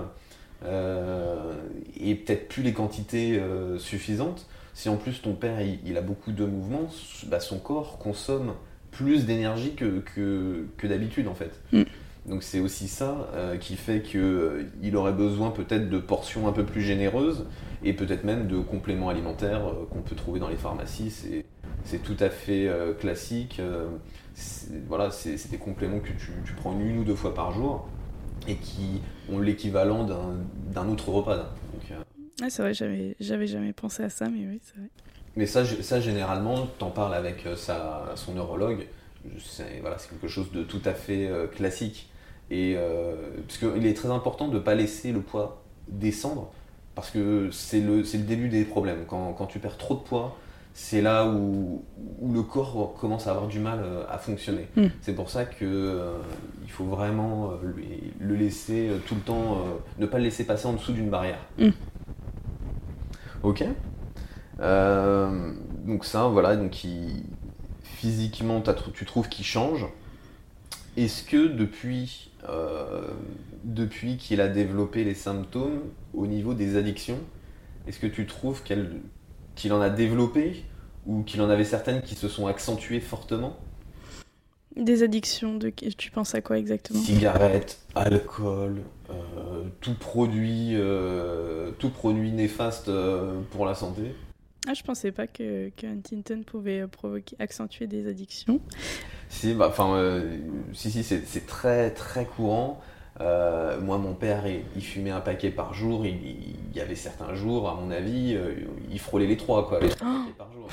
Euh, 0.65 1.55
et 1.99 2.15
peut-être 2.15 2.49
plus 2.49 2.63
les 2.63 2.73
quantités 2.73 3.39
euh, 3.39 3.79
suffisantes. 3.79 4.47
Si 4.75 4.89
en 4.89 4.97
plus 4.97 5.23
ton 5.23 5.35
père 5.35 5.61
il, 5.61 5.79
il 5.87 5.97
a 5.97 6.03
beaucoup 6.03 6.33
de 6.33 6.45
mouvements, 6.45 6.89
bah, 7.27 7.41
son 7.41 7.59
corps 7.59 7.99
consomme 7.99 8.55
plus 8.91 9.25
d'énergie 9.25 9.75
que, 9.75 10.01
que, 10.01 10.67
que 10.77 10.87
d'habitude 10.87 11.29
en 11.29 11.35
fait. 11.35 11.61
Mm. 11.73 11.83
Donc 12.27 12.43
c'est 12.43 12.61
aussi 12.61 12.89
ça 12.89 13.29
euh, 13.35 13.57
qui 13.57 13.77
fait 13.77 14.03
qu'il 14.03 14.97
aurait 14.97 15.13
besoin 15.13 15.51
peut-être 15.51 15.89
de 15.89 15.99
portions 15.99 16.47
un 16.47 16.53
peu 16.53 16.65
plus 16.65 16.83
généreuses 16.83 17.47
et 17.83 17.95
peut-être 17.95 18.25
même 18.25 18.47
de 18.47 18.59
compléments 18.59 19.09
alimentaires 19.09 19.63
qu'on 19.91 20.03
peut 20.03 20.15
trouver 20.15 20.39
dans 20.39 20.51
les 20.51 20.57
pharmacies. 20.57 21.11
C'est, 21.11 21.99
tout 22.03 22.17
à 22.21 22.29
fait 22.29 22.71
classique. 23.01 23.59
C'est, 24.41 24.87
voilà, 24.87 25.11
c'est, 25.11 25.51
des 25.51 25.59
compléments 25.59 26.01
que 26.01 26.13
tu, 26.13 26.43
tu 26.45 26.55
prends 26.55 26.79
une 26.79 26.99
ou 26.99 27.05
deux 27.05 27.15
fois 27.15 27.35
par 27.35 27.53
jour 27.53 27.89
et 28.47 28.57
qui 28.59 29.03
ont 29.29 29.39
l'équivalent 29.41 30.05
d'un, 30.05 30.37
d'un 30.55 30.89
autre 30.89 31.11
repas. 31.11 31.37
Donc, 31.73 31.91
euh, 31.93 32.03
Ah, 32.43 32.51
c'est 32.51 32.63
vrai, 32.63 32.75
j'avais, 32.75 33.17
j'avais 33.21 33.47
jamais 33.47 33.73
pensé 33.73 34.03
à 34.03 34.11
ça, 34.11 34.29
mais 34.29 34.47
oui, 34.47 34.61
c'est 34.63 34.77
vrai. 34.79 34.91
mais 35.37 35.47
ça, 35.47 35.65
ça 35.83 36.01
généralement, 36.01 36.67
t'en 36.67 36.91
parles 36.91 37.15
avec 37.15 37.47
euh, 37.47 37.57
sa, 37.57 38.13
son 38.17 38.35
neurologue. 38.35 38.89
C'est 39.39 39.81
voilà, 39.81 39.99
c'est 39.99 40.09
quelque 40.11 40.29
chose 40.29 40.51
de 40.53 40.63
tout 40.65 40.83
à 40.85 40.95
fait 40.95 41.29
euh, 41.29 41.47
classique. 41.47 42.11
Et 42.51 42.75
euh, 42.77 43.15
parce 43.47 43.59
qu'il 43.59 43.87
est 43.87 43.95
très 43.95 44.11
important 44.11 44.49
de 44.49 44.55
ne 44.55 44.59
pas 44.61 44.75
laisser 44.75 45.13
le 45.13 45.23
poids 45.23 45.63
descendre, 45.89 46.53
parce 46.95 47.11
que 47.11 47.51
c'est 47.53 47.81
le, 47.81 48.05
c'est 48.05 48.19
le 48.19 48.25
début 48.25 48.49
des 48.49 48.65
problèmes. 48.65 49.05
Quand, 49.07 49.33
quand 49.35 49.47
tu 49.47 49.59
perds 49.61 49.79
trop 49.79 49.95
de 49.95 50.01
poids, 50.01 50.40
c'est 50.73 51.03
là 51.03 51.27
où, 51.29 51.85
où 52.21 52.33
le 52.33 52.43
corps 52.43 52.95
commence 52.99 53.27
à 53.27 53.33
avoir 53.33 53.49
du 53.49 53.59
mal 53.59 53.81
euh, 53.83 54.05
à 54.09 54.19
fonctionner. 54.19 54.69
Mm. 54.77 54.87
C'est 55.03 55.15
pour 55.15 55.29
ça 55.31 55.45
que 55.45 55.65
euh, 55.65 56.13
il 56.63 56.71
faut 56.71 56.85
vraiment 56.85 57.51
euh, 57.53 57.57
lui- 57.77 58.13
le 58.19 58.35
laisser 58.37 58.89
euh, 58.89 58.99
tout 59.07 59.15
le 59.15 59.21
temps, 59.21 59.59
ne 59.99 60.07
pas 60.07 60.19
le 60.19 60.25
laisser 60.25 60.45
passer 60.45 60.67
en 60.67 60.73
dessous 60.75 60.93
d'une 60.93 61.11
barrière. 61.11 61.39
Mm. 61.59 61.69
Ok. 63.43 63.65
Donc 65.87 66.05
ça, 66.05 66.29
voilà, 66.29 66.57
donc 66.57 66.85
il- 66.85 67.25
physiquement, 67.83 68.63
tu 68.95 69.05
trouves 69.05 69.29
qu'il 69.29 69.45
change. 69.45 69.87
Est-ce 70.97 71.23
que 71.25 71.49
depuis, 71.49 72.31
depuis 73.65 74.17
qu'il 74.17 74.41
a 74.41 74.49
développé 74.49 75.05
les 75.05 75.15
symptômes 75.15 75.81
au 76.15 76.27
niveau 76.27 76.55
des 76.55 76.77
addictions, 76.77 77.19
est-ce 77.87 77.99
que 77.99 78.07
tu 78.07 78.27
trouves 78.27 78.63
qu'elle- 78.63 79.01
qu'il 79.61 79.75
en 79.75 79.81
a 79.83 79.91
développé 79.91 80.65
ou 81.07 81.23
qu'il 81.23 81.43
en 81.43 81.51
avait 81.51 81.65
certaines 81.65 82.01
qui 82.01 82.15
se 82.15 82.29
sont 82.29 82.47
accentuées 82.47 83.01
fortement? 83.01 83.59
Des 84.75 85.03
addictions, 85.03 85.57
de... 85.57 85.69
tu 85.71 86.11
penses 86.11 86.35
à 86.35 86.41
quoi 86.41 86.57
exactement? 86.57 87.01
Cigarettes, 87.01 87.79
alcool, 87.95 88.83
euh, 89.11 89.65
tout 89.81 89.95
produit, 89.95 90.71
euh, 90.75 91.73
tout 91.79 91.91
produit 91.91 92.33
néfaste 92.33 92.89
euh, 92.89 93.41
pour 93.51 93.67
la 93.67 93.75
santé. 93.75 94.15
Ah, 94.67 94.73
je 94.75 94.83
pensais 94.83 95.13
pas 95.13 95.27
que, 95.27 95.71
que 95.71 95.87
Huntington 95.87 96.43
pouvait 96.47 96.87
provoquer, 96.87 97.37
accentuer 97.39 97.87
des 97.87 98.07
addictions. 98.07 98.61
Si, 99.29 99.53
bah, 99.55 99.67
enfin, 99.69 100.23
si, 100.73 100.91
si, 100.91 101.03
c'est 101.03 101.27
c'est 101.27 101.47
très, 101.47 101.91
très 101.91 102.25
courant. 102.25 102.81
Euh, 103.21 103.79
moi, 103.81 103.99
mon 103.99 104.15
père, 104.15 104.47
il, 104.47 104.63
il 104.77 104.83
fumait 104.83 105.11
un 105.11 105.21
paquet 105.21 105.51
par 105.51 105.75
jour. 105.75 106.07
Il, 106.07 106.15
il 106.23 106.77
y 106.77 106.81
avait 106.81 106.95
certains 106.95 107.35
jours, 107.35 107.69
à 107.69 107.75
mon 107.75 107.91
avis, 107.91 108.35
euh, 108.35 108.55
il 108.91 108.99
frôlait 108.99 109.27
les 109.27 109.37
trois, 109.37 109.69
quoi, 109.69 109.79
Oh. 109.83 110.07
par 110.39 110.51
jour. 110.53 110.67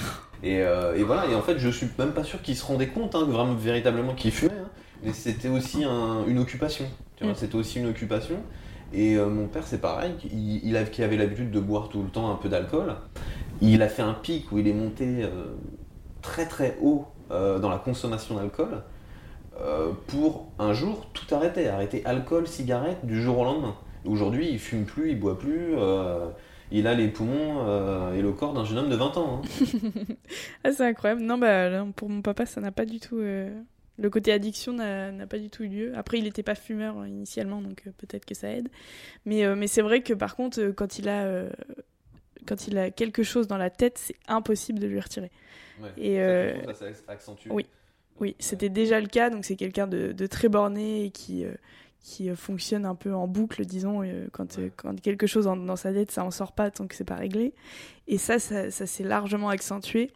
Et, 0.44 0.62
euh, 0.62 0.96
et 0.96 1.04
voilà. 1.04 1.26
Et 1.28 1.36
en 1.36 1.42
fait, 1.42 1.58
je 1.58 1.70
suis 1.70 1.88
même 2.00 2.12
pas 2.14 2.24
sûr 2.24 2.42
qu'il 2.42 2.56
se 2.56 2.66
rendait 2.66 2.88
compte, 2.88 3.16
hein, 3.16 3.26
vraiment, 3.28 3.54
véritablement, 3.54 4.14
qu'il 4.14 4.32
fumait. 4.32 4.52
hein. 4.54 4.70
Mais 5.04 5.14
c'était 5.14 5.50
aussi 5.50 5.84
un- 5.84 6.26
une 6.26 6.40
occupation. 6.40 6.86
Tu 7.18 7.24
vois, 7.24 7.34
Mm. 7.34 7.38
c'était 7.38 7.56
aussi 7.56 7.80
une 7.80 7.88
occupation. 7.88 8.38
Et 8.94 9.18
mon 9.18 9.48
père, 9.48 9.68
c'est 9.68 9.82
pareil. 9.82 10.14
Il, 10.32 10.62
il 10.66 10.78
avait, 10.78 10.90
qui 10.90 11.04
avait 11.04 11.18
l'habitude 11.18 11.52
de 11.52 11.60
boire 11.60 11.90
tout 11.90 12.02
le 12.02 12.08
temps 12.10 12.32
un 12.32 12.36
peu 12.36 12.48
d'alcool. 12.48 12.96
Il 13.62 13.82
a 13.82 13.90
fait 13.90 14.02
un 14.04 14.14
pic 14.14 14.50
où 14.54 14.60
il 14.60 14.68
est 14.68 14.74
monté 14.74 15.26
très 16.22 16.46
très 16.46 16.78
haut 16.82 17.06
dans 17.30 17.70
la 17.70 17.78
consommation 17.80 18.36
d'alcool 18.36 18.82
euh, 19.62 19.92
pour 20.08 20.52
un 20.60 20.74
jour 20.74 21.08
tout 21.14 21.34
arrêter, 21.34 21.68
arrêter 21.68 22.06
alcool, 22.06 22.48
cigarette 22.48 23.06
du 23.06 23.22
jour 23.22 23.40
au 23.40 23.44
lendemain. 23.44 23.76
Aujourd'hui, 24.06 24.50
il 24.50 24.60
fume 24.60 24.86
plus, 24.86 25.12
il 25.12 25.20
boit 25.20 25.38
plus, 25.38 25.76
euh, 25.78 26.28
il 26.72 26.88
a 26.88 26.94
les 26.94 27.08
poumons 27.08 27.66
euh, 27.68 28.14
et 28.14 28.22
le 28.22 28.32
corps 28.32 28.54
d'un 28.54 28.64
jeune 28.66 28.78
homme 28.80 28.90
de 28.90 28.96
20 28.96 29.18
ans. 29.18 29.42
hein. 29.44 29.66
Ah, 30.64 30.72
c'est 30.72 30.86
incroyable. 30.86 31.22
Non, 31.22 31.38
bah, 31.38 31.86
pour 31.96 32.10
mon 32.10 32.22
papa, 32.22 32.46
ça 32.46 32.62
n'a 32.62 32.72
pas 32.72 32.86
du 32.86 33.00
tout. 33.00 33.18
euh, 33.18 33.50
Le 33.98 34.10
côté 34.10 34.32
addiction 34.32 34.74
n'a 34.74 35.28
pas 35.28 35.38
du 35.40 35.50
tout 35.50 35.64
eu 35.64 35.68
lieu. 35.68 35.92
Après, 35.96 36.18
il 36.20 36.24
n'était 36.24 36.44
pas 36.44 36.56
fumeur 36.56 37.00
euh, 37.00 37.08
initialement, 37.08 37.62
donc 37.62 37.84
peut-être 37.98 38.26
que 38.26 38.36
ça 38.36 38.50
aide. 38.50 38.70
Mais, 39.26 39.56
mais 39.56 39.68
c'est 39.68 39.82
vrai 39.82 40.02
que 40.02 40.14
par 40.14 40.36
contre, 40.36 40.68
quand 40.76 41.00
il 41.00 41.10
a. 41.10 41.46
Quand 42.46 42.66
il 42.68 42.78
a 42.78 42.92
quelque 42.92 43.24
chose 43.24 43.48
dans 43.48 43.58
la 43.58 43.70
tête, 43.70 43.98
c'est 43.98 44.16
impossible 44.30 44.80
de 44.80 44.88
lui 44.88 45.02
retirer. 45.02 45.32
Et, 45.98 46.16
Ça, 46.68 46.74
ça 46.74 46.94
s'est 46.94 47.04
accentué. 47.10 47.52
oui. 47.52 47.66
Oui, 48.20 48.36
c'était 48.40 48.70
déjà 48.70 49.00
le 49.00 49.08
cas, 49.08 49.30
donc 49.30 49.46
c'est 49.46 49.56
quelqu'un 49.56 49.88
de, 49.88 50.12
de 50.12 50.28
très 50.28 50.50
borné 50.50 51.06
et 51.06 51.12
qui, 51.12 51.46
euh, 51.46 51.54
qui 52.02 52.30
euh, 52.30 52.36
fonctionne 52.36 52.86
un 52.86 52.96
peu 52.96 53.14
en 53.14 53.28
boucle, 53.28 53.64
disons, 53.66 54.02
euh, 54.04 54.28
quand, 54.32 54.58
Ouais. 54.58 54.72
quand 54.76 55.00
quelque 55.00 55.28
chose 55.28 55.46
en- 55.48 55.56
dans 55.58 55.76
sa 55.76 55.94
tête, 55.94 56.10
ça 56.12 56.24
en 56.24 56.32
sort 56.32 56.54
pas 56.54 56.72
tant 56.72 56.88
que 56.88 56.96
c'est 56.96 57.04
pas 57.04 57.16
réglé. 57.16 57.54
Et 58.08 58.18
ça, 58.18 58.40
ça, 58.40 58.72
ça 58.72 58.88
s'est 58.88 59.04
largement 59.04 59.50
accentué. 59.50 60.12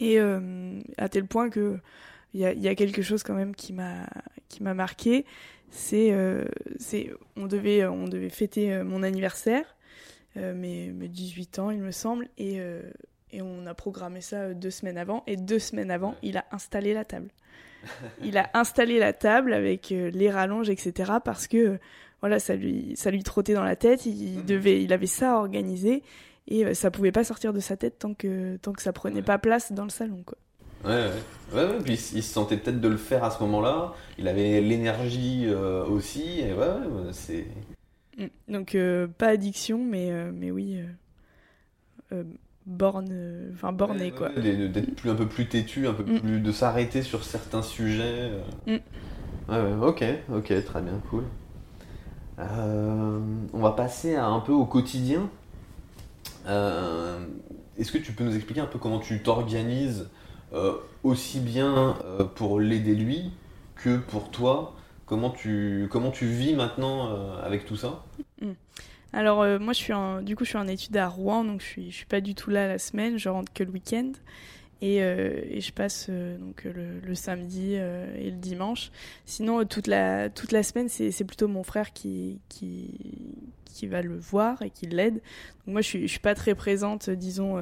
Et 0.00 0.18
à 0.18 1.08
tel 1.10 1.26
point 1.26 1.50
que 1.50 1.78
il 2.32 2.40
y 2.40 2.46
a, 2.46 2.52
il 2.54 2.62
y 2.62 2.68
a 2.68 2.74
quelque 2.74 3.02
chose 3.02 3.22
quand 3.22 3.34
même 3.34 3.54
qui 3.54 3.72
m'a 3.74 4.06
qui 4.48 4.62
m'a 4.62 4.72
marqué. 4.74 5.26
C'est 5.70 6.10
euh, 6.12 6.46
c'est 6.78 7.10
on 7.36 7.46
devait 7.46 7.84
on 7.86 8.08
devait 8.08 8.30
fêter 8.30 8.82
mon 8.82 9.02
anniversaire, 9.02 9.76
euh, 10.38 10.54
mes, 10.54 10.90
mes 10.90 11.08
18 11.08 11.58
ans 11.58 11.70
il 11.70 11.80
me 11.82 11.90
semble, 11.90 12.28
et 12.38 12.60
euh, 12.60 12.80
et 13.34 13.42
on 13.42 13.66
a 13.66 13.74
programmé 13.74 14.20
ça 14.20 14.36
euh, 14.36 14.54
deux 14.54 14.70
semaines 14.70 14.98
avant. 14.98 15.22
Et 15.26 15.36
deux 15.36 15.58
semaines 15.58 15.90
avant, 15.90 16.10
Ouais. 16.10 16.16
il 16.22 16.36
a 16.36 16.44
installé 16.52 16.94
la 16.94 17.04
table. 17.04 17.28
il 18.22 18.38
a 18.38 18.48
installé 18.54 18.98
la 18.98 19.12
table 19.12 19.52
avec 19.52 19.92
euh, 19.92 20.10
les 20.10 20.30
rallonges, 20.30 20.70
etc. 20.70 21.12
Parce 21.24 21.46
que 21.48 21.56
euh, 21.56 21.78
voilà, 22.20 22.38
ça 22.38 22.54
lui, 22.56 22.94
ça 22.96 23.10
lui 23.10 23.22
trottait 23.22 23.54
dans 23.54 23.64
la 23.64 23.76
tête. 23.76 24.06
Il, 24.06 24.38
Mhm. 24.38 24.44
devait, 24.46 24.82
il 24.82 24.92
avait 24.92 25.06
ça 25.06 25.36
organisé 25.38 26.02
et 26.48 26.64
euh, 26.64 26.74
ça 26.74 26.90
pouvait 26.90 27.12
pas 27.12 27.24
sortir 27.24 27.52
de 27.52 27.60
sa 27.60 27.76
tête 27.76 27.98
tant 27.98 28.14
que, 28.14 28.56
tant 28.56 28.72
que 28.72 28.80
ça 28.82 28.92
prenait 28.92 29.16
Ouais. 29.16 29.22
pas 29.22 29.38
place 29.38 29.72
dans 29.72 29.84
le 29.84 29.90
salon. 29.90 30.22
Quoi. 30.24 30.38
Ouais, 30.84 30.90
ouais. 30.90 31.10
ouais, 31.54 31.64
ouais, 31.76 31.82
puis 31.82 31.94
il 31.94 32.22
se 32.22 32.32
sentait 32.32 32.56
peut-être 32.58 32.80
de 32.80 32.88
le 32.88 32.96
faire 32.98 33.24
à 33.24 33.30
ce 33.30 33.42
moment-là. 33.42 33.94
Il 34.18 34.28
avait 34.28 34.60
l'énergie 34.60 35.44
euh, 35.46 35.84
aussi. 35.86 36.40
Et 36.40 36.52
ouais, 36.52 37.12
c'est. 37.12 37.46
Mm. 38.18 38.26
Donc 38.52 38.74
euh, 38.74 39.06
pas 39.06 39.28
addiction, 39.28 39.78
mais, 39.84 40.10
euh, 40.10 40.30
mais 40.32 40.50
oui, 40.50 40.78
borne, 42.66 43.08
euh, 43.12 43.50
enfin 43.54 43.72
borné 43.72 44.06
Ouais, 44.06 44.10
quoi. 44.12 44.30
ouais, 44.36 44.68
D'être 44.68 44.94
plus, 44.96 45.10
un 45.10 45.14
peu 45.14 45.26
plus 45.26 45.46
têtu, 45.48 45.86
un 45.86 45.92
peu 45.94 46.04
Mm. 46.04 46.20
plus. 46.20 46.40
de 46.40 46.52
s'arrêter 46.52 47.02
sur 47.02 47.24
certains 47.24 47.62
sujets. 47.62 48.30
euh. 48.30 48.42
Mm. 48.66 49.52
Ouais, 49.52 49.60
ouais, 49.60 49.86
ok, 49.86 50.04
ok, 50.34 50.64
très 50.64 50.82
bien, 50.82 51.00
cool. 51.10 51.24
Euh, 52.38 53.20
on 53.52 53.60
va 53.60 53.72
passer 53.72 54.16
à 54.16 54.26
un 54.26 54.40
peu 54.40 54.52
au 54.52 54.64
quotidien. 54.64 55.28
Euh, 56.46 57.18
Est-ce 57.78 57.90
que 57.92 57.98
tu 57.98 58.12
peux 58.12 58.22
nous 58.24 58.36
expliquer 58.36 58.60
un 58.60 58.66
peu 58.66 58.78
comment 58.78 59.00
tu 59.00 59.20
t'organises 59.22 60.08
euh, 60.52 60.74
aussi 61.02 61.40
bien 61.40 61.96
euh, 62.04 62.22
pour 62.24 62.60
l'aider 62.60 62.94
lui 62.94 63.32
que 63.76 63.96
pour 63.96 64.30
toi? 64.30 64.74
Comment 65.06 65.30
tu, 65.30 65.88
comment 65.90 66.10
tu 66.12 66.26
vis 66.26 66.54
maintenant 66.54 67.08
euh, 67.10 67.42
avec 67.44 67.66
tout 67.66 67.76
ça? 67.76 68.04
Alors 69.14 69.42
euh, 69.42 69.60
moi 69.60 69.72
je 69.72 69.78
suis 69.78 69.92
en, 69.92 70.22
du 70.22 70.34
coup 70.34 70.44
je 70.44 70.48
suis 70.50 70.58
en 70.58 70.66
études 70.66 70.96
à 70.96 71.06
Rouen 71.06 71.44
donc 71.44 71.60
je 71.60 71.66
suis 71.66 71.90
je 71.92 71.96
suis 71.98 72.06
pas 72.06 72.20
du 72.20 72.34
tout 72.34 72.50
là 72.50 72.66
la 72.66 72.80
semaine, 72.80 73.16
je 73.16 73.28
rentre 73.28 73.52
que 73.52 73.62
le 73.62 73.70
week-end 73.70 74.10
et, 74.82 75.04
euh, 75.04 75.40
et 75.48 75.60
je 75.60 75.72
passe 75.72 76.08
euh, 76.10 76.36
donc 76.36 76.64
le, 76.64 77.14
samedi 77.14 77.74
et 77.74 78.30
le 78.30 78.36
dimanche. 78.36 78.90
Sinon 79.24 79.64
toute 79.66 79.86
la 79.86 80.30
toute 80.30 80.50
la 80.50 80.64
semaine 80.64 80.88
c'est 80.88 81.24
plutôt 81.24 81.46
mon 81.46 81.62
frère 81.62 81.92
qui 81.92 82.40
qui 82.48 82.90
qui 83.64 83.86
va 83.86 84.02
le 84.02 84.18
voir 84.18 84.62
et 84.62 84.70
qui 84.70 84.86
l'aide. 84.86 85.22
Donc 85.64 85.74
moi 85.74 85.80
je 85.80 85.86
suis 85.86 86.02
je 86.02 86.10
suis 86.10 86.18
pas 86.18 86.34
très 86.34 86.56
présente 86.56 87.08
disons 87.08 87.56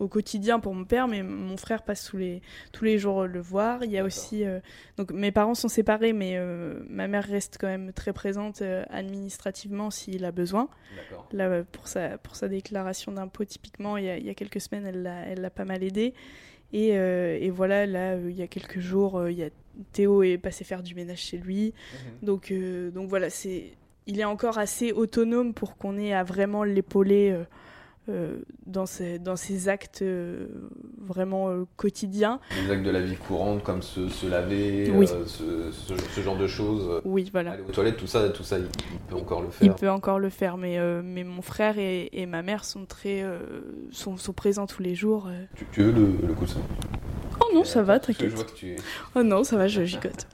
au 0.00 0.08
quotidien 0.08 0.58
pour 0.58 0.74
mon 0.74 0.84
père, 0.84 1.06
mais 1.06 1.22
mon 1.22 1.56
frère 1.56 1.82
passe 1.82 2.04
tous 2.06 2.16
les, 2.16 2.42
tous 2.72 2.84
les 2.84 2.98
jours 2.98 3.26
le 3.26 3.40
voir. 3.40 3.84
Il 3.84 3.90
y 3.92 3.98
a 3.98 4.04
aussi. 4.04 4.44
euh, 4.44 4.58
donc 4.96 5.12
mes 5.12 5.30
parents 5.30 5.54
sont 5.54 5.68
séparés, 5.68 6.12
mais 6.12 6.32
euh, 6.36 6.80
ma 6.88 7.06
mère 7.06 7.24
reste 7.24 7.58
quand 7.60 7.68
même 7.68 7.92
très 7.92 8.12
présente 8.12 8.62
euh, 8.62 8.82
administrativement 8.90 9.90
s'il 9.90 10.24
a 10.24 10.32
besoin. 10.32 10.68
Là, 11.32 11.48
euh, 11.48 11.64
pour 11.70 11.86
sa, 11.86 12.18
pour 12.18 12.34
sa 12.34 12.48
déclaration 12.48 13.12
d'impôt, 13.12 13.44
typiquement, 13.44 13.96
il 13.96 14.06
y, 14.06 14.10
a, 14.10 14.16
il 14.16 14.24
y 14.26 14.30
a 14.30 14.34
quelques 14.34 14.60
semaines, 14.60 14.86
elle 14.86 15.02
l'a 15.02 15.26
elle 15.26 15.50
pas 15.54 15.64
mal 15.64 15.82
aidé. 15.84 16.14
Et, 16.72 16.96
euh, 16.96 17.36
et 17.40 17.50
voilà, 17.50 17.84
là, 17.86 18.12
euh, 18.12 18.28
il 18.30 18.36
y 18.36 18.42
a 18.42 18.46
quelques 18.46 18.78
jours, 18.80 19.18
euh, 19.18 19.30
il 19.30 19.38
y 19.38 19.42
a, 19.44 19.50
Théo 19.92 20.22
est 20.22 20.38
passé 20.38 20.64
faire 20.64 20.82
du 20.82 20.94
ménage 20.94 21.18
chez 21.18 21.36
lui. 21.38 21.74
Donc, 22.22 22.50
euh, 22.50 22.90
donc 22.90 23.08
voilà, 23.08 23.28
c'est, 23.28 23.72
il 24.06 24.20
est 24.20 24.24
encore 24.24 24.58
assez 24.58 24.92
autonome 24.92 25.52
pour 25.52 25.76
qu'on 25.76 25.98
ait 25.98 26.12
à 26.14 26.22
vraiment 26.22 26.64
l'épauler 26.64 27.30
euh, 27.30 27.42
euh, 27.42 27.44
dans, 28.66 28.86
ses, 28.86 29.18
dans 29.18 29.36
ses 29.36 29.68
actes 29.68 30.02
euh, 30.02 30.46
vraiment 30.98 31.48
euh, 31.50 31.64
quotidiens. 31.76 32.40
Les 32.64 32.70
actes 32.70 32.84
de 32.84 32.90
la 32.90 33.00
vie 33.00 33.16
courante, 33.16 33.62
comme 33.62 33.82
se, 33.82 34.08
se 34.08 34.26
laver, 34.26 34.90
Oui. 34.94 35.06
euh, 35.10 35.24
ce, 35.26 35.70
ce- 35.72 35.94
ce 36.14 36.20
genre 36.20 36.36
de 36.36 36.46
choses. 36.46 37.00
Oui, 37.04 37.28
voilà. 37.32 37.52
Aller 37.52 37.62
aux 37.68 37.72
toilettes, 37.72 37.96
tout 37.96 38.06
ça, 38.06 38.28
tout 38.30 38.42
ça, 38.42 38.58
il, 38.58 38.64
il 38.92 38.98
peut 39.08 39.16
encore 39.16 39.40
le 39.42 39.48
Il 39.48 39.52
faire. 39.68 39.76
peut 39.76 39.90
encore 39.90 40.18
le 40.18 40.28
faire, 40.30 40.56
mais, 40.56 40.78
euh, 40.78 41.02
mais 41.04 41.24
mon 41.24 41.42
frère 41.42 41.78
et, 41.78 42.08
et 42.12 42.26
ma 42.26 42.42
mère 42.42 42.64
sont 42.64 42.84
très 42.86 43.22
euh, 43.22 43.38
sont, 43.90 44.16
sont 44.16 44.32
présents 44.32 44.66
tous 44.66 44.82
les 44.82 44.94
jours. 44.94 45.26
euh. 45.28 45.44
Tu, 45.56 45.66
tu 45.72 45.82
veux 45.82 45.92
le, 45.92 46.26
le 46.26 46.34
coussin? 46.34 46.60
Oh 47.40 47.54
non, 47.54 47.64
ça 47.64 47.82
va, 47.82 47.98
t'inquiète. 47.98 48.54
Tu. 48.54 48.76
Oh 49.14 49.22
non, 49.22 49.44
ça 49.44 49.56
va, 49.56 49.66
je 49.66 49.82
gigote. 49.84 50.26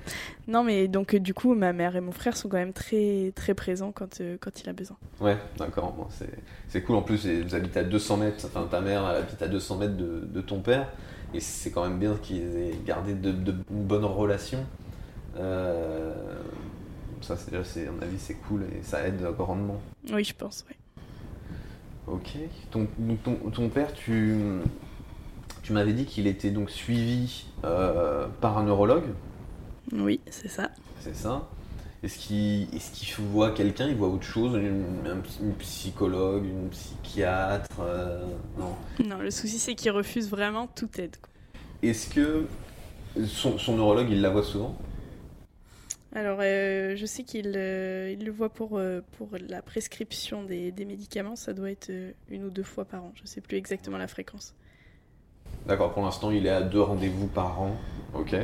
Non, 0.49 0.63
mais 0.65 0.89
donc 0.89 1.15
euh, 1.15 1.21
du 1.21 1.35
coup, 1.35 1.55
ma 1.55 1.73
mère 1.73 1.97
et 1.97 2.01
mon 2.01 2.13
frère 2.13 2.37
sont 2.37 2.49
quand 2.49 2.57
même 2.57 2.73
très 2.73 3.33
très 3.35 3.55
présents 3.55 3.93
quand, 3.93 4.21
euh, 4.21 4.37
quand 4.41 4.61
il 4.61 4.69
a 4.69 4.73
besoin. 4.73 4.97
Ouais, 5.21 5.37
d'accord. 5.59 5.93
Bon, 5.93 6.07
c'est, 6.11 6.31
c'est 6.69 6.83
cool. 6.83 6.97
En 6.97 7.03
plus, 7.03 7.27
vous 7.27 7.55
habitez 7.55 7.81
à 7.81 7.85
200 7.85 8.17
mètres. 8.19 8.45
Enfin, 8.47 8.67
ta 8.71 8.81
mère 8.81 9.09
elle 9.11 9.23
habite 9.23 9.43
à 9.43 9.49
200 9.49 9.77
mètres 9.77 9.97
de, 9.97 10.27
de 10.27 10.41
ton 10.41 10.61
père. 10.61 10.89
Et 11.35 11.41
c'est 11.41 11.71
quand 11.71 11.83
même 11.83 11.99
bien 11.99 12.15
qu'ils 12.23 12.57
aient 12.57 12.79
gardé 12.85 13.15
de, 13.15 13.33
de, 13.33 13.55
une 13.71 13.85
bonne 13.85 14.05
relation. 14.05 14.65
Euh, 15.37 16.15
ça, 17.21 17.37
c'est 17.37 17.51
déjà, 17.51 17.63
à 17.63 17.93
mon 17.93 18.03
avis, 18.03 18.19
c'est 18.19 18.35
cool 18.35 18.63
et 18.63 18.83
ça 18.83 19.07
aide 19.07 19.21
grandement. 19.37 19.81
Oui, 20.13 20.25
je 20.25 20.35
pense, 20.35 20.65
oui. 20.69 20.77
Ok. 22.07 22.37
Ton, 22.71 22.87
donc 22.99 23.23
ton, 23.25 23.35
ton 23.51 23.69
père, 23.69 23.93
tu, 23.93 24.37
tu 25.67 25.73
m'avais 25.73 25.95
dit 25.95 26.05
qu'il 26.05 26.29
était 26.29 26.53
donc 26.53 26.71
suivi 26.71 27.45
euh, 27.65 28.29
par 28.41 28.57
un 28.57 28.63
neurologue. 28.63 29.03
Oui, 29.91 30.21
c'est 30.31 30.47
ça. 30.47 30.71
C'est 31.01 31.17
ça. 31.17 31.49
Est-ce 32.05 32.19
qu'il 32.19 32.73
est 32.73 33.21
voit 33.33 33.51
quelqu'un, 33.51 33.89
il 33.89 33.97
voit 33.97 34.07
autre 34.07 34.23
chose, 34.23 34.55
une, 34.55 34.85
un 35.11 35.17
psy- 35.23 35.41
une 35.43 35.55
psychologue, 35.55 36.45
une 36.45 36.69
psychiatre 36.69 37.81
euh, 37.81 38.25
Non. 38.57 38.77
Non, 39.05 39.19
le 39.19 39.33
souci 39.33 39.59
c'est 39.59 39.75
qu'il 39.75 39.91
refuse 39.91 40.31
vraiment 40.31 40.69
toute 40.69 41.01
aide. 41.01 41.17
Est-ce 41.83 42.11
que 42.15 42.47
son, 43.27 43.59
son 43.59 43.75
neurologue, 43.77 44.09
il 44.09 44.21
la 44.21 44.31
voit 44.31 44.45
souvent? 44.45 44.79
Alors, 46.15 46.39
euh, 46.43 46.95
je 46.95 47.07
sais 47.07 47.25
qu'il 47.25 47.55
euh, 47.57 48.15
il 48.17 48.25
le 48.25 48.31
voit 48.31 48.51
pour, 48.51 48.79
euh, 48.79 49.01
pour 49.19 49.31
la 49.49 49.63
prescription 49.63 50.45
des, 50.45 50.71
des 50.71 50.85
médicaments, 50.85 51.35
ça 51.35 51.53
doit 51.55 51.73
être 51.73 51.91
une 52.31 52.45
ou 52.45 52.51
deux 52.51 52.63
fois 52.63 52.85
par 52.85 53.03
an, 53.03 53.13
je 53.21 53.27
sais 53.27 53.41
plus 53.41 53.57
exactement 53.57 53.99
la 53.99 54.07
fréquence. 54.07 54.55
D'accord, 55.67 55.93
pour 55.93 56.05
l'instant, 56.05 56.31
il 56.31 56.47
est 56.47 56.51
à 56.51 56.63
deux 56.63 56.81
rendez-vous 56.81 57.27
par 57.27 57.61
an. 57.61 57.77
Ok, 58.15 58.37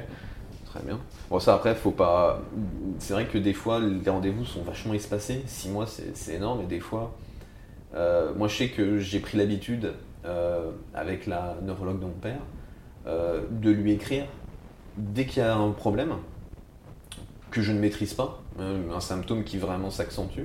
très 0.67 0.83
bien. 0.85 0.99
Bon, 1.31 1.39
ça 1.39 1.55
après, 1.55 1.75
faut 1.75 1.93
pas. 1.93 2.43
C'est 2.99 3.13
vrai 3.13 3.27
que 3.27 3.39
des 3.39 3.53
fois, 3.55 3.79
les 3.81 4.11
rendez-vous 4.11 4.45
sont 4.45 4.63
vachement 4.63 4.95
espacés. 4.95 5.43
Six 5.47 5.69
mois, 5.69 5.87
c'est 5.87 6.35
énorme, 6.35 6.63
et 6.63 6.67
des 6.67 6.81
fois. 6.81 7.15
euh, 7.95 8.33
moi, 8.35 8.49
je 8.49 8.57
sais 8.57 8.69
que 8.71 8.99
j'ai 8.99 9.21
pris 9.21 9.39
l'habitude, 9.39 9.93
euh, 10.25 10.73
avec 10.95 11.27
la 11.27 11.57
neurologue 11.63 12.01
de 12.01 12.07
mon 12.07 12.13
père, 12.13 12.41
euh, 13.07 13.43
de 13.51 13.71
lui 13.71 13.93
écrire 13.93 14.25
dès 14.97 15.27
qu'il 15.27 15.43
y 15.43 15.47
a 15.47 15.55
un 15.57 15.71
problème 15.71 16.15
que 17.51 17.63
je 17.63 17.73
ne 17.73 17.79
maîtrise 17.79 18.15
pas, 18.15 18.43
un 18.59 19.01
symptôme 19.01 19.45
qui 19.45 19.59
vraiment 19.59 19.91
s'accentue. 19.91 20.45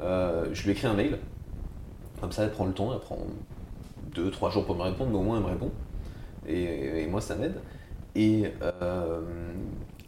je 0.00 0.62
lui 0.64 0.72
écris 0.72 0.86
un 0.88 0.94
mail. 0.94 1.18
Comme 2.20 2.32
ça, 2.32 2.44
elle 2.44 2.50
prend 2.52 2.66
le 2.66 2.72
temps, 2.72 2.92
elle 2.92 3.00
prend 3.00 3.18
deux, 4.14 4.30
trois 4.30 4.50
jours 4.50 4.66
pour 4.66 4.76
me 4.76 4.82
répondre, 4.82 5.10
mais 5.10 5.18
au 5.18 5.22
moins 5.22 5.36
elle 5.38 5.44
me 5.44 5.48
répond. 5.48 5.70
Et, 6.48 7.02
et 7.02 7.06
moi, 7.06 7.20
ça 7.20 7.36
m'aide. 7.36 7.54
Et, 8.14 8.44
euh, 8.62 9.20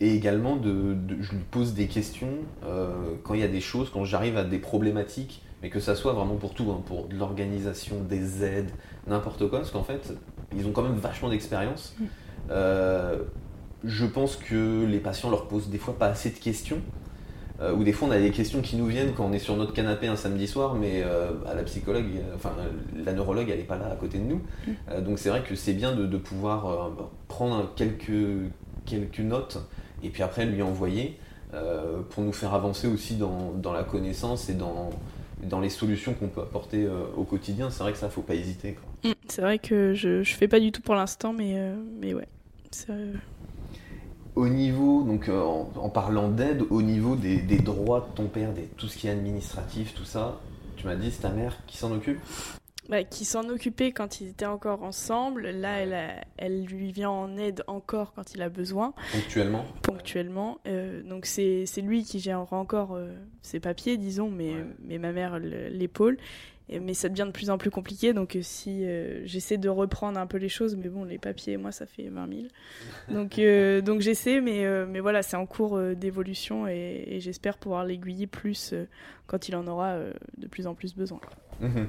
et 0.00 0.14
également, 0.14 0.56
de, 0.56 0.94
de- 0.94 1.22
je 1.22 1.32
lui 1.32 1.44
pose 1.50 1.74
des 1.74 1.86
questions 1.86 2.28
euh, 2.64 2.92
quand 3.22 3.34
il 3.34 3.40
y 3.40 3.44
a 3.44 3.48
des 3.48 3.60
choses, 3.60 3.90
quand 3.90 4.04
j'arrive 4.04 4.36
à 4.36 4.44
des 4.44 4.58
problématiques, 4.58 5.42
mais 5.62 5.70
que 5.70 5.80
ça 5.80 5.94
soit 5.94 6.12
vraiment 6.12 6.36
pour 6.36 6.52
tout, 6.54 6.70
hein, 6.70 6.82
pour 6.86 7.06
de 7.08 7.16
l'organisation, 7.16 7.96
des 8.00 8.44
aides, 8.44 8.70
n'importe 9.06 9.48
quoi, 9.48 9.60
parce 9.60 9.70
qu'en 9.70 9.84
fait, 9.84 10.12
ils 10.54 10.66
ont 10.66 10.72
quand 10.72 10.82
même 10.82 10.96
vachement 10.96 11.30
d'expérience. 11.30 11.94
Mm. 11.98 12.04
Euh, 12.50 13.18
je 13.84 14.04
pense 14.04 14.36
que 14.36 14.84
les 14.84 14.98
patients 14.98 15.30
leur 15.30 15.48
posent 15.48 15.68
des 15.70 15.78
fois 15.78 15.98
pas 15.98 16.06
assez 16.08 16.30
de 16.30 16.38
questions. 16.38 16.78
Euh, 17.64 17.72
ou 17.72 17.82
des 17.82 17.92
fois 17.92 18.08
on 18.08 18.10
a 18.10 18.18
des 18.18 18.30
questions 18.30 18.60
qui 18.60 18.76
nous 18.76 18.86
viennent 18.86 19.12
quand 19.14 19.24
on 19.24 19.32
est 19.32 19.38
sur 19.38 19.56
notre 19.56 19.72
canapé 19.72 20.06
un 20.06 20.16
samedi 20.16 20.46
soir, 20.46 20.74
mais 20.74 21.02
euh, 21.02 21.30
à 21.46 21.54
la 21.54 21.62
psychologue, 21.62 22.04
enfin 22.34 22.52
la 23.04 23.12
neurologue, 23.12 23.48
elle 23.50 23.58
n'est 23.58 23.64
pas 23.64 23.78
là 23.78 23.90
à 23.90 23.96
côté 23.96 24.18
de 24.18 24.24
nous. 24.24 24.42
Euh, 24.90 25.00
donc 25.00 25.18
c'est 25.18 25.30
vrai 25.30 25.42
que 25.42 25.54
c'est 25.54 25.72
bien 25.72 25.94
de, 25.94 26.06
de 26.06 26.16
pouvoir 26.18 26.66
euh, 26.66 26.90
prendre 27.28 27.72
quelques, 27.74 28.50
quelques 28.84 29.20
notes 29.20 29.58
et 30.02 30.10
puis 30.10 30.22
après 30.22 30.44
lui 30.46 30.62
envoyer 30.62 31.18
pour 32.10 32.24
nous 32.24 32.32
faire 32.32 32.52
avancer 32.52 32.88
aussi 32.88 33.14
dans, 33.14 33.52
dans 33.52 33.72
la 33.72 33.84
connaissance 33.84 34.48
et 34.48 34.54
dans, 34.54 34.90
dans 35.44 35.60
les 35.60 35.70
solutions 35.70 36.12
qu'on 36.12 36.26
peut 36.26 36.40
apporter 36.40 36.88
au 37.16 37.22
quotidien. 37.22 37.70
C'est 37.70 37.84
vrai 37.84 37.92
que 37.92 37.98
ça, 37.98 38.08
faut 38.08 38.22
pas 38.22 38.34
hésiter. 38.34 38.76
Mm, 39.04 39.12
C'est 39.28 39.40
vrai 39.40 39.60
que 39.60 39.94
je, 39.94 40.24
je 40.24 40.34
fais 40.34 40.48
pas 40.48 40.58
du 40.58 40.72
tout 40.72 40.82
pour 40.82 40.96
l'instant, 40.96 41.32
mais, 41.32 41.54
mais 42.00 42.12
ouais. 42.12 42.26
Ça, 42.72 42.92
Au 44.36 44.48
niveau, 44.48 45.04
donc 45.04 45.28
euh, 45.28 45.40
en, 45.40 45.70
en 45.76 45.88
parlant 45.88 46.28
d'aide, 46.28 46.62
au 46.70 46.82
niveau 46.82 47.14
des, 47.14 47.36
des 47.36 47.58
droits 47.58 48.08
de 48.10 48.16
ton 48.16 48.26
père, 48.26 48.52
des, 48.52 48.62
tout 48.76 48.88
ce 48.88 48.96
qui 48.98 49.06
est 49.06 49.10
administratif, 49.10 49.94
tout 49.94 50.04
ça, 50.04 50.40
tu 50.76 50.86
m'as 50.86 50.96
dit 50.96 51.10
c'est 51.12 51.22
ta 51.22 51.30
mère 51.30 51.56
qui 51.68 51.76
s'en 51.76 51.92
occupe? 51.92 52.18
Bah, 52.88 53.02
qui 53.04 53.24
s'en 53.24 53.48
occupait 53.48 53.92
quand 53.92 54.20
ils 54.20 54.28
étaient 54.28 54.44
encore 54.44 54.82
ensemble. 54.82 55.48
Là, 55.48 55.78
elle, 55.78 55.94
a- 55.94 56.22
elle 56.36 56.64
lui 56.66 56.92
vient 56.92 57.08
en 57.10 57.36
aide 57.38 57.62
encore 57.66 58.12
quand 58.12 58.34
il 58.34 58.42
a 58.42 58.48
besoin, 58.50 58.92
ponctuellement? 59.12 59.64
Ponctuellement. 59.82 60.58
Euh, 60.66 61.02
donc 61.02 61.24
c'est 61.26 61.64
lui 61.82 62.02
qui 62.04 62.18
gère 62.18 62.52
encore 62.52 62.94
euh, 62.96 63.14
ses 63.40 63.58
papiers, 63.60 63.96
disons, 63.96 64.28
mais, 64.30 64.52
Ouais. 64.54 64.66
mais 64.84 64.98
ma 64.98 65.12
mère 65.12 65.38
le- 65.38 65.68
l'épaule. 65.68 66.18
Mais 66.70 66.94
ça 66.94 67.10
devient 67.10 67.26
de 67.26 67.32
plus 67.32 67.50
en 67.50 67.58
plus 67.58 67.70
compliqué, 67.70 68.14
donc 68.14 68.36
euh, 68.36 68.40
si 68.42 68.84
euh, 68.84 69.20
j'essaie 69.26 69.58
de 69.58 69.68
reprendre 69.68 70.18
un 70.18 70.26
peu 70.26 70.38
les 70.38 70.48
choses, 70.48 70.76
mais 70.76 70.88
bon, 70.88 71.04
les 71.04 71.18
papiers, 71.18 71.58
moi, 71.58 71.72
ça 71.72 71.84
fait 71.84 72.08
20 72.08 72.28
000. 72.28 72.42
Donc, 73.10 73.38
euh, 73.38 73.80
donc 73.82 74.00
j'essaie, 74.00 74.40
mais, 74.40 74.64
euh, 74.64 74.86
mais 74.88 75.00
voilà, 75.00 75.22
c'est 75.22 75.36
en 75.36 75.44
cours 75.44 75.78
d'évolution 75.94 76.66
et, 76.66 77.04
et 77.06 77.20
j'espère 77.20 77.58
pouvoir 77.58 77.84
l'aiguiller 77.84 78.26
plus 78.26 78.74
quand 79.26 79.48
il 79.48 79.56
en 79.56 79.66
aura 79.66 79.98
de 80.38 80.46
plus 80.46 80.66
en 80.66 80.74
plus 80.74 80.94
besoin. 80.94 81.20
Mhm. 81.60 81.86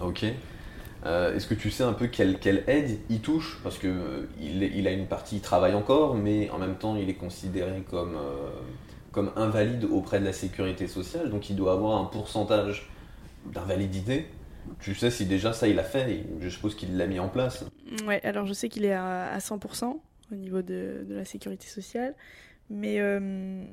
Ok. 0.00 0.24
Est-ce 1.04 1.46
que 1.46 1.54
tu 1.54 1.70
sais 1.70 1.84
un 1.84 1.92
peu 1.92 2.08
quelle, 2.08 2.40
quelle 2.40 2.64
aide 2.66 2.98
il 3.10 3.20
touche? 3.20 3.60
Parce 3.62 3.78
que 3.78 3.86
euh, 3.86 4.26
il, 4.40 4.88
a 4.88 4.90
une 4.90 5.06
partie, 5.06 5.36
il 5.36 5.40
travaille 5.40 5.74
encore, 5.74 6.16
mais 6.16 6.50
en 6.50 6.58
même 6.58 6.74
temps, 6.74 6.96
il 6.96 7.08
est 7.08 7.14
considéré 7.14 7.84
comme, 7.88 8.16
comme 9.12 9.30
invalide 9.36 9.84
auprès 9.84 10.18
de 10.18 10.24
la 10.24 10.32
sécurité 10.32 10.88
sociale, 10.88 11.30
donc 11.30 11.50
il 11.50 11.56
doit 11.56 11.74
avoir 11.74 12.00
un 12.00 12.06
pourcentage 12.06 12.88
d'invalidité. 13.52 14.26
Tu 14.80 14.94
sais 14.94 15.10
si 15.10 15.26
déjà 15.26 15.52
ça 15.52 15.68
il 15.68 15.78
a 15.78 15.84
fait, 15.84 16.24
je 16.40 16.48
suppose 16.48 16.74
qu'il 16.74 16.96
l'a 16.96 17.06
mis 17.06 17.20
en 17.20 17.28
place. 17.28 17.64
Ouais, 18.06 18.20
alors 18.24 18.46
je 18.46 18.52
sais 18.52 18.68
qu'il 18.68 18.84
est 18.84 18.92
à, 18.92 19.26
à 19.32 19.38
100% 19.38 19.96
au 20.32 20.34
niveau 20.34 20.62
de, 20.62 21.04
de 21.08 21.14
la 21.14 21.24
sécurité 21.24 21.68
sociale, 21.68 22.14
mais 22.68 22.98
euh, 22.98 23.64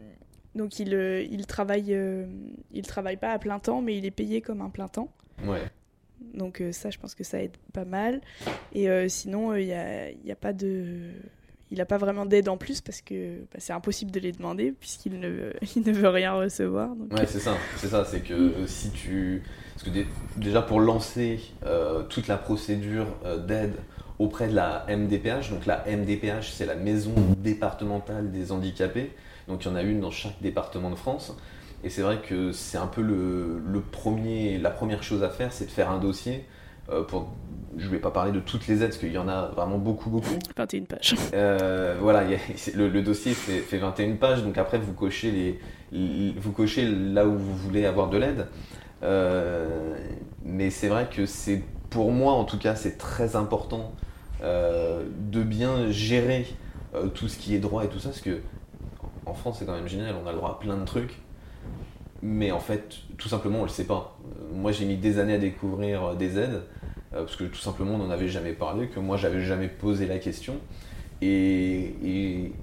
donc 0.56 0.80
il, 0.80 0.94
euh, 0.94 1.24
il 1.24 1.46
travaille, 1.48 1.94
euh, 1.96 2.26
il 2.72 2.86
travaille 2.86 3.18
pas 3.18 3.32
à 3.32 3.40
plein 3.40 3.60
temps, 3.60 3.82
mais 3.82 3.98
il 3.98 4.06
est 4.06 4.12
payé 4.12 4.42
comme 4.42 4.62
un 4.62 4.70
plein 4.70 4.88
temps. 4.88 5.12
Ouais. 5.46 5.64
Donc 6.36 6.62
euh, 6.62 6.72
ça, 6.72 6.90
je 6.90 7.00
pense 7.00 7.16
que 7.16 7.24
ça 7.24 7.42
aide 7.42 7.58
pas 7.74 7.86
mal. 7.86 8.22
Et 8.74 8.88
sinon, 9.10 9.56
il 9.56 9.66
y 9.66 9.74
a, 9.74 10.12
il 10.12 10.26
y 10.26 10.32
a 10.32 10.36
pas 10.36 10.54
de, 10.54 11.10
il 11.74 11.82
a 11.82 11.86
pas 11.86 11.98
vraiment 11.98 12.26
d'aide 12.26 12.50
en 12.50 12.58
plus 12.58 12.82
parce 12.82 13.02
que 13.02 13.40
bah, 13.52 13.58
c'est 13.58 13.74
impossible 13.74 14.12
de 14.12 14.20
les 14.20 14.32
demander 14.32 14.72
puisqu'il 14.72 15.20
ne, 15.20 15.92
veut 15.92 16.08
rien 16.08 16.34
recevoir. 16.34 16.96
Donc, 16.96 17.12
Ouais, 17.12 17.26
c'est 17.26 17.40
ça, 17.40 17.58
c'est 17.78 17.88
ça, 17.88 18.06
c'est 18.06 18.22
que 18.22 18.34
euh, 18.34 18.68
si 18.68 18.92
tu. 18.92 19.42
Parce 19.74 19.84
que 19.84 19.90
dé- 19.90 20.06
déjà 20.38 20.62
pour 20.62 20.80
lancer 20.80 21.40
euh, 21.66 22.04
toute 22.04 22.28
la 22.28 22.38
procédure 22.38 23.08
euh, 23.26 23.38
d'aide 23.38 23.74
auprès 24.20 24.48
de 24.48 24.54
la 24.54 24.86
MDPH, 24.88 25.50
donc 25.50 25.66
la 25.66 25.84
MDPH 25.88 26.52
c'est 26.52 26.68
la 26.68 26.76
Maison 26.76 27.16
départementale 27.40 28.32
des 28.32 28.52
handicapés, 28.52 29.12
donc 29.48 29.66
il 29.66 29.68
y 29.68 29.72
en 29.72 29.76
a 29.76 29.82
une 29.82 30.00
dans 30.00 30.12
chaque 30.12 30.40
département 30.42 30.92
de 30.92 30.96
France, 30.96 31.36
et 31.84 31.90
c'est 31.90 32.04
vrai 32.04 32.20
que 32.22 32.52
c'est 32.52 32.78
un 32.78 32.86
peu 32.86 33.02
premier, 33.92 34.60
la 34.60 34.70
première 34.70 35.02
chose 35.02 35.24
à 35.24 35.30
faire, 35.30 35.52
c'est 35.52 35.66
de 35.66 35.72
faire 35.72 35.90
un 35.90 35.98
dossier. 35.98 36.46
Euh, 36.90 37.04
pour, 37.04 37.28
je 37.78 37.88
vais 37.90 38.00
pas 38.00 38.12
parler 38.12 38.32
de 38.32 38.40
toutes 38.40 38.68
les 38.68 38.76
aides, 38.84 38.90
parce 38.90 38.98
qu'il 38.98 39.12
y 39.12 39.18
en 39.18 39.28
a 39.28 39.48
vraiment 39.56 39.78
beaucoup, 39.78 40.10
beaucoup. 40.10 40.38
21 40.58 40.84
pages. 40.84 41.16
Euh, 41.34 41.96
voilà, 42.00 42.20
a- 42.20 42.76
le, 42.76 42.90
le 42.90 43.02
dossier 43.02 43.34
fait, 43.34 43.60
fait 43.60 43.78
21 43.78 44.16
pages, 44.16 44.44
donc 44.44 44.58
après 44.58 44.78
vous 44.80 44.94
cochez, 44.94 45.32
les, 45.32 45.60
les- 45.92 46.34
vous 46.38 46.52
cochez 46.52 46.86
là 46.90 47.26
où 47.28 47.38
vous 47.38 47.56
voulez 47.56 47.86
avoir 47.86 48.10
de 48.10 48.18
l'aide. 48.18 48.48
Euh, 49.04 49.96
mais 50.46 50.70
c'est 50.70 50.88
vrai 50.88 51.08
que 51.12 51.26
c'est, 51.26 51.62
pour 51.90 52.12
moi 52.12 52.34
en 52.34 52.46
tout 52.46 52.58
cas, 52.60 52.76
c'est 52.76 52.98
très 52.98 53.36
important 53.36 53.94
euh, 54.44 55.04
de 55.32 55.42
bien 55.44 55.90
gérer 55.92 56.46
tout 57.16 57.28
ce 57.28 57.38
qui 57.38 57.56
est 57.56 57.60
droit 57.60 57.84
et 57.84 57.88
tout 57.88 58.00
ça, 58.00 58.10
parce 58.10 58.22
que 58.22 58.40
en 59.26 59.34
France 59.34 59.58
c'est 59.60 59.66
quand 59.66 59.74
même 59.76 59.88
génial, 59.88 60.14
on 60.24 60.28
a 60.28 60.32
le 60.32 60.38
droit 60.38 60.52
à 60.52 60.60
plein 60.64 60.78
de 60.78 60.86
trucs, 60.86 61.20
mais 62.24 62.52
en 62.52 62.60
fait, 62.60 62.96
tout 63.18 63.28
simplement 63.28 63.60
on 63.60 63.64
le 63.64 63.70
sait 63.70 63.84
pas. 63.84 64.18
Euh, 64.26 64.56
Moi 64.56 64.72
j'ai 64.72 64.86
mis 64.86 64.96
des 64.96 65.20
années 65.20 65.34
à 65.34 65.38
découvrir 65.38 66.04
euh, 66.04 66.16
des 66.16 66.40
aides, 66.40 66.64
euh, 67.14 67.20
parce 67.24 67.36
que 67.36 67.44
tout 67.44 67.60
simplement 67.60 67.96
on 67.96 67.98
n'en 67.98 68.10
avait 68.10 68.30
jamais 68.30 68.54
parlé, 68.54 68.88
que 68.88 69.00
moi 69.00 69.18
j'avais 69.18 69.42
jamais 69.42 69.68
posé 69.68 70.08
la 70.08 70.18
question. 70.18 70.56
Et, 71.22 71.94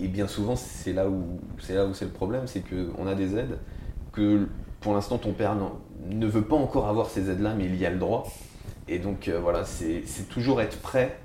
bien 0.00 0.26
souvent, 0.26 0.56
c'est 0.56 0.92
là 0.92 1.08
où 1.08 1.38
c'est 1.60 1.74
le 1.74 2.10
problème, 2.10 2.46
c'est 2.46 2.62
qu'on 2.62 3.06
a 3.06 3.14
des 3.14 3.36
aides 3.36 3.58
que 4.12 4.48
pour 4.80 4.92
l'instant 4.92 5.16
ton 5.18 5.32
père 5.32 5.56
ne 6.10 6.26
veut 6.26 6.42
pas 6.42 6.56
encore 6.56 6.86
avoir 6.88 7.08
ces 7.08 7.30
aides-là, 7.30 7.54
mais 7.56 7.64
il 7.64 7.76
y 7.76 7.86
a 7.86 7.90
le 7.90 7.98
droit. 7.98 8.26
Et 8.88 8.98
donc 8.98 9.30
voilà, 9.40 9.64
c'est 9.64 10.28
toujours 10.28 10.60
être 10.60 10.78
prêt 10.80 11.16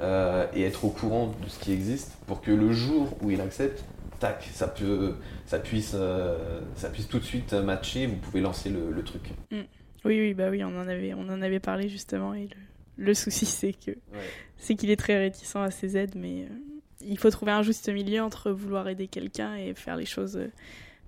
et 0.00 0.62
être 0.64 0.84
au 0.84 0.88
courant 0.88 1.32
de 1.40 1.48
ce 1.48 1.60
qui 1.60 1.72
existe 1.72 2.16
pour 2.26 2.40
que 2.40 2.50
le 2.50 2.72
jour 2.72 3.16
où 3.22 3.30
il 3.30 3.40
accepte, 3.40 3.84
tac, 4.20 4.48
ça 4.52 4.68
peut, 4.68 5.14
ça 5.46 5.58
puisse, 5.58 5.92
euh, 5.94 6.60
ça 6.76 6.88
puisse 6.90 7.08
tout 7.08 7.18
de 7.18 7.24
suite 7.24 7.52
matcher. 7.54 8.06
Vous 8.06 8.16
pouvez 8.16 8.40
lancer 8.40 8.70
le, 8.70 8.92
le 8.92 9.02
truc. 9.02 9.22
Oui, 9.50 9.66
oui, 10.04 10.34
bah 10.34 10.48
oui, 10.50 10.62
on 10.62 10.68
en 10.78 10.86
avait, 10.86 11.12
on 11.14 11.28
en 11.28 11.42
avait 11.42 11.58
parlé 11.60 11.88
justement. 11.88 12.32
Et 12.34 12.44
le, 12.44 13.04
le 13.06 13.14
souci, 13.14 13.44
c'est 13.46 13.72
que 13.72 13.90
c'est 14.56 14.74
qu'il 14.76 14.90
est 14.90 14.96
très 14.96 15.18
réticent 15.18 15.56
à 15.56 15.70
ses 15.70 15.96
aides, 15.96 16.14
mais 16.14 16.42
euh, 16.42 16.54
il 17.06 17.18
faut 17.18 17.30
trouver 17.30 17.52
un 17.52 17.62
juste 17.62 17.88
milieu 17.88 18.22
entre 18.22 18.50
vouloir 18.52 18.88
aider 18.88 19.08
quelqu'un 19.08 19.56
et 19.56 19.74
faire 19.74 19.96
les 19.96 20.06
choses, 20.06 20.36
euh, 20.36 20.46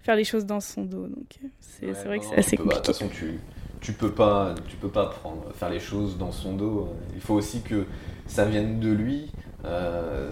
faire 0.00 0.16
les 0.16 0.24
choses 0.24 0.46
dans 0.46 0.60
son 0.60 0.84
dos. 0.84 1.06
Donc 1.06 1.38
euh, 1.44 1.48
c'est 1.60 1.86
Ouais, 1.86 1.94
c'est 1.94 2.04
vrai 2.06 2.18
que 2.18 2.24
non, 2.24 2.30
c'est 2.30 2.36
non, 2.36 2.40
assez 2.40 2.56
pas- 2.56 2.62
De 2.64 2.68
compliqué. 2.68 2.82
toute 2.86 2.94
façon, 2.96 3.08
tu, 3.08 3.38
tu 3.80 3.92
peux 3.92 4.12
pas, 4.12 4.54
tu 4.68 4.76
peux 4.76 4.88
pas 4.90 5.06
prendre, 5.06 5.52
faire 5.54 5.70
les 5.70 5.80
choses 5.80 6.18
dans 6.18 6.32
son 6.32 6.54
dos. 6.56 6.88
Il 7.14 7.20
faut 7.20 7.34
aussi 7.34 7.62
que 7.62 7.86
ça 8.26 8.44
vienne 8.46 8.80
de 8.80 8.90
lui. 8.90 9.30
Euh, 9.64 10.30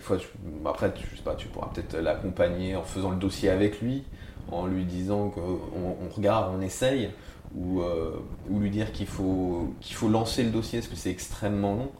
des 0.00 0.06
fois, 0.06 0.16
tu- 0.16 0.28
après, 0.64 0.90
tu, 0.94 1.06
je 1.12 1.16
sais 1.16 1.22
pas, 1.22 1.34
tu 1.34 1.48
pourras 1.48 1.68
peut-être 1.74 1.94
l'accompagner 1.98 2.74
en 2.74 2.82
faisant 2.82 3.10
le 3.10 3.16
dossier 3.16 3.50
avec 3.50 3.82
lui, 3.82 4.02
en 4.50 4.64
lui 4.66 4.84
disant 4.86 5.28
qu'on 5.28 5.60
on 6.02 6.08
regarde, 6.16 6.54
on 6.56 6.62
essaye, 6.62 7.10
ou, 7.54 7.82
euh, 7.82 8.12
ou 8.48 8.60
lui 8.60 8.70
dire 8.70 8.92
qu'il 8.92 9.06
faut, 9.06 9.74
faut 9.82 10.08
lancer 10.08 10.42
le 10.42 10.48
dossier 10.50 10.78
parce 10.78 10.88
que 10.88 10.96
c'est 10.96 11.10
extrêmement 11.10 11.74
long 11.74 11.90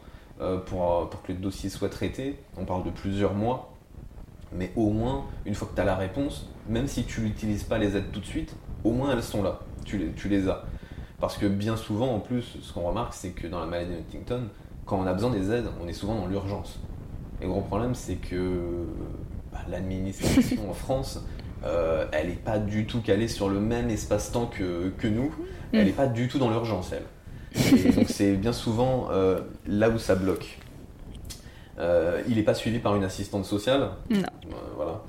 euh, 0.40 0.56
pour, 0.56 1.10
pour 1.10 1.20
que 1.22 1.32
le 1.32 1.38
dossier 1.38 1.68
soit 1.68 1.90
traité. 1.90 2.38
On 2.56 2.64
parle 2.64 2.84
de 2.84 2.90
plusieurs 2.90 3.34
mois. 3.34 3.74
Mais 4.52 4.72
au 4.76 4.88
moins, 4.88 5.26
une 5.44 5.54
fois 5.54 5.68
que 5.68 5.74
tu 5.74 5.80
as 5.82 5.84
la 5.84 5.94
réponse, 5.96 6.48
même 6.68 6.86
si 6.88 7.04
tu 7.04 7.20
n'utilises 7.20 7.64
pas 7.64 7.76
les 7.76 7.96
aides 7.98 8.10
tout 8.12 8.20
de 8.20 8.24
suite, 8.24 8.56
au 8.82 8.92
moins 8.92 9.12
elles 9.12 9.22
sont 9.22 9.42
là, 9.42 9.60
tu 9.84 9.98
les 10.28 10.48
as. 10.48 10.64
Parce 11.20 11.36
que 11.36 11.44
bien 11.44 11.76
souvent, 11.76 12.14
en 12.14 12.20
plus, 12.20 12.56
ce 12.62 12.72
qu'on 12.72 12.80
remarque, 12.80 13.12
c'est 13.12 13.30
que 13.30 13.46
dans 13.46 13.60
la 13.60 13.66
maladie 13.66 13.90
de 13.92 13.98
Huntington, 13.98 14.44
quand 14.86 14.98
on 14.98 15.06
a 15.06 15.12
besoin 15.12 15.30
des 15.30 15.50
aides, 15.52 15.66
on 15.84 15.86
est 15.86 15.92
souvent 15.92 16.14
dans 16.14 16.26
l'urgence. 16.26 16.80
Et 17.40 17.44
le 17.44 17.50
gros 17.50 17.62
problème, 17.62 17.94
c'est 17.94 18.16
que 18.16 18.86
bah, 19.52 19.60
l'administration 19.68 20.70
en 20.70 20.74
France, 20.74 21.24
euh, 21.64 22.06
elle 22.12 22.28
n'est 22.28 22.34
pas 22.34 22.58
du 22.58 22.86
tout 22.86 23.00
calée 23.00 23.28
sur 23.28 23.48
le 23.48 23.60
même 23.60 23.90
espace-temps 23.90 24.46
que, 24.46 24.90
que 24.98 25.08
nous. 25.08 25.34
Elle 25.72 25.86
n'est 25.86 25.92
pas 25.92 26.06
du 26.06 26.28
tout 26.28 26.38
dans 26.38 26.50
l'urgence, 26.50 26.92
elle. 26.92 27.04
Et 27.78 27.92
donc 27.92 28.08
c'est 28.08 28.32
bien 28.32 28.52
souvent 28.52 29.08
euh, 29.10 29.40
là 29.66 29.90
où 29.90 29.98
ça 29.98 30.14
bloque. 30.14 30.58
Euh, 31.78 32.22
il 32.28 32.36
n'est 32.36 32.42
pas 32.42 32.54
suivi 32.54 32.78
par 32.78 32.94
une 32.96 33.04
assistante 33.04 33.44
sociale. 33.44 33.90
Non. 34.10 34.22
Voilà. 34.76 35.02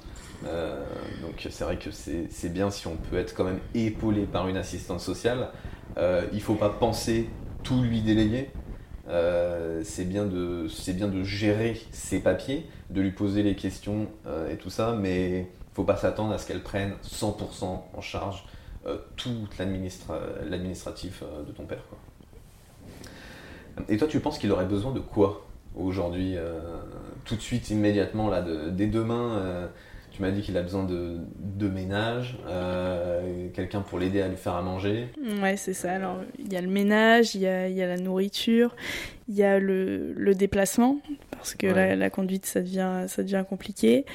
Donc 1.22 1.48
c'est 1.50 1.64
vrai 1.64 1.78
que 1.78 1.92
c'est 1.92 2.50
bien 2.54 2.72
si 2.72 2.88
on 2.88 2.96
peut 2.96 3.18
être 3.18 3.36
quand 3.36 3.44
même 3.44 3.60
épaulé 3.76 4.24
par 4.24 4.48
une 4.48 4.58
assistante 4.58 5.00
sociale. 5.00 5.50
Il 6.34 6.42
faut 6.42 6.56
pas 6.56 6.70
penser 6.70 7.30
tout 7.64 7.82
lui 7.82 8.02
déléguer. 8.02 8.50
Euh, 9.12 9.82
c'est 9.84 10.05
bien 10.05 10.26
de 10.26 10.68
bien 10.93 11.07
de 11.07 11.24
gérer 11.24 11.80
ses 11.91 12.20
papiers, 12.22 12.66
de 12.89 13.01
lui 13.01 13.12
poser 13.12 13.43
les 13.43 13.55
questions 13.55 14.07
euh, 14.26 14.49
et 14.51 14.55
tout 14.57 14.70
ça, 14.70 14.93
mais 14.97 15.47
faut 15.74 15.84
pas 15.84 15.97
s'attendre 15.97 16.34
à 16.34 16.38
ce 16.38 16.47
qu'elle 16.47 16.62
prenne 16.64 16.93
100% 17.03 17.82
en 17.93 18.01
charge 18.01 18.45
euh, 18.86 18.97
tout 19.18 19.47
l'administra- 19.59 20.20
l'administratif 20.49 21.24
de 21.45 21.51
ton 21.51 21.64
père. 21.66 21.84
Et 23.89 23.97
toi, 23.97 24.07
tu 24.07 24.20
penses 24.20 24.38
qu'il 24.38 24.51
aurait 24.51 24.66
besoin 24.66 24.91
de 24.91 24.99
quoi 24.99 25.45
aujourd'hui, 25.76 26.36
tout 27.26 27.36
de 27.36 27.41
suite, 27.41 27.70
immédiatement, 27.70 28.30
là, 28.30 28.43
dès 28.72 28.88
demain 28.88 29.70
Tu 30.12 30.22
m'as 30.22 30.32
dit 30.32 30.41
qu'il 30.41 30.57
a 30.57 30.62
besoin 30.62 30.84
de, 30.84 31.20
de 31.39 31.68
ménage, 31.70 32.38
euh, 32.45 33.47
quelqu'un 33.53 33.80
pour 33.82 33.97
l'aider 33.97 34.22
à 34.22 34.28
lui 34.28 34.36
faire 34.36 34.55
à 34.55 34.62
manger. 34.62 35.07
Ouais, 35.41 35.55
c'est 35.55 35.74
ça. 35.74 35.93
Alors, 35.93 36.18
il 36.38 36.51
y 36.51 36.57
a 36.57 36.62
le 36.62 36.68
ménage, 36.68 37.34
il 37.34 37.41
y 37.41 37.47
a, 37.47 37.70
il 37.70 37.76
y 37.76 37.82
a 37.82 37.88
la 37.88 37.95
nourriture, 37.97 38.76
il 39.30 39.36
y 39.36 39.43
a 39.43 39.57
le, 39.57 40.12
le 40.14 40.36
déplacement, 40.36 40.97
parce 41.32 41.55
que 41.55 41.68
Ouais. 41.68 41.74
la, 41.74 41.95
la 41.95 42.09
conduite, 42.09 42.45
ça 42.45 42.59
devient, 42.62 43.05
ça 43.07 43.24
devient 43.24 43.45
compliqué. 43.47 44.05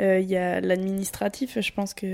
Euh, 0.00 0.20
il 0.20 0.28
y 0.30 0.36
a 0.36 0.62
l'administratif, 0.62 1.60
je 1.60 1.72
pense 1.72 1.92
que, 1.92 2.06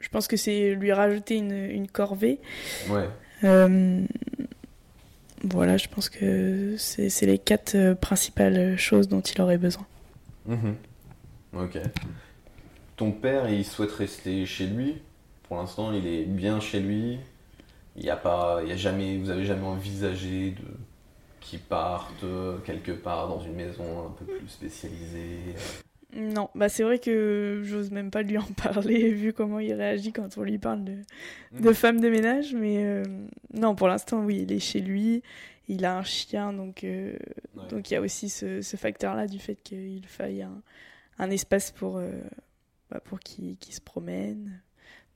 je 0.00 0.08
pense 0.08 0.26
que 0.26 0.38
c'est 0.38 0.74
lui 0.74 0.90
rajouter 0.92 1.36
une, 1.36 1.52
une 1.52 1.86
corvée. 1.86 2.40
Ouais. 2.88 3.08
Euh, 3.44 4.00
voilà, 5.42 5.76
je 5.76 5.88
pense 5.88 6.08
que 6.08 6.76
c'est 6.78 7.26
les 7.26 7.36
quatre 7.38 7.92
principales 8.00 8.78
choses 8.78 9.06
dont 9.08 9.20
il 9.20 9.38
aurait 9.42 9.58
besoin. 9.58 9.86
Mhm. 10.46 10.76
Ok. 11.58 11.78
Ton 12.96 13.12
père, 13.12 13.48
il 13.50 13.64
souhaite 13.64 13.92
rester 13.92 14.46
chez 14.46 14.66
lui. 14.66 15.02
Pour 15.44 15.56
l'instant, 15.56 15.92
il 15.92 16.06
est 16.06 16.24
bien 16.24 16.60
chez 16.60 16.80
lui. 16.80 17.18
Il 17.96 18.04
y 18.04 18.10
a 18.10 18.16
pas, 18.16 18.60
il 18.62 18.68
y 18.68 18.72
a 18.72 18.76
jamais, 18.76 19.18
vous 19.18 19.30
avez 19.30 19.44
jamais 19.44 19.66
envisagé 19.66 20.52
de 20.52 20.62
qu'il 21.40 21.60
parte 21.60 22.24
euh, 22.24 22.58
quelque 22.60 22.92
part 22.92 23.28
dans 23.28 23.40
une 23.40 23.54
maison 23.54 24.06
un 24.06 24.10
peu 24.12 24.24
plus 24.24 24.48
spécialisée. 24.48 25.54
Non, 26.16 26.48
bah 26.54 26.68
c'est 26.68 26.84
vrai 26.84 27.00
que 27.00 27.62
j'ose 27.64 27.90
même 27.90 28.10
pas 28.10 28.22
lui 28.22 28.38
en 28.38 28.44
parler 28.62 29.10
vu 29.10 29.32
comment 29.32 29.58
il 29.58 29.72
réagit 29.74 30.12
quand 30.12 30.38
on 30.38 30.42
lui 30.42 30.58
parle 30.58 30.84
de, 30.84 30.96
de 31.58 31.72
femme 31.72 32.00
de 32.00 32.08
ménage, 32.08 32.54
mais 32.54 32.84
euh, 32.84 33.04
non, 33.52 33.74
pour 33.74 33.88
l'instant, 33.88 34.24
oui, 34.24 34.42
il 34.42 34.52
est 34.52 34.60
chez 34.60 34.80
lui, 34.80 35.22
il 35.68 35.84
a 35.84 35.98
un 35.98 36.04
chien, 36.04 36.52
donc 36.52 36.84
euh, 36.84 37.16
Ouais. 37.56 37.66
donc 37.68 37.90
il 37.90 37.94
y 37.94 37.96
a 37.96 38.00
aussi 38.00 38.28
ce, 38.28 38.62
ce 38.62 38.76
facteur-là 38.76 39.26
du 39.26 39.38
fait 39.40 39.56
qu'il 39.62 40.06
faille 40.06 40.42
un, 40.42 40.62
un 41.18 41.30
espace 41.30 41.70
pour, 41.72 41.98
euh, 41.98 42.10
bah, 42.94 43.00
pour 43.04 43.20
qu'il 43.20 43.58
qu'il 43.58 43.74
se 43.74 43.80
promène. 43.80 44.62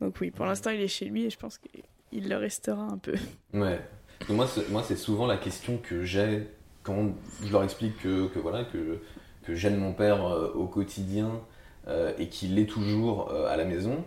Donc 0.00 0.20
oui, 0.20 0.30
pour 0.30 0.44
Ouais. 0.44 0.48
l'instant, 0.48 0.70
il 0.70 0.80
est 0.80 0.88
chez 0.88 1.06
lui 1.06 1.24
et 1.24 1.30
je 1.30 1.38
pense 1.38 1.58
qu'il 1.58 2.28
le 2.28 2.36
restera 2.36 2.82
un 2.82 2.98
peu. 2.98 3.14
Ouais. 3.54 3.80
Moi, 4.28 4.46
c'est, 4.48 4.96
souvent 4.96 5.26
la 5.26 5.36
question 5.36 5.78
que 5.78 6.04
j'ai 6.04 6.48
quand 6.82 7.12
je 7.42 7.52
leur 7.52 7.62
explique 7.62 7.96
que, 8.02 8.26
que 8.28 8.38
voilà 8.40 8.64
que, 8.64 9.00
que 9.44 9.54
j'aime 9.54 9.76
mon 9.78 9.92
père 9.92 10.26
euh, 10.26 10.52
au 10.54 10.66
quotidien 10.66 11.40
euh, 11.86 12.12
et 12.18 12.28
qu'il 12.28 12.58
est 12.58 12.66
toujours 12.66 13.30
euh, 13.30 13.46
à 13.48 13.56
la 13.56 13.64
maison. 13.64 14.04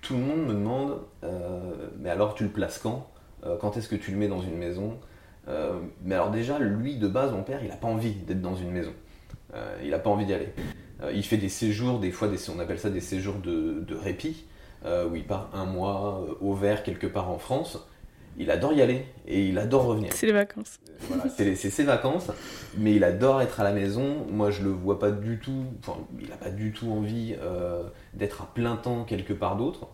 Tout 0.00 0.14
le 0.14 0.20
monde 0.20 0.46
me 0.46 0.52
demande, 0.52 1.00
mais 1.98 2.10
alors 2.10 2.34
tu 2.34 2.44
le 2.44 2.50
places 2.50 2.78
quand? 2.78 3.10
Quand 3.60 3.76
est-ce 3.76 3.88
que 3.88 3.96
tu 3.96 4.10
le 4.12 4.18
mets 4.18 4.28
dans 4.28 4.42
une 4.42 4.56
maison? 4.56 5.00
Euh, 5.48 5.80
Mais 6.04 6.14
alors 6.14 6.30
déjà, 6.30 6.58
lui 6.58 6.96
de 6.98 7.08
base, 7.08 7.32
mon 7.32 7.42
père, 7.42 7.62
il 7.62 7.68
n'a 7.70 7.76
pas 7.76 7.88
envie 7.88 8.12
d'être 8.12 8.42
dans 8.42 8.54
une 8.54 8.70
maison. 8.70 8.92
Euh, 9.54 9.76
il 9.82 9.90
n'a 9.90 9.98
pas 9.98 10.10
envie 10.10 10.26
d'y 10.26 10.34
aller. 10.34 10.52
Euh, 11.02 11.12
il 11.12 11.24
fait 11.24 11.36
des 11.36 11.48
séjours, 11.48 11.98
des 11.98 12.10
fois, 12.10 12.28
des, 12.28 12.38
on 12.50 12.58
appelle 12.58 12.78
ça 12.78 12.90
des 12.90 13.00
séjours 13.00 13.36
de, 13.36 13.80
de 13.86 13.94
répit, 13.94 14.44
euh, 14.84 15.08
où 15.08 15.16
il 15.16 15.24
part 15.24 15.50
un 15.52 15.64
mois 15.64 16.24
euh, 16.28 16.34
au 16.40 16.54
vert 16.54 16.82
quelque 16.82 17.06
part 17.06 17.30
en 17.30 17.38
France. 17.38 17.78
Il 18.36 18.50
adore 18.50 18.72
y 18.72 18.82
aller 18.82 19.06
et 19.28 19.46
il 19.46 19.58
adore 19.58 19.84
revenir. 19.84 20.12
C'est 20.12 20.26
les 20.26 20.32
vacances. 20.32 20.80
Voilà, 21.08 21.24
c'est 21.28 21.54
ses 21.54 21.84
vacances, 21.84 22.32
mais 22.76 22.94
il 22.96 23.04
adore 23.04 23.40
être 23.40 23.60
à 23.60 23.64
la 23.64 23.72
maison. 23.72 24.26
Moi, 24.28 24.50
je 24.50 24.62
le 24.64 24.70
vois 24.70 24.98
pas 24.98 25.12
du 25.12 25.38
tout. 25.38 25.64
Enfin, 25.78 25.98
il 26.20 26.32
a 26.32 26.36
pas 26.36 26.50
du 26.50 26.72
tout 26.72 26.90
envie 26.90 27.36
euh, 27.40 27.84
d'être 28.12 28.42
à 28.42 28.50
plein 28.52 28.76
temps 28.76 29.04
quelque 29.04 29.32
part 29.32 29.56
d'autre. 29.56 29.88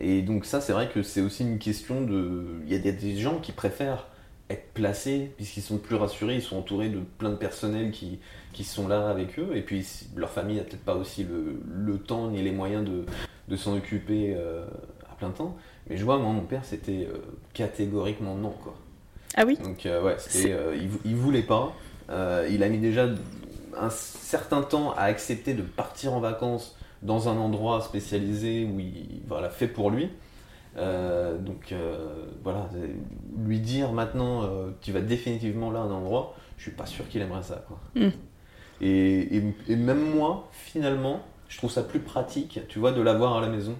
Et 0.00 0.22
donc 0.22 0.44
ça, 0.44 0.60
c'est 0.60 0.72
vrai 0.72 0.88
que 0.92 1.04
c'est 1.04 1.20
aussi 1.20 1.44
une 1.44 1.58
question 1.58 2.02
de. 2.02 2.60
Il 2.66 2.72
y 2.72 2.74
a 2.74 2.78
des, 2.78 2.92
des 2.92 3.16
gens 3.16 3.38
qui 3.38 3.52
préfèrent 3.52 4.08
être 4.52 4.72
placés 4.74 5.32
puisqu'ils 5.36 5.62
sont 5.62 5.78
plus 5.78 5.96
rassurés, 5.96 6.36
ils 6.36 6.42
sont 6.42 6.56
entourés 6.56 6.88
de 6.88 7.00
plein 7.18 7.30
de 7.30 7.36
personnels 7.36 7.90
qui, 7.90 8.20
qui 8.52 8.64
sont 8.64 8.88
là 8.88 9.08
avec 9.08 9.38
eux. 9.38 9.50
Et 9.54 9.62
puis 9.62 9.86
leur 10.14 10.30
famille 10.30 10.56
n'a 10.56 10.62
peut-être 10.62 10.84
pas 10.84 10.94
aussi 10.94 11.24
le, 11.24 11.60
le 11.66 11.98
temps 11.98 12.28
ni 12.28 12.42
les 12.42 12.52
moyens 12.52 12.84
de, 12.84 13.04
de 13.48 13.56
s'en 13.56 13.76
occuper 13.76 14.34
euh, 14.36 14.64
à 15.10 15.14
plein 15.14 15.30
temps. 15.30 15.56
Mais 15.88 15.96
je 15.96 16.04
vois, 16.04 16.18
moi, 16.18 16.32
mon 16.32 16.42
père, 16.42 16.64
c'était 16.64 17.08
euh, 17.10 17.18
catégoriquement 17.54 18.36
non, 18.36 18.50
quoi. 18.50 18.74
Ah 19.34 19.44
oui? 19.46 19.56
Donc 19.56 19.86
euh, 19.86 20.02
ouais, 20.02 20.16
c'était, 20.18 20.54
il, 20.74 20.90
il 21.04 21.16
voulait 21.16 21.42
pas. 21.42 21.74
Il 22.50 22.62
a 22.62 22.68
mis 22.68 22.78
déjà 22.78 23.08
un 23.74 23.88
certain 23.90 24.60
temps 24.60 24.92
à 24.92 25.04
accepter 25.04 25.54
de 25.54 25.62
partir 25.62 26.12
en 26.12 26.20
vacances 26.20 26.76
dans 27.00 27.28
un 27.30 27.36
endroit 27.38 27.80
spécialisé 27.80 28.64
où 28.64 28.78
il 28.78 29.22
voilà 29.26 29.48
fait 29.48 29.66
pour 29.66 29.90
lui. 29.90 30.10
Euh, 30.76 31.36
donc 31.38 31.72
euh, 31.72 32.24
voilà, 32.42 32.68
lui 33.44 33.60
dire 33.60 33.92
maintenant 33.92 34.42
euh, 34.44 34.70
tu 34.80 34.90
vas 34.92 35.00
définitivement 35.00 35.70
là 35.70 35.80
à 35.80 35.82
un 35.82 35.90
endroit, 35.90 36.34
je 36.56 36.62
suis 36.62 36.70
pas 36.72 36.86
sûr 36.86 37.08
qu'il 37.08 37.20
aimerait 37.20 37.42
ça. 37.42 37.64
Quoi. 37.68 37.78
Mm. 37.94 38.10
Et, 38.80 39.36
et- 39.36 39.54
et 39.68 39.76
même 39.76 40.14
moi, 40.14 40.48
finalement, 40.52 41.20
je 41.48 41.58
trouve 41.58 41.70
ça 41.70 41.82
plus 41.82 42.00
pratique, 42.00 42.60
tu 42.68 42.78
vois, 42.78 42.92
de 42.92 43.00
l'avoir 43.02 43.36
à 43.36 43.40
la 43.40 43.48
maison 43.48 43.76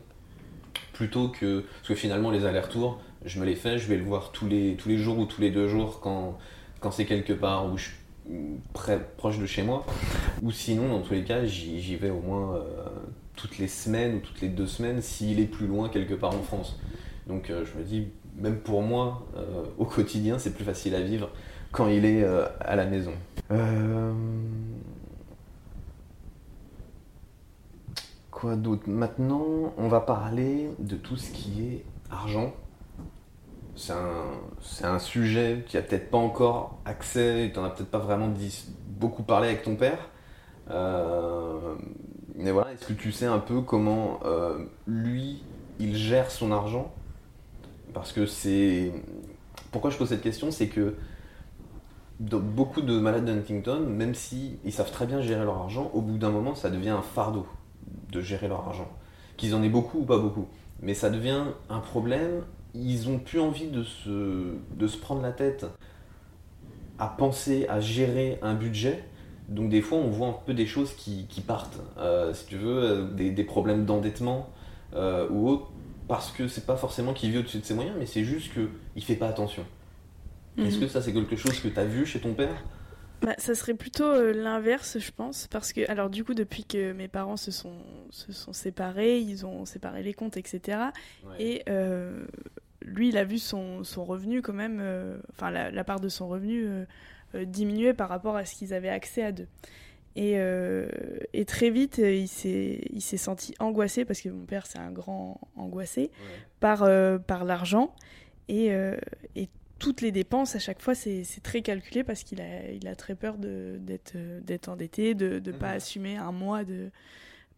plutôt 0.92 1.28
que 1.28 1.60
parce 1.60 1.88
que 1.88 1.94
finalement 1.94 2.30
les 2.30 2.44
allers-retours, 2.44 3.00
je 3.24 3.40
me 3.40 3.46
les 3.46 3.56
fais, 3.56 3.78
je 3.78 3.88
vais 3.88 3.96
le 3.96 4.04
voir 4.04 4.30
tous 4.32 4.46
les 4.46 4.76
tous 4.76 4.88
les 4.90 4.98
jours 4.98 5.18
ou 5.18 5.24
tous 5.24 5.40
les 5.40 5.50
deux 5.50 5.66
jours 5.68 6.00
quand 6.00 6.38
quand 6.80 6.90
c'est 6.90 7.06
quelque 7.06 7.32
part 7.32 7.72
où 7.72 7.78
je 7.78 7.84
suis 7.84 7.94
près, 8.74 9.00
proche 9.16 9.38
de 9.38 9.46
chez 9.46 9.62
moi, 9.62 9.84
ou 10.42 10.52
sinon 10.52 10.88
dans 10.90 11.00
tous 11.00 11.14
les 11.14 11.24
cas 11.24 11.44
j'y 11.46 11.80
j'y 11.80 11.96
vais 11.96 12.10
au 12.10 12.20
moins 12.20 12.56
euh, 12.56 12.62
toutes 13.42 13.58
les 13.58 13.66
semaines 13.66 14.14
ou 14.14 14.20
toutes 14.20 14.40
les 14.40 14.48
deux 14.48 14.68
semaines 14.68 15.02
s'il 15.02 15.40
est 15.40 15.46
plus 15.46 15.66
loin 15.66 15.88
quelque 15.88 16.14
part 16.14 16.32
en 16.32 16.42
France. 16.42 16.78
Donc 17.26 17.50
euh, 17.50 17.64
je 17.64 17.76
me 17.76 17.82
dis 17.84 18.06
même 18.36 18.60
pour 18.60 18.82
moi 18.82 19.26
euh, 19.36 19.64
au 19.78 19.84
quotidien 19.84 20.38
c'est 20.38 20.54
plus 20.54 20.64
facile 20.64 20.94
à 20.94 21.00
vivre 21.00 21.28
quand 21.72 21.88
il 21.88 22.04
est 22.04 22.22
euh, 22.22 22.46
à 22.60 22.76
la 22.76 22.86
maison. 22.86 23.12
Quoi 28.30 28.56
d'autre? 28.56 28.84
Maintenant, 28.86 29.72
on 29.76 29.88
va 29.88 30.00
parler 30.00 30.70
de 30.78 30.96
tout 30.96 31.16
ce 31.16 31.30
qui 31.32 31.62
est 31.64 31.84
argent. 32.10 32.54
C'est 33.74 33.92
un, 34.84 34.98
sujet 34.98 35.64
qui 35.66 35.76
a 35.76 35.82
peut-être 35.82 36.10
pas 36.10 36.18
encore 36.18 36.78
accès, 36.84 37.50
tu 37.52 37.58
n'en 37.58 37.66
as 37.66 37.70
peut-être 37.70 37.90
pas 37.90 37.98
vraiment 37.98 38.32
beaucoup 38.86 39.22
parlé 39.22 39.48
avec 39.48 39.62
ton 39.62 39.76
père. 39.76 40.10
Mais 42.36 42.50
voilà, 42.50 42.72
est-ce 42.72 42.86
que 42.86 42.92
tu 42.92 43.12
sais 43.12 43.26
un 43.26 43.38
peu 43.38 43.60
comment 43.60 44.20
euh, 44.24 44.64
lui, 44.86 45.42
il 45.78 45.96
gère 45.96 46.30
son 46.30 46.52
argent? 46.52 46.92
Parce 47.92 48.12
que 48.12 48.26
c'est... 48.26 48.92
Pourquoi 49.70 49.90
je 49.90 49.98
pose 49.98 50.08
cette 50.08 50.22
question 50.22 50.50
C'est 50.50 50.68
que 50.68 50.94
beaucoup 52.20 52.82
de 52.82 52.98
malades 52.98 53.24
de 53.24 53.32
Huntington, 53.32 53.80
même 53.80 54.14
si 54.14 54.58
ils 54.64 54.72
savent 54.72 54.90
très 54.90 55.06
bien 55.06 55.20
gérer 55.20 55.44
leur 55.44 55.58
argent, 55.58 55.90
au 55.94 56.00
bout 56.00 56.18
d'un 56.18 56.30
moment, 56.30 56.54
ça 56.54 56.70
devient 56.70 56.90
un 56.90 57.02
fardeau 57.02 57.46
de 58.10 58.20
gérer 58.20 58.48
leur 58.48 58.60
argent. 58.60 58.88
Qu'ils 59.36 59.54
en 59.54 59.62
aient 59.62 59.68
beaucoup 59.68 60.00
ou 60.00 60.04
pas 60.04 60.18
beaucoup. 60.18 60.46
Mais 60.80 60.94
ça 60.94 61.10
devient 61.10 61.44
un 61.68 61.80
problème. 61.80 62.42
Ils 62.74 63.08
ont 63.08 63.18
plus 63.18 63.40
envie 63.40 63.68
de 63.68 63.82
se, 63.82 64.54
de 64.74 64.86
se 64.86 64.96
prendre 64.96 65.22
la 65.22 65.32
tête 65.32 65.66
à 66.98 67.08
penser 67.08 67.66
à 67.68 67.80
gérer 67.80 68.38
un 68.42 68.54
budget. 68.54 69.04
Donc 69.52 69.70
des 69.70 69.82
fois, 69.82 69.98
on 69.98 70.10
voit 70.10 70.28
un 70.28 70.32
peu 70.46 70.54
des 70.54 70.66
choses 70.66 70.92
qui, 70.94 71.26
qui 71.28 71.40
partent. 71.42 71.78
Euh, 71.98 72.34
si 72.34 72.46
tu 72.46 72.56
veux, 72.56 72.82
euh, 72.82 73.10
des, 73.10 73.30
des 73.30 73.44
problèmes 73.44 73.84
d'endettement 73.86 74.50
euh, 74.94 75.28
ou 75.30 75.48
autre, 75.48 75.72
parce 76.08 76.32
que 76.32 76.48
c'est 76.48 76.66
pas 76.66 76.76
forcément 76.76 77.12
qu'il 77.14 77.30
vit 77.30 77.38
au-dessus 77.38 77.58
de 77.58 77.64
ses 77.64 77.74
moyens, 77.74 77.96
mais 77.98 78.06
c'est 78.06 78.24
juste 78.24 78.52
qu'il 78.52 79.04
fait 79.04 79.16
pas 79.16 79.28
attention. 79.28 79.64
Est-ce 80.62 80.78
Mhm. 80.78 80.78
que 80.78 80.88
ça, 80.88 81.02
c'est 81.02 81.12
quelque 81.12 81.36
chose 81.36 81.60
que 81.60 81.68
tu 81.68 81.78
as 81.80 81.84
vu 81.86 82.06
chez 82.06 82.20
ton 82.20 82.34
père? 82.34 82.64
Bah, 83.22 83.34
ça 83.38 83.54
serait 83.54 83.74
plutôt 83.74 84.04
euh, 84.04 84.32
l'inverse, 84.32 84.98
je 84.98 85.12
pense, 85.12 85.46
parce 85.46 85.72
que, 85.72 85.88
alors 85.88 86.10
du 86.10 86.24
coup, 86.24 86.34
depuis 86.34 86.64
que 86.64 86.92
mes 86.92 87.06
parents 87.06 87.36
se 87.36 87.52
sont, 87.52 87.78
se 88.10 88.32
sont 88.32 88.52
séparés, 88.52 89.20
ils 89.20 89.46
ont 89.46 89.64
séparé 89.64 90.02
les 90.02 90.12
comptes, 90.12 90.36
etc. 90.36 90.92
Et 91.38 91.62
lui, 92.84 93.08
il 93.10 93.16
a 93.16 93.24
vu 93.24 93.38
son, 93.38 93.84
son 93.84 94.04
revenu 94.04 94.42
quand 94.42 94.52
même, 94.52 94.82
enfin 95.32 95.50
la, 95.50 95.70
la 95.70 95.84
part 95.84 96.00
de 96.00 96.08
son 96.08 96.28
revenu 96.28 96.66
euh, 97.34 97.44
diminuer 97.44 97.94
par 97.94 98.08
rapport 98.08 98.36
à 98.36 98.44
ce 98.44 98.54
qu'ils 98.54 98.74
avaient 98.74 98.88
accès 98.88 99.22
à 99.22 99.32
deux. 99.32 99.48
Et, 100.14 100.34
euh, 100.36 100.86
et 101.32 101.44
très 101.46 101.70
vite, 101.70 101.98
euh, 101.98 102.12
il 102.14 102.28
s'est 102.28 103.16
senti 103.16 103.54
angoissé, 103.60 104.04
parce 104.04 104.20
que 104.20 104.28
mon 104.28 104.44
père, 104.44 104.66
c'est 104.66 104.78
un 104.78 104.90
grand 104.92 105.40
angoissé, 105.56 106.10
par, 106.60 106.82
euh, 106.82 107.18
par 107.18 107.44
l'argent. 107.44 107.94
Et, 108.48 108.72
euh, 108.72 108.96
et 109.36 109.48
toutes 109.78 110.00
les 110.02 110.12
dépenses, 110.12 110.54
à 110.54 110.58
chaque 110.58 110.82
fois, 110.82 110.94
c'est 110.94 111.24
très 111.42 111.62
calculé 111.62 112.04
parce 112.04 112.22
qu'il 112.24 112.40
a, 112.40 112.70
il 112.70 112.86
a 112.86 112.94
très 112.94 113.14
peur 113.14 113.36
d'être 113.38 114.68
endetté, 114.68 115.14
de 115.14 115.40
ne 115.44 115.52
pas 115.52 115.70
Mhm. 115.70 115.76
assumer 115.76 116.16
un 116.16 116.32
mois 116.32 116.64
de 116.64 116.90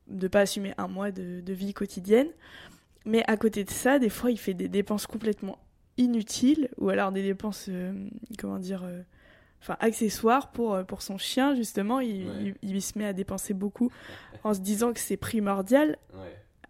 de 0.07 0.29
pas 0.29 0.41
assumer 0.41 0.75
un 0.77 0.87
mois 0.87 1.11
de, 1.11 1.41
de 1.41 1.53
vie 1.55 1.73
quotidienne. 1.73 2.29
Mais 3.07 3.25
à 3.27 3.39
côté 3.39 3.65
de 3.65 3.71
ça, 3.71 3.99
des 3.99 4.11
fois, 4.11 4.31
il 4.31 4.37
fait 4.39 4.53
des 4.53 4.69
dépenses 4.69 5.07
complètement 5.07 5.59
inutiles 5.97 6.69
ou 6.77 6.91
alors 6.91 7.11
des 7.11 7.23
dépenses, 7.23 7.71
comment 8.39 8.59
dire, 8.59 8.85
enfin 9.65 9.77
accessoires 9.81 10.51
pour, 10.53 10.75
euh, 10.75 10.85
pour 10.85 11.01
son 11.01 11.17
chien, 11.17 11.55
justement. 11.55 12.01
Il, 12.01 12.27
Ouais. 12.27 12.55
il- 12.63 12.71
il 12.71 12.83
se 12.83 12.99
met 12.99 13.07
à 13.07 13.13
dépenser 13.15 13.55
beaucoup 13.55 13.91
en 14.45 14.53
se 14.53 14.61
disant 14.61 14.93
que 14.93 15.01
c'est 15.01 15.17
primordial 15.17 15.97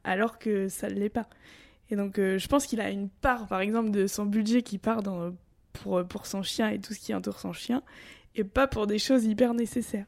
alors 0.05 0.39
que 0.39 0.69
ça 0.69 0.89
ne 0.89 0.95
l'est 0.95 1.09
pas. 1.09 1.27
Et 1.91 1.97
donc, 1.97 2.19
euh, 2.19 2.39
je 2.39 2.47
pense 2.49 2.67
qu'il 2.67 2.81
a 2.81 2.91
une 2.91 3.09
part, 3.09 3.47
par 3.49 3.61
exemple, 3.61 3.91
de 3.91 4.07
son 4.07 4.25
budget 4.27 4.63
qui 4.63 4.79
part 4.79 5.03
dans, 5.03 5.35
pour, 5.73 6.05
pour 6.07 6.27
son 6.27 6.43
chien 6.43 6.69
et 6.71 6.79
tout 6.79 6.95
ce 6.95 7.01
qui 7.01 7.13
entoure 7.15 7.41
son 7.41 7.53
chien, 7.53 7.83
et 8.37 8.45
pas 8.45 8.67
pour 8.67 8.87
des 8.87 8.99
choses 8.99 9.25
hyper 9.25 9.55
nécessaires. 9.55 10.07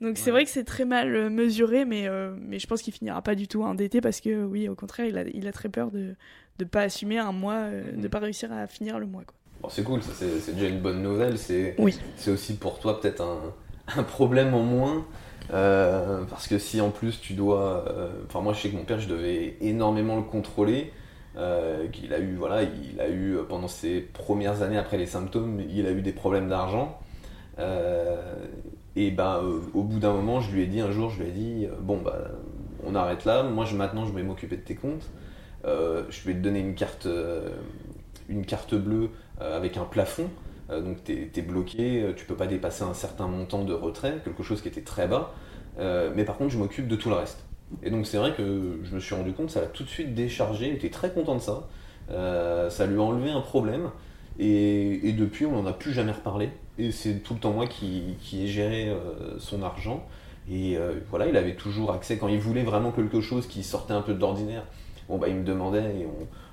Donc, 0.00 0.16
c'est 0.18 0.30
vrai 0.30 0.44
que 0.44 0.50
c'est 0.50 0.64
très 0.64 0.84
mal 0.84 1.14
euh, 1.14 1.30
mesuré, 1.30 1.84
mais, 1.84 2.06
euh, 2.08 2.34
mais 2.38 2.58
je 2.58 2.66
pense 2.66 2.82
qu'il 2.82 2.92
finira 2.92 3.22
pas 3.22 3.34
du 3.34 3.48
tout 3.48 3.62
endetté 3.62 4.00
parce 4.00 4.20
que, 4.20 4.44
oui, 4.44 4.68
au 4.68 4.74
contraire, 4.74 5.06
il 5.06 5.16
a, 5.18 5.22
il 5.28 5.46
a 5.48 5.52
très 5.52 5.68
peur 5.68 5.90
de 5.90 6.14
ne 6.60 6.64
pas 6.64 6.82
assumer 6.82 7.18
un 7.18 7.32
mois, 7.32 7.54
euh, 7.54 7.92
Mhm. 7.94 8.00
de 8.02 8.08
pas 8.08 8.18
réussir 8.18 8.52
à 8.52 8.66
finir 8.66 8.98
le 8.98 9.06
mois. 9.06 9.24
Quoi. 9.24 9.34
Bon, 9.62 9.68
c'est 9.68 9.82
cool, 9.82 10.02
ça 10.02 10.12
c'est 10.14 10.38
c'est 10.40 10.52
déjà 10.54 10.68
une 10.68 10.80
bonne 10.80 11.02
nouvelle. 11.02 11.36
C'est 11.38 11.74
Oui. 11.78 11.98
c'est 12.16 12.30
aussi 12.30 12.54
pour 12.56 12.78
toi 12.78 13.00
peut-être 13.00 13.20
un, 13.22 13.38
un 13.98 14.02
problème 14.02 14.54
en 14.54 14.62
moins. 14.62 15.04
euh, 15.52 16.24
parce 16.30 16.46
que 16.46 16.58
si 16.58 16.80
en 16.80 16.90
plus 16.90 17.20
tu 17.20 17.32
dois. 17.34 17.84
euh, 17.88 18.08
Enfin, 18.28 18.40
moi 18.40 18.52
je 18.52 18.60
sais 18.60 18.70
que 18.70 18.76
mon 18.76 18.84
père, 18.84 19.00
je 19.00 19.08
devais 19.08 19.56
énormément 19.60 20.16
le 20.16 20.22
contrôler. 20.22 20.92
euh, 21.36 21.86
qu'il 21.88 22.12
a 22.14 22.18
eu, 22.18 22.34
voilà, 22.36 22.62
il 22.64 23.00
a 23.00 23.08
eu 23.08 23.36
pendant 23.48 23.68
ses 23.68 24.00
premières 24.00 24.62
années 24.62 24.78
après 24.78 24.96
les 24.98 25.06
symptômes, 25.06 25.60
il 25.70 25.86
a 25.86 25.92
eu 25.92 26.02
des 26.02 26.12
problèmes 26.12 26.48
d'argent. 26.48 26.98
Et 28.96 29.10
ben, 29.12 29.40
euh, 29.44 29.60
au 29.74 29.82
bout 29.84 29.98
d'un 30.00 30.12
moment, 30.12 30.40
je 30.40 30.50
lui 30.52 30.62
ai 30.62 30.66
dit 30.66 30.80
un 30.80 30.90
jour, 30.90 31.10
je 31.10 31.22
lui 31.22 31.28
ai 31.28 31.32
dit, 31.32 31.66
bon 31.80 31.98
bah, 31.98 32.18
on 32.84 32.94
arrête 32.94 33.24
là. 33.24 33.42
Moi, 33.44 33.64
je, 33.64 33.76
maintenant, 33.76 34.06
je 34.06 34.12
vais 34.12 34.22
m'occuper 34.22 34.56
de 34.56 34.62
tes 34.62 34.74
comptes. 34.74 35.08
Je 35.64 36.26
vais 36.26 36.34
te 36.34 36.38
donner 36.38 36.60
une 36.60 36.74
carte, 36.74 37.06
une 38.28 38.44
carte 38.44 38.74
bleue 38.74 39.10
avec 39.40 39.76
un 39.76 39.84
plafond. 39.84 40.28
Euh, 40.70 40.82
donc 40.82 41.02
tu 41.04 41.30
es, 41.34 41.42
bloqué, 41.42 42.02
euh, 42.02 42.12
tu 42.14 42.26
peux 42.26 42.34
pas 42.34 42.46
dépasser 42.46 42.84
un 42.84 42.94
certain 42.94 43.26
montant 43.26 43.64
de 43.64 43.72
retrait, 43.72 44.18
quelque 44.24 44.42
chose 44.42 44.60
qui 44.60 44.68
était 44.68 44.82
très 44.82 45.06
bas. 45.06 45.32
Euh, 45.78 46.12
mais 46.14 46.24
par 46.24 46.36
contre, 46.36 46.50
je 46.50 46.58
m'occupe 46.58 46.88
de 46.88 46.96
tout 46.96 47.08
le 47.08 47.14
reste. 47.14 47.44
Et 47.82 47.90
donc 47.90 48.06
c'est 48.06 48.16
vrai 48.16 48.32
que 48.34 48.78
je 48.82 48.94
me 48.94 49.00
suis 49.00 49.14
rendu 49.14 49.32
compte, 49.32 49.50
ça 49.50 49.60
l'a 49.60 49.66
tout 49.66 49.84
de 49.84 49.88
suite 49.88 50.14
déchargé, 50.14 50.68
il 50.68 50.74
était 50.74 50.90
très 50.90 51.10
content 51.12 51.36
de 51.36 51.40
ça. 51.40 51.68
Euh, 52.10 52.70
ça 52.70 52.86
lui 52.86 52.98
a 52.98 53.02
enlevé 53.02 53.30
un 53.30 53.40
problème. 53.40 53.90
Et, 54.40 55.12
depuis, 55.18 55.46
on 55.46 55.62
n'en 55.62 55.66
a 55.66 55.72
plus 55.72 55.92
jamais 55.92 56.12
reparlé. 56.12 56.50
Et 56.78 56.92
c'est 56.92 57.14
tout 57.24 57.34
le 57.34 57.40
temps 57.40 57.52
moi 57.52 57.66
qui, 57.66 58.16
qui 58.20 58.44
ai 58.44 58.46
géré 58.46 58.88
euh, 58.88 59.36
son 59.38 59.62
argent. 59.62 60.06
Et 60.50 60.76
euh, 60.76 60.94
voilà, 61.10 61.26
il 61.26 61.36
avait 61.36 61.56
toujours 61.56 61.92
accès, 61.92 62.18
quand 62.18 62.28
il 62.28 62.38
voulait 62.38 62.62
vraiment 62.62 62.92
quelque 62.92 63.20
chose 63.20 63.48
qui 63.48 63.64
sortait 63.64 63.94
un 63.94 64.00
peu 64.00 64.14
de 64.14 64.20
l'ordinaire, 64.20 64.62
bon 65.08 65.18
bah 65.18 65.28
il 65.28 65.34
me 65.34 65.44
demandait 65.44 65.96
et 66.00 66.06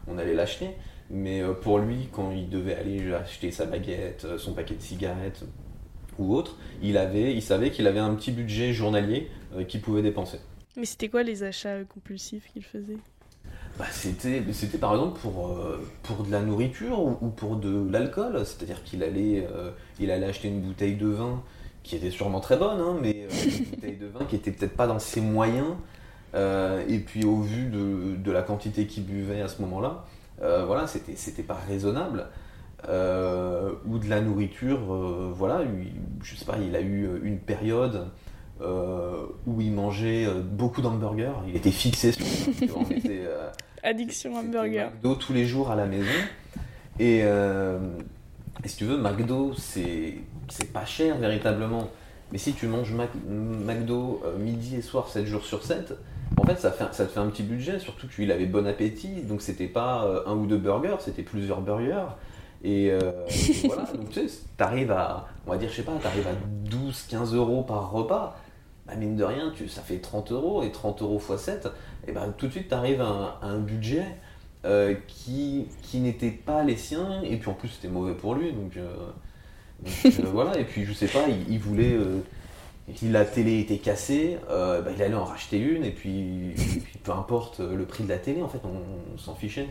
on 0.07 0.17
allait 0.17 0.33
l'acheter. 0.33 0.67
Mais 1.09 1.41
euh, 1.41 1.53
pour 1.53 1.79
lui, 1.79 2.09
quand 2.11 2.31
il 2.31 2.49
devait 2.49 2.75
aller 2.75 3.13
acheter 3.13 3.51
sa 3.51 3.65
baguette, 3.65 4.25
euh, 4.25 4.37
son 4.37 4.53
paquet 4.53 4.75
de 4.75 4.81
cigarettes 4.81 5.43
ou 6.17 6.35
autre, 6.35 6.57
il, 6.81 6.97
avait, 6.97 7.33
il 7.33 7.41
savait 7.41 7.71
qu'il 7.71 7.87
avait 7.87 7.99
un 7.99 8.15
petit 8.15 8.31
budget 8.31 8.73
journalier 8.73 9.29
euh, 9.55 9.63
qu'il 9.63 9.81
pouvait 9.81 10.01
dépenser. 10.01 10.39
Mais 10.77 10.85
c'était 10.85 11.09
quoi 11.09 11.23
les 11.23 11.43
achats 11.43 11.69
euh, 11.69 11.83
compulsifs 11.85 12.49
qu'il 12.51 12.63
faisait? 12.63 12.97
Bah, 13.77 13.85
c'était, 13.91 14.41
c'était 14.53 14.77
par 14.77 14.93
exemple 14.93 15.19
pour, 15.19 15.49
euh, 15.49 15.85
pour 16.03 16.23
de 16.23 16.31
la 16.31 16.41
nourriture 16.41 16.99
ou, 16.99 17.17
ou 17.21 17.29
pour 17.29 17.57
de 17.57 17.89
l'alcool. 17.91 18.39
C'est-à-dire 18.45 18.83
qu'il 18.83 19.03
allait, 19.03 19.47
euh, 19.51 19.71
il 19.99 20.11
allait 20.11 20.27
acheter 20.27 20.47
une 20.47 20.61
bouteille 20.61 20.95
de 20.95 21.07
vin 21.07 21.43
qui 21.83 21.95
était 21.95 22.09
sûrement 22.09 22.39
très 22.39 22.57
bonne, 22.57 22.79
hein, 22.79 22.97
mais 23.01 23.27
euh, 23.29 23.57
une 23.59 23.65
bouteille 23.71 23.97
de 23.97 24.07
vin 24.07 24.25
qui 24.25 24.35
était 24.35 24.51
peut-être 24.51 24.75
pas 24.75 24.87
dans 24.87 24.99
ses 24.99 25.21
moyens. 25.21 25.75
Euh, 26.33 26.83
et 26.89 26.99
puis 26.99 27.23
au 27.23 27.39
vu 27.39 27.65
de, 27.65 28.15
de 28.17 28.31
la 28.31 28.41
quantité 28.41 28.87
qu'il 28.87 29.05
buvait 29.05 29.41
à 29.41 29.47
ce 29.47 29.61
moment-là, 29.61 29.89
euh, 29.89 30.14
voilà, 30.39 30.87
c'était, 30.87 31.15
c'était 31.15 31.43
pas 31.43 31.57
raisonnable. 31.67 32.27
Euh, 32.87 33.71
ou 33.87 33.97
de 33.97 34.07
la 34.09 34.21
nourriture, 34.21 34.93
euh, 34.93 35.31
voilà, 35.33 35.63
il- 35.63 35.93
je 36.23 36.35
sais 36.35 36.45
pas, 36.45 36.57
il 36.59 36.75
a 36.75 36.81
eu 36.81 37.09
une 37.23 37.39
période 37.39 38.09
euh, 38.61 39.25
où 39.47 39.59
il 39.59 39.71
mangeait 39.71 40.25
euh, 40.25 40.41
beaucoup 40.41 40.81
d'hamburgers, 40.81 41.33
il 41.47 41.55
était 41.55 41.71
fixé 41.71 42.11
sur 42.11 42.77
on 42.77 42.83
était, 42.83 43.23
euh, 43.25 43.49
Addiction 43.83 44.35
hamburger. 44.35 44.91
McDo 44.91 45.15
tous 45.15 45.33
les 45.33 45.45
jours 45.45 45.71
à 45.71 45.75
la 45.75 45.85
maison. 45.87 46.09
Et, 46.99 47.21
euh, 47.23 47.79
et 48.63 48.67
si 48.67 48.77
tu 48.77 48.85
veux, 48.85 48.97
McDo, 48.97 49.53
c'est 49.57 50.15
c'est 50.49 50.71
pas 50.71 50.85
cher 50.85 51.17
véritablement. 51.17 51.89
Mais 52.31 52.37
si 52.37 52.53
tu 52.53 52.67
manges 52.67 52.93
Mac- 52.93 53.09
McDo 53.27 54.21
euh, 54.25 54.37
midi 54.37 54.75
et 54.75 54.81
soir 54.81 55.07
7 55.09 55.25
jours 55.25 55.43
sur 55.43 55.63
7, 55.63 55.93
en 56.37 56.43
fait 56.45 56.57
ça, 56.59 56.71
fait, 56.71 56.85
ça 56.93 57.05
te 57.05 57.11
fait 57.11 57.19
un 57.19 57.27
petit 57.27 57.43
budget, 57.43 57.79
surtout 57.79 58.07
qu'il 58.07 58.31
avait 58.31 58.45
bon 58.45 58.67
appétit, 58.67 59.21
donc 59.23 59.41
c'était 59.41 59.67
pas 59.67 60.05
euh, 60.05 60.21
un 60.27 60.33
ou 60.35 60.45
deux 60.45 60.57
burgers, 60.57 60.97
c'était 60.99 61.23
plusieurs 61.23 61.61
burgers. 61.61 62.05
Et, 62.63 62.89
euh, 62.91 63.11
et 63.29 63.67
voilà, 63.67 63.83
donc 63.93 64.09
tu 64.09 64.27
sais, 64.27 64.39
t'arrives 64.57 64.91
à, 64.91 65.27
on 65.45 65.51
va 65.51 65.57
dire, 65.57 65.69
je 65.69 65.75
sais 65.75 65.83
pas, 65.83 65.91
t'arrives 66.01 66.27
à 66.27 66.33
12-15 66.69 67.35
euros 67.35 67.63
par 67.63 67.91
repas. 67.91 68.37
Bah, 68.87 68.95
mine 68.95 69.15
de 69.15 69.23
rien, 69.23 69.51
tu, 69.55 69.67
ça 69.67 69.81
fait 69.81 69.97
30 69.97 70.31
euros, 70.31 70.63
et 70.63 70.71
30 70.71 71.01
euros 71.01 71.19
x 71.19 71.41
7, 71.41 71.67
et 72.07 72.11
ben 72.11 72.33
tout 72.37 72.47
de 72.47 72.51
suite 72.51 72.67
t'arrives 72.69 73.01
à, 73.01 73.07
un- 73.07 73.33
à 73.41 73.47
un 73.47 73.59
budget 73.59 74.03
euh, 74.65 74.93
qui, 75.07 75.67
qui 75.81 75.99
n'était 75.99 76.29
pas 76.31 76.63
les 76.63 76.75
siens, 76.75 77.21
et 77.23 77.37
puis 77.37 77.49
en 77.49 77.53
plus 77.53 77.69
c'était 77.69 77.87
mauvais 77.87 78.13
pour 78.13 78.35
lui, 78.35 78.51
donc, 78.51 78.77
euh, 78.77 78.93
donc, 79.83 80.25
voilà, 80.33 80.57
et 80.59 80.63
puis 80.65 80.85
je 80.85 80.93
sais 80.93 81.07
pas, 81.07 81.25
il, 81.27 81.51
il 81.53 81.59
voulait, 81.59 81.93
euh, 82.89 82.93
si 82.95 83.09
la 83.09 83.25
télé 83.25 83.59
était 83.59 83.77
cassée, 83.77 84.37
euh, 84.49 84.81
bah, 84.81 84.91
il 84.95 85.01
allait 85.01 85.15
en 85.15 85.25
racheter 85.25 85.57
une, 85.59 85.83
et 85.85 85.91
puis, 85.91 86.49
et 86.75 86.79
puis 86.79 86.97
peu 87.03 87.11
importe 87.11 87.59
le 87.59 87.85
prix 87.85 88.03
de 88.03 88.09
la 88.09 88.17
télé, 88.17 88.41
en 88.41 88.47
fait, 88.49 88.61
on, 88.63 89.13
on 89.13 89.17
s'en 89.17 89.35
fichait. 89.35 89.67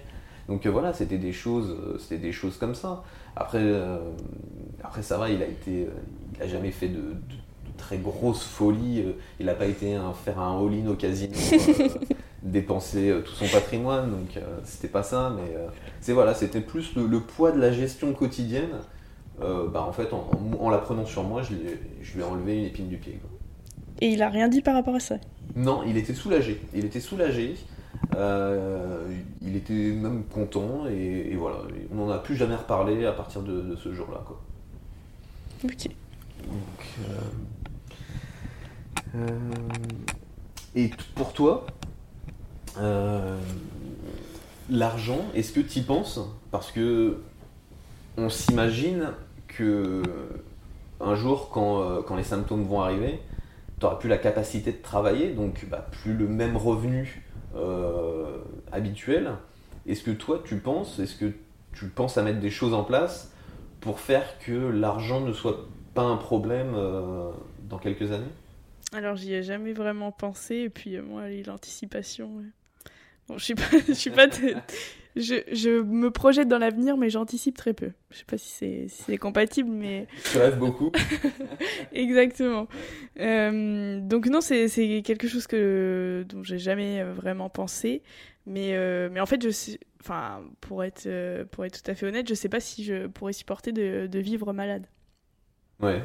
Donc 0.49 0.67
euh, 0.67 0.71
voilà, 0.71 0.93
c'était 0.93 1.19
des 1.19 1.33
choses, 1.33 1.71
euh, 1.71 1.97
c'était 1.99 2.19
des 2.19 2.33
choses 2.33 2.57
comme 2.59 2.75
ça. 2.75 3.03
Après, 3.37 3.59
euh, 3.62 3.99
après 4.83 5.03
ça 5.03 5.17
va, 5.19 5.31
il 5.31 5.43
a 5.43 5.47
été, 5.47 5.85
euh, 5.85 5.91
il 6.37 6.43
a 6.43 6.49
jamais 6.49 6.71
fait 6.71 6.89
de, 6.89 6.97
de- 6.99 7.01
de 7.03 7.79
très 7.79 7.97
grosses 7.97 8.45
folies. 8.45 9.03
euh, 9.07 9.12
il 9.41 9.47
n'a 9.47 9.55
pas 9.55 9.67
été 9.67 9.95
un- 9.95 10.12
faire 10.12 10.39
un 10.41 10.59
all-in 10.65 10.87
au 10.89 10.95
casino, 10.97 11.35
euh, 11.35 11.89
dépenser 12.43 13.09
euh, 13.11 13.21
tout 13.23 13.33
son 13.33 13.47
patrimoine. 13.49 14.11
Donc 14.11 14.37
euh, 14.37 14.41
c'était 14.65 14.89
pas 14.89 15.03
ça, 15.03 15.33
mais 15.35 15.57
euh, 15.57 15.67
c'est 16.03 16.12
voilà, 16.12 16.35
c'était 16.35 16.61
plus 16.61 16.95
le, 16.95 17.07
le 17.07 17.21
poids 17.21 17.51
de 17.53 17.59
la 17.61 17.73
gestion 17.73 18.12
quotidienne. 18.12 18.69
Euh, 19.43 19.68
bah, 19.68 19.82
en 19.82 19.93
fait, 19.93 20.12
en, 20.12 20.30
en- 20.32 20.64
en 20.64 20.70
la 20.70 20.78
prenant 20.78 21.05
sur 21.07 21.24
moi, 21.24 21.43
je, 21.43 21.55
lui 21.55 22.20
ai 22.20 22.24
enlevé 22.24 22.59
une 22.59 22.64
épine 22.64 22.89
du 22.89 22.97
pied. 22.99 23.14
quoi. 23.20 23.30
Et 24.01 24.09
il 24.12 24.22
a 24.22 24.28
rien 24.28 24.49
dit 24.49 24.62
par 24.62 24.74
rapport 24.74 24.95
à 24.95 25.01
ça? 25.01 25.16
Non, 25.57 25.82
il 25.87 25.97
était 25.97 26.14
soulagé. 26.14 26.61
Il 26.74 26.85
était 26.85 27.01
soulagé. 27.01 27.57
Euh, 28.16 29.07
il 29.43 29.57
était 29.57 29.72
même 29.93 30.24
content 30.24 30.87
et, 30.89 31.28
et 31.32 31.37
voilà. 31.37 31.59
On 31.93 31.97
n'en 32.07 32.11
a 32.11 32.18
plus 32.18 32.37
jamais 32.37 32.55
reparlé 32.57 33.07
à 33.07 33.12
partir 33.12 33.43
de, 33.43 33.61
de 33.61 33.76
ce 33.76 33.93
jour-là. 33.95 34.22
quoi. 34.26 34.41
Ok. 35.64 35.89
Donc, 36.47 37.09
euh, 39.16 39.28
et 40.74 40.91
pour 41.14 41.32
toi, 41.32 41.66
l'argent, 44.70 45.20
est-ce 45.35 45.53
que 45.53 45.61
tu 45.61 45.78
y 45.80 45.82
penses? 45.82 46.20
Parce 46.51 46.70
que 46.70 47.18
on 48.16 48.28
s'imagine 48.28 49.09
que 49.57 50.02
un 51.00 51.14
jour, 51.14 51.50
quand, 51.50 51.82
euh, 51.82 52.02
quand 52.02 52.16
les 52.16 52.24
symptômes 52.24 52.64
vont 52.64 52.80
arriver, 52.80 53.20
tu 53.78 53.84
n'auras 53.84 53.96
plus 53.96 54.09
la 54.09 54.18
capacité 54.18 54.72
de 54.72 54.82
travailler, 54.82 55.32
donc 55.32 55.66
bah, 55.68 55.86
plus 55.90 56.14
le 56.14 56.28
même 56.28 56.57
revenu 56.57 57.22
euh, 57.57 58.38
habituel. 58.72 59.32
Est-ce 59.86 60.02
que 60.02 60.11
toi, 60.11 60.42
tu 60.44 60.57
penses, 60.57 60.98
est-ce 60.98 61.16
que 61.16 61.32
tu 61.72 61.86
penses 61.86 62.16
à 62.18 62.22
mettre 62.22 62.40
des 62.40 62.50
choses 62.50 62.74
en 62.74 62.84
place 62.84 63.32
pour 63.80 64.00
faire 64.00 64.38
que 64.38 64.52
l'argent 64.52 65.20
ne 65.20 65.32
soit 65.32 65.68
pas 65.94 66.02
un 66.02 66.16
problème 66.16 66.74
euh, 66.74 67.30
dans 67.68 67.78
quelques 67.78 68.12
années? 68.12 68.24
Alors 68.92 69.16
j'y 69.16 69.34
ai 69.34 69.42
jamais 69.42 69.72
vraiment 69.72 70.12
pensé 70.12 70.57
et 70.57 70.70
puis 70.70 70.96
euh, 70.96 71.02
moi 71.02 71.28
l'anticipation. 71.46 72.36
ouais. 72.36 72.44
Bon, 73.28 73.38
je 73.38 73.44
suis 73.44 73.55
pas, 73.55 73.62
je 73.88 73.92
suis 73.92 74.11
pas, 74.11 74.26
je, 75.17 75.35
je 75.53 75.83
me 75.83 76.11
projette 76.11 76.49
dans 76.49 76.59
l'avenir, 76.59 76.97
mais 76.97 77.11
j'anticipe 77.11 77.57
très 77.57 77.73
peu. 77.73 77.93
Je 78.11 78.19
sais 78.19 78.25
pas 78.25 78.39
si 78.39 78.49
c'est 78.49 78.87
si 78.89 79.17
compatible, 79.19 79.71
mais 79.71 80.07
Tu 80.31 80.39
rêves 80.39 80.59
beaucoup. 80.59 80.91
exactement. 81.93 82.69
Euh, 83.21 84.01
donc 84.01 84.27
non, 84.27 84.41
c'est 84.41 84.69
quelque 85.05 85.29
chose 85.29 85.47
que 85.47 86.25
dont 86.29 86.43
j'ai 86.43 86.59
jamais 86.59 87.01
euh, 87.01 87.12
vraiment 87.12 87.49
pensé, 87.49 88.03
mais 88.47 88.75
euh, 88.75 89.09
mais 89.12 89.21
en 89.21 89.27
fait, 89.27 89.43
je 89.43 89.51
sais, 89.51 89.79
enfin 90.01 90.43
pour 90.61 90.85
être 90.85 91.09
pour 91.51 91.65
être 91.65 91.83
tout 91.83 91.91
à 91.91 91.95
fait 91.95 92.07
honnête, 92.07 92.29
je 92.29 92.35
sais 92.35 92.49
pas 92.49 92.61
si 92.61 92.85
je 92.85 93.07
pourrais 93.07 93.33
supporter 93.33 93.73
de, 93.73 94.07
de 94.07 94.19
vivre 94.19 94.53
malade. 94.53 94.87
Ouais. 95.81 96.03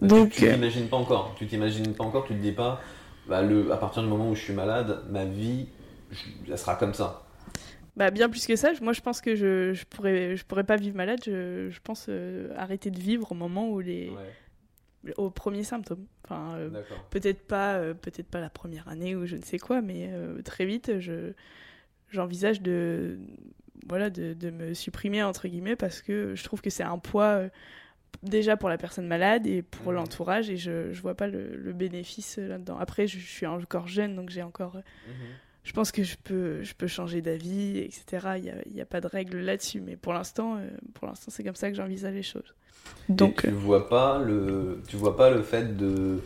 Donc, 0.00 0.30
tu, 0.30 0.46
t'imagines 0.48 0.88
pas 0.88 0.96
encore. 0.96 1.34
Tu 1.38 1.46
t'imagines 1.46 1.94
pas 1.94 2.04
encore. 2.04 2.26
Tu 2.26 2.34
te 2.34 2.38
dis 2.40 2.52
pas, 2.52 2.80
bah, 3.28 3.42
le, 3.42 3.72
à 3.72 3.76
partir 3.76 4.02
du 4.02 4.08
moment 4.08 4.30
où 4.30 4.34
je 4.34 4.42
suis 4.42 4.52
malade, 4.52 5.04
ma 5.10 5.24
vie, 5.24 5.68
je- 6.10 6.52
elle 6.52 6.58
sera 6.58 6.74
comme 6.76 6.92
ça. 6.94 7.25
Bah 7.96 8.10
bien 8.10 8.28
plus 8.28 8.46
que 8.46 8.56
ça, 8.56 8.72
moi 8.82 8.92
je 8.92 9.00
pense 9.00 9.20
que 9.22 9.34
je, 9.34 9.72
je 9.72 9.84
pourrais 9.86 10.36
je 10.36 10.44
pourrais 10.44 10.64
pas 10.64 10.76
vivre 10.76 10.96
malade, 10.96 11.20
je, 11.24 11.70
je 11.70 11.80
pense 11.80 12.06
euh, 12.08 12.52
arrêter 12.56 12.90
de 12.90 13.00
vivre 13.00 13.32
au 13.32 13.34
moment 13.34 13.70
où 13.70 13.80
les 13.80 14.10
Ouais. 15.04 15.12
aux 15.16 15.30
premiers 15.30 15.64
symptômes. 15.64 16.04
Enfin 16.24 16.56
euh, 16.56 16.68
peut-être 17.10 17.46
pas 17.46 17.76
euh, 17.76 17.94
peut-être 17.94 18.26
pas 18.28 18.40
la 18.40 18.50
première 18.50 18.86
année 18.88 19.16
ou 19.16 19.24
je 19.24 19.36
ne 19.36 19.42
sais 19.42 19.58
quoi, 19.58 19.80
mais 19.80 20.10
très 20.44 20.66
vite 20.66 20.98
je 21.00 21.32
j'envisage 22.10 22.60
de 22.60 23.18
voilà 23.88 24.10
de, 24.10 24.34
de 24.34 24.50
me 24.50 24.74
supprimer 24.74 25.22
entre 25.22 25.48
guillemets 25.48 25.76
parce 25.76 26.02
que 26.02 26.34
je 26.34 26.44
trouve 26.44 26.60
que 26.60 26.70
c'est 26.70 26.82
un 26.82 26.98
poids 26.98 27.42
déjà 28.22 28.56
pour 28.56 28.68
la 28.68 28.76
personne 28.78 29.06
malade 29.06 29.46
et 29.46 29.62
pour 29.62 29.86
Mhm. 29.92 29.94
l'entourage 29.96 30.50
et 30.50 30.56
je 30.58 30.92
je 30.92 31.00
vois 31.02 31.14
pas 31.14 31.28
le, 31.28 31.56
le 31.56 31.72
bénéfice 31.72 32.36
là-dedans. 32.38 32.78
Après 32.78 33.06
je, 33.06 33.18
je 33.18 33.26
suis 33.26 33.46
encore 33.46 33.88
jeune 33.88 34.16
donc 34.16 34.28
j'ai 34.30 34.42
encore 34.42 34.74
Mhm. 34.76 34.82
Je 35.66 35.72
pense 35.72 35.90
que 35.90 36.04
je 36.04 36.16
peux, 36.22 36.62
je 36.62 36.74
peux 36.74 36.86
changer 36.86 37.22
d'avis, 37.22 37.78
etc. 37.78 38.04
Il 38.36 38.42
n'y 38.44 38.50
a, 38.50 38.54
il 38.66 38.76
y 38.76 38.80
a 38.80 38.86
pas 38.86 39.00
de 39.00 39.08
règle 39.08 39.38
là-dessus, 39.38 39.80
mais 39.80 39.96
pour 39.96 40.12
l'instant, 40.12 40.54
euh, 40.54 40.68
pour 40.94 41.08
l'instant, 41.08 41.32
c'est 41.34 41.42
comme 41.42 41.56
ça 41.56 41.70
que 41.70 41.76
j'envisage 41.76 42.14
les 42.14 42.22
choses. 42.22 42.54
Donc, 43.08 43.40
Et 43.44 43.48
tu 43.48 43.54
euh, 43.54 43.58
vois 43.58 43.88
pas 43.88 44.20
le, 44.20 44.80
tu 44.86 44.94
vois 44.94 45.16
pas 45.16 45.28
le 45.28 45.42
fait 45.42 45.76
de, 45.76 46.22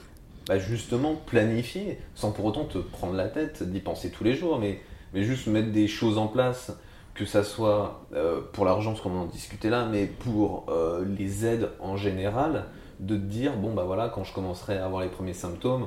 bah, 0.47 0.59
justement 0.59 1.15
planifier, 1.15 1.99
sans 2.15 2.33
pour 2.33 2.45
autant 2.45 2.67
te 2.67 2.77
prendre 2.77 3.15
la 3.15 3.29
tête, 3.29 3.63
d'y 3.63 3.81
penser 3.81 4.11
tous 4.11 4.25
les 4.25 4.35
jours, 4.35 4.59
mais, 4.59 4.79
mais 5.15 5.23
juste 5.23 5.47
mettre 5.47 5.73
des 5.73 5.89
choses 5.89 6.19
en 6.19 6.29
place, 6.29 6.73
que 7.15 7.25
ça 7.25 7.43
soit 7.43 8.07
euh, 8.13 8.43
pour 8.53 8.67
l'argent, 8.67 8.91
parce 8.91 9.01
qu'on 9.01 9.17
en 9.17 9.25
discutait 9.25 9.71
là, 9.71 9.87
mais 9.91 10.05
pour 10.05 10.67
euh, 10.69 11.03
les 11.19 11.47
aides 11.47 11.71
en 11.81 11.97
général, 11.97 12.67
de 12.99 13.17
te 13.17 13.23
dire 13.23 13.57
bon 13.57 13.73
bah 13.73 13.85
voilà, 13.85 14.11
quand 14.11 14.23
je 14.23 14.35
commencerai 14.35 14.77
à 14.77 14.85
avoir 14.85 15.01
les 15.01 15.09
premiers 15.09 15.33
symptômes, 15.33 15.87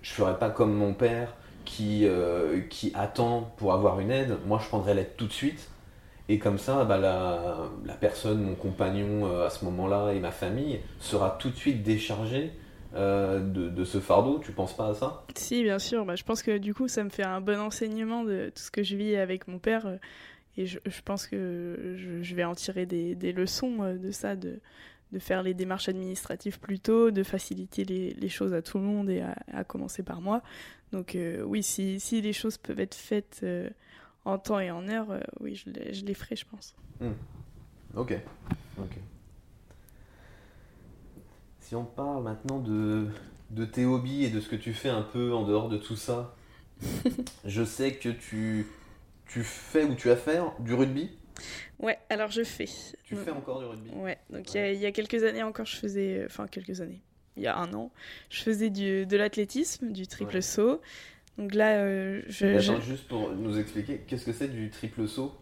je 0.00 0.12
ferai 0.12 0.38
pas 0.38 0.48
comme 0.48 0.72
mon 0.72 0.94
père 0.94 1.34
qui, 1.66 2.06
euh, 2.06 2.60
qui 2.70 2.92
attend 2.94 3.52
pour 3.58 3.74
avoir 3.74 4.00
une 4.00 4.10
aide. 4.10 4.38
Moi, 4.46 4.58
je 4.62 4.68
prendrai 4.68 4.94
l'aide 4.94 5.16
tout 5.18 5.26
de 5.26 5.32
suite. 5.32 5.68
Et 6.30 6.38
comme 6.38 6.58
ça, 6.58 6.84
bah, 6.84 6.96
la, 6.96 7.94
personne, 8.00 8.42
mon 8.42 8.54
compagnon 8.54 9.26
euh, 9.26 9.46
à 9.46 9.50
ce 9.50 9.64
moment-là 9.66 10.12
et 10.12 10.20
ma 10.20 10.30
famille 10.30 10.80
sera 10.98 11.36
tout 11.38 11.50
de 11.50 11.56
suite 11.56 11.82
déchargée 11.82 12.52
euh, 12.94 13.40
de, 13.40 13.84
ce 13.84 13.98
fardeau. 14.00 14.40
Tu 14.42 14.52
penses 14.52 14.74
pas 14.74 14.88
à 14.88 14.94
ça? 14.94 15.24
Si, 15.34 15.62
bien 15.62 15.78
sûr, 15.78 16.06
bah, 16.06 16.16
je 16.16 16.24
pense 16.24 16.42
que 16.42 16.56
du 16.56 16.72
coup, 16.72 16.88
ça 16.88 17.04
me 17.04 17.10
fait 17.10 17.24
un 17.24 17.40
bon 17.40 17.60
enseignement 17.60 18.24
de 18.24 18.50
tout 18.54 18.62
ce 18.62 18.70
que 18.70 18.82
je 18.82 18.96
vis 18.96 19.16
avec 19.16 19.46
mon 19.46 19.58
père. 19.58 19.86
et 20.56 20.66
je, 20.66 20.78
pense 21.04 21.26
que 21.26 21.94
je, 22.22 22.34
vais 22.34 22.44
en 22.44 22.54
tirer 22.54 22.86
des, 22.86 23.32
leçons 23.32 23.94
de 23.94 24.10
ça, 24.10 24.34
de, 24.34 24.58
faire 25.20 25.42
les 25.42 25.54
démarches 25.54 25.88
administratives 25.88 26.58
plus 26.58 26.80
tôt, 26.80 27.12
de 27.12 27.22
faciliter 27.22 27.84
les, 27.84 28.28
choses 28.28 28.52
à 28.52 28.62
tout 28.62 28.78
le 28.78 28.84
monde 28.84 29.10
et 29.10 29.22
à 29.52 29.62
commencer 29.64 30.02
par 30.02 30.20
moi. 30.20 30.42
Donc 30.92 31.14
euh, 31.14 31.42
oui, 31.42 31.62
si, 31.62 31.98
si 32.00 32.20
les 32.20 32.32
choses 32.32 32.58
peuvent 32.58 32.80
être 32.80 32.94
faites 32.94 33.40
euh, 33.42 33.68
en 34.24 34.38
temps 34.38 34.60
et 34.60 34.70
en 34.70 34.88
heure, 34.88 35.10
euh, 35.10 35.20
oui, 35.40 35.54
je 35.54 35.70
les, 35.70 35.94
je 35.94 36.04
les 36.04 36.14
ferai, 36.14 36.36
je 36.36 36.46
pense. 36.46 36.74
Ok. 37.94 38.14
ok. 38.78 38.92
Si 41.60 41.74
on 41.74 41.84
parle 41.84 42.22
maintenant 42.22 42.60
de, 42.60 43.08
de 43.50 43.64
tes 43.64 43.84
hobbies 43.84 44.24
et 44.24 44.30
de 44.30 44.40
ce 44.40 44.48
que 44.48 44.56
tu 44.56 44.72
fais 44.72 44.88
un 44.88 45.02
peu 45.02 45.34
en 45.34 45.44
dehors 45.44 45.68
de 45.68 45.76
tout 45.78 45.96
ça, 45.96 46.34
je 47.44 47.64
sais 47.64 47.94
que 47.94 48.10
tu, 48.10 48.66
tu 49.26 49.42
fais 49.42 49.84
ou 49.84 49.94
tu 49.94 50.10
as 50.10 50.16
fait 50.16 50.40
du 50.60 50.74
rugby. 50.74 51.10
Ouais, 51.80 51.98
alors 52.08 52.30
je 52.30 52.44
fais. 52.44 52.68
Tu 53.04 53.16
fais 53.16 53.30
encore 53.30 53.58
du 53.58 53.66
rugby 53.66 53.90
Ouais, 53.94 54.16
donc 54.30 54.54
il 54.54 54.56
y 54.56 54.60
a- 54.60 54.72
il 54.72 54.80
y, 54.80 54.86
a 54.86 54.92
quelques 54.92 55.22
années 55.24 55.42
encore, 55.42 55.66
je 55.66 55.76
faisais. 55.76 56.22
Enfin, 56.24 56.46
quelques 56.46 56.80
années. 56.80 57.02
Il 57.36 57.42
y 57.42 57.46
a 57.46 57.56
un 57.56 57.72
an, 57.74 57.90
je 58.30 58.42
faisais 58.42 58.70
du, 58.70 59.06
de 59.06 59.16
l'athlétisme, 59.16 59.92
du 59.92 60.06
triple 60.06 60.36
Ouais. 60.36 60.42
saut. 60.42 60.80
Donc 61.38 61.54
là, 61.54 61.78
euh, 61.82 62.22
je, 62.28 62.80
juste 62.80 63.08
pour 63.08 63.30
nous 63.30 63.58
expliquer, 63.58 63.98
qu'est-ce 64.06 64.24
que 64.24 64.32
c'est 64.32 64.48
du 64.48 64.70
triple 64.70 65.06
saut? 65.06 65.34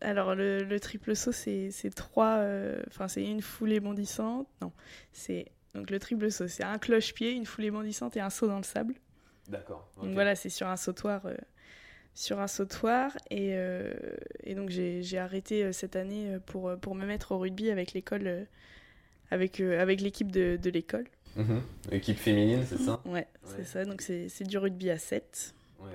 Alors 0.00 0.34
le, 0.34 0.64
le 0.64 0.80
triple 0.80 1.14
saut, 1.14 1.30
c'est 1.32 1.70
c'est 1.70 1.94
trois. 1.94 2.38
euh, 2.38 2.82
Enfin, 2.88 3.06
c'est 3.06 3.22
une 3.24 3.42
foulée 3.42 3.78
bondissante. 3.78 4.48
Non, 4.60 4.72
c'est. 5.12 5.46
Donc 5.74 5.90
le 5.90 5.98
triple 6.00 6.30
saut, 6.32 6.48
c'est 6.48 6.64
un 6.64 6.78
cloche-pied, 6.78 7.32
une 7.32 7.46
foulée 7.46 7.70
bondissante 7.70 8.16
et 8.16 8.20
un 8.20 8.30
saut 8.30 8.48
dans 8.48 8.56
le 8.56 8.64
sable. 8.64 8.94
D'accord. 9.48 9.88
Donc 10.02 10.12
voilà, 10.14 10.34
c'est 10.34 10.48
sur 10.48 10.66
un 10.66 10.76
sautoir. 10.76 11.24
euh, 11.26 11.36
sur 12.14 12.40
un 12.40 12.48
sautoir. 12.48 13.12
Et, 13.30 13.50
euh, 13.52 13.92
et 14.42 14.54
donc 14.56 14.70
j'ai 14.70 15.02
j'ai 15.02 15.18
arrêté 15.18 15.62
euh, 15.62 15.70
cette 15.72 15.94
année 15.94 16.38
pour, 16.46 16.74
pour 16.80 16.94
me 16.96 17.06
mettre 17.06 17.30
au 17.32 17.38
rugby 17.38 17.70
avec 17.70 17.92
l'école. 17.92 18.26
euh, 18.26 18.44
avec 19.30 19.60
euh, 19.60 19.80
avec 19.80 20.00
l'équipe 20.00 20.30
de, 20.32 20.56
de 20.60 20.70
l'école. 20.70 21.04
Mhm. 21.36 21.62
Équipe 21.92 22.16
féminine, 22.18 22.64
c'est 22.66 22.78
ça 22.78 23.00
Ouais, 23.04 23.12
Ouais. 23.12 23.26
c'est 23.44 23.64
ça. 23.64 23.84
Donc 23.84 24.00
c'est 24.02 24.28
c'est 24.28 24.44
du 24.44 24.58
rugby 24.58 24.90
à 24.90 24.98
7. 24.98 25.54
Ouais. 25.80 25.90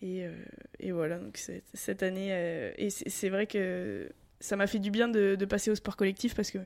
Et, 0.00 0.24
euh, 0.24 0.32
et 0.80 0.92
voilà, 0.92 1.18
donc 1.18 1.38
cette 1.74 2.02
année. 2.02 2.28
euh, 2.30 2.72
et 2.76 2.90
c'est 2.90 3.28
vrai 3.28 3.46
que 3.46 4.08
ça 4.40 4.56
m'a 4.56 4.66
fait 4.66 4.78
du 4.80 4.90
bien 4.90 5.08
de, 5.08 5.36
de 5.36 5.44
passer 5.44 5.70
au 5.70 5.74
sport 5.74 5.96
collectif 5.96 6.34
parce 6.34 6.50
que 6.50 6.58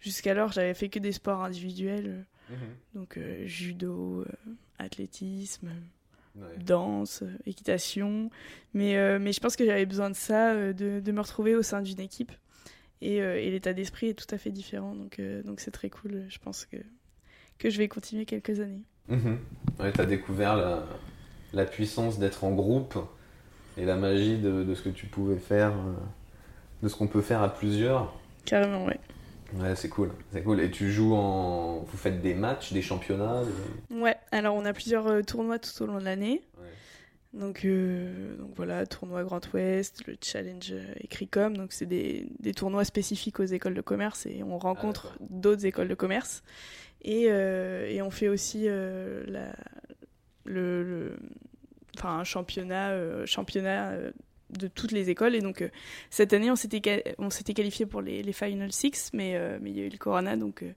jusqu'alors 0.00 0.50
j'avais 0.52 0.74
fait 0.74 0.88
que 0.88 0.98
des 0.98 1.12
sports 1.12 1.42
individuels. 1.44 2.24
Mhm. 2.48 2.56
Donc 2.94 3.16
euh, 3.16 3.46
judo, 3.46 4.24
athlétisme, 4.78 5.70
Ouais. 6.36 6.56
danse, 6.64 7.24
équitation. 7.46 8.30
Mais, 8.72 8.96
euh, 8.96 9.18
mais 9.18 9.32
je 9.32 9.40
pense 9.40 9.56
que 9.56 9.64
j'avais 9.66 9.84
besoin 9.86 10.10
de 10.10 10.14
ça, 10.16 10.52
euh, 10.54 10.72
de, 10.72 11.00
de 11.00 11.12
me 11.12 11.20
retrouver 11.20 11.56
au 11.56 11.62
sein 11.62 11.82
d'une 11.82 11.98
équipe. 12.00 12.30
Et, 13.02 13.20
euh, 13.20 13.36
et 13.40 13.50
l'état 13.50 13.72
d'esprit 13.72 14.08
est 14.10 14.14
tout 14.14 14.32
à 14.32 14.38
fait 14.38 14.50
différent. 14.52 14.94
Donc 14.94 15.20
donc 15.44 15.58
c'est 15.60 15.70
très 15.72 15.90
cool. 15.90 16.26
Je 16.28 16.38
pense 16.38 16.66
que, 16.66 16.76
que 17.60 17.70
je 17.70 17.78
vais 17.78 17.86
continuer 17.88 18.24
quelques 18.24 18.58
années. 18.58 18.82
Mhm. 19.08 19.38
Ouais, 19.78 19.92
t'as 19.92 20.06
découvert 20.06 20.56
la, 20.56 20.82
la 21.52 21.64
puissance 21.64 22.18
d'être 22.18 22.42
en 22.44 22.50
groupe 22.52 22.98
et 23.76 23.84
la 23.84 23.96
magie 23.96 24.38
de, 24.38 24.64
de 24.64 24.74
ce 24.74 24.82
que 24.82 24.88
tu 24.88 25.06
pouvais 25.06 25.38
faire, 25.38 25.70
euh, 25.72 25.92
de 26.82 26.88
ce 26.88 26.96
qu'on 26.96 27.06
peut 27.06 27.20
faire 27.22 27.42
à 27.42 27.52
plusieurs. 27.52 28.12
Carrément, 28.44 28.86
ouais. 28.86 28.98
Ouais, 29.54 29.74
c'est 29.76 29.88
cool, 29.88 30.10
c'est 30.32 30.42
cool. 30.42 30.60
Et 30.60 30.70
tu 30.70 30.90
joues 30.92 31.14
en. 31.14 31.80
Vous 31.80 31.96
faites 31.98 32.22
des 32.22 32.34
matchs, 32.34 32.72
des 32.72 32.82
championnats 32.82 33.42
des- 33.90 33.96
Ouais, 34.00 34.16
alors 34.32 34.54
on 34.54 34.64
a 34.64 34.72
plusieurs 34.72 35.06
euh, 35.08 35.22
tournois 35.22 35.58
tout 35.58 35.82
au 35.82 35.86
long 35.86 35.98
de 35.98 36.04
l'année. 36.04 36.40
Ouais. 36.58 36.68
Donc, 37.40 37.64
euh, 37.64 38.36
donc 38.36 38.50
voilà, 38.56 38.86
tournoi 38.86 39.22
Grand 39.24 39.40
Ouest, 39.52 40.06
le 40.06 40.16
challenge 40.22 40.72
Écricom, 41.00 41.56
donc 41.56 41.72
c'est 41.72 41.86
des, 41.86 42.28
des 42.38 42.54
tournois 42.54 42.84
spécifiques 42.84 43.38
aux 43.40 43.44
écoles 43.44 43.74
de 43.74 43.80
commerce 43.80 44.26
et 44.26 44.42
on 44.44 44.56
rencontre 44.58 45.10
d'accord. 45.12 45.26
d'autres 45.30 45.66
écoles 45.66 45.88
de 45.88 45.94
commerce. 45.94 46.42
Et, 47.02 47.26
euh, 47.28 47.88
et 47.88 48.02
on 48.02 48.10
fait 48.10 48.28
aussi 48.28 48.64
euh, 48.66 49.22
la, 49.26 49.52
le, 50.44 50.82
le- 50.82 51.16
enfin, 51.96 52.18
un 52.18 52.24
championnat, 52.24 52.90
euh, 52.90 53.24
championnat 53.26 53.92
de 54.50 54.66
toutes 54.66 54.92
les 54.92 55.10
écoles. 55.10 55.34
Et 55.34 55.40
donc 55.40 55.62
euh, 55.62 55.68
cette 56.10 56.32
année, 56.32 56.50
on 56.50 56.56
s'était 56.56 56.80
qua- 56.80 57.02
on 57.18 57.30
s'était 57.30 57.54
qualifié 57.54 57.86
pour 57.86 58.02
les, 58.02 58.22
les 58.22 58.32
Final 58.32 58.72
Six, 58.72 59.10
mais 59.14 59.36
euh, 59.36 59.58
mais 59.62 59.70
il 59.70 59.78
y 59.78 59.82
a 59.82 59.86
eu 59.86 59.90
le 59.90 59.98
Corona, 59.98 60.36
donc, 60.36 60.62
euh, 60.62 60.72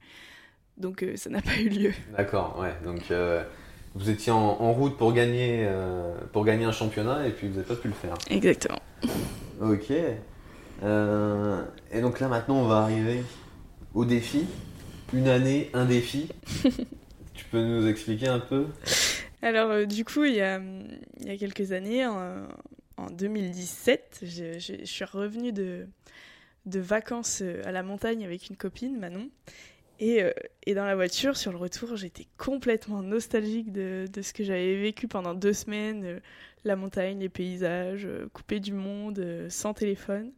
donc 0.77 1.05
ça 1.15 1.29
n'a 1.29 1.41
pas 1.41 1.57
eu 1.59 1.69
lieu. 1.69 1.91
D'accord, 2.15 2.57
ouais. 2.61 2.73
Donc 2.85 3.11
vous 3.95 4.09
étiez 4.09 4.31
en, 4.31 4.37
en 4.39 4.73
route 4.73 4.97
pour 4.97 5.13
gagner, 5.13 5.67
pour 6.31 6.45
gagner 6.45 6.65
un 6.65 6.71
championnat 6.71 7.27
et 7.27 7.31
puis 7.31 7.47
vous 7.47 7.55
n'avez 7.57 7.67
pas 7.67 7.75
pu 7.75 7.87
le 7.89 7.93
faire. 7.93 8.15
Exactement. 8.29 8.79
Ok. 9.61 9.91
Et 9.91 12.01
donc 12.01 12.19
là 12.19 12.27
maintenant 12.27 12.55
on 12.55 12.67
va 12.67 12.77
arriver 12.77 13.21
au 13.93 14.05
défi. 14.05 14.45
Une 15.13 15.27
année, 15.27 15.69
un 15.73 15.85
défi. 15.85 16.27
tu 17.33 17.45
peux 17.51 17.63
nous 17.63 17.87
expliquer 17.87 18.27
un 18.27 18.39
peu? 18.39 18.65
Alors, 19.41 19.71
euh, 19.71 19.85
du 19.85 20.05
coup, 20.05 20.23
il 20.23 20.35
y 20.35 20.41
a, 20.41 20.59
il 21.19 21.27
y 21.27 21.29
a 21.31 21.37
quelques 21.37 21.71
années, 21.71 22.05
en, 22.05 22.47
en 22.97 23.09
2017, 23.11 24.21
je, 24.23 24.57
je- 24.59 24.73
je 24.79 24.85
suis 24.85 25.05
revenue 25.05 25.51
de, 25.51 25.85
de 26.65 26.79
vacances 26.79 27.41
euh, 27.41 27.61
à 27.65 27.71
la 27.71 27.83
montagne 27.83 28.23
avec 28.25 28.49
une 28.49 28.55
copine, 28.57 28.97
Manon. 28.97 29.29
Et, 29.99 30.23
euh, 30.23 30.31
et 30.65 30.73
dans 30.73 30.85
la 30.85 30.95
voiture, 30.95 31.37
sur 31.37 31.51
le 31.51 31.57
retour, 31.57 31.95
j'étais 31.95 32.25
complètement 32.37 33.03
nostalgique 33.03 33.71
de, 33.71 34.07
de 34.11 34.21
ce 34.23 34.33
que 34.33 34.43
j'avais 34.43 34.75
vécu 34.81 35.07
pendant 35.07 35.33
deux 35.35 35.53
semaines. 35.53 36.03
euh, 36.05 36.19
la 36.65 36.77
montagne, 36.77 37.19
les 37.19 37.27
paysages, 37.27 38.05
euh, 38.05 38.29
coupé 38.31 38.61
du 38.61 38.71
monde, 38.71 39.21
sans 39.49 39.73
téléphone. 39.73 40.31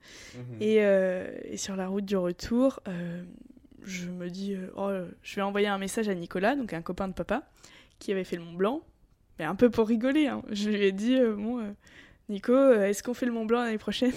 Et, 0.59 0.77
euh, 0.79 1.29
et 1.43 1.55
sur 1.57 1.75
la 1.75 1.87
route 1.87 2.03
du 2.03 2.17
retour, 2.17 2.79
je 3.85 4.07
me 4.09 4.29
dis, 4.29 4.53
euh, 4.55 4.67
oh, 4.75 4.91
je 5.23 5.35
vais 5.35 5.41
envoyer 5.41 5.67
un 5.67 5.77
message 5.77 6.09
à 6.09 6.15
Nicolas, 6.15 6.55
donc 6.55 6.73
un 6.73 6.81
copain 6.81 7.07
de 7.07 7.13
papa, 7.13 7.43
qui 7.99 8.11
avait 8.11 8.23
fait 8.23 8.35
le 8.35 8.41
Mont 8.43 8.53
Blanc, 8.53 8.81
mais 9.39 9.45
un 9.45 9.55
peu 9.55 9.69
pour 9.69 9.87
rigoler. 9.87 10.27
hein. 10.27 10.41
Je 10.51 10.69
lui 10.69 10.81
ai 10.83 10.91
dit, 10.91 11.15
euh, 11.17 11.35
bon, 11.35 11.59
euh, 11.59 11.71
Nico, 12.29 12.53
euh, 12.53 12.85
est-ce 12.85 13.03
qu'on 13.03 13.13
fait 13.13 13.25
le 13.25 13.31
Mont 13.31 13.45
Blanc 13.45 13.61
l'année 13.63 13.77
prochaine 13.77 14.11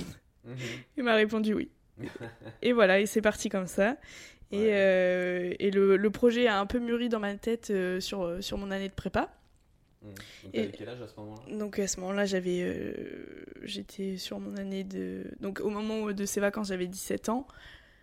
Il 0.97 1.05
m'a 1.05 1.15
répondu 1.15 1.55
oui. 1.55 1.71
Et 2.63 2.73
voilà, 2.73 3.01
et 3.01 3.07
c'est 3.07 3.21
parti 3.23 3.49
comme 3.49 3.67
ça. 3.67 3.97
Et, 4.51 4.57
Ouais. 4.59 4.71
euh, 4.73 5.55
et 5.59 5.71
le, 5.71 5.97
le 5.97 6.11
projet 6.11 6.47
a 6.47 6.59
un 6.59 6.65
peu 6.67 6.79
mûri 6.79 7.09
dans 7.11 7.19
ma 7.21 7.35
tête 7.35 7.71
sur, 8.01 8.43
sur 8.43 8.57
mon 8.57 8.71
année 8.71 8.89
de 8.89 8.95
prépa. 8.95 9.29
Mhm. 10.03 10.09
Donc, 10.15 10.55
Et- 10.55 10.71
quel 10.71 10.89
âge 10.89 11.03
à 11.03 11.09
ce 11.09 11.17
moment-là? 11.19 11.57
Donc 11.59 11.79
à 11.79 11.87
ce 11.89 12.01
moment-là, 12.01 12.25
j'avais, 12.25 12.97
j'étais 13.63 14.17
sur 14.17 14.39
mon 14.41 14.57
année 14.57 14.85
de, 14.85 15.25
donc 15.41 15.61
au 15.61 15.69
moment 15.71 16.11
de 16.13 16.25
ces 16.25 16.41
vacances, 16.41 16.69
j'avais 16.69 16.87
17 16.87 17.29
ans. 17.29 17.47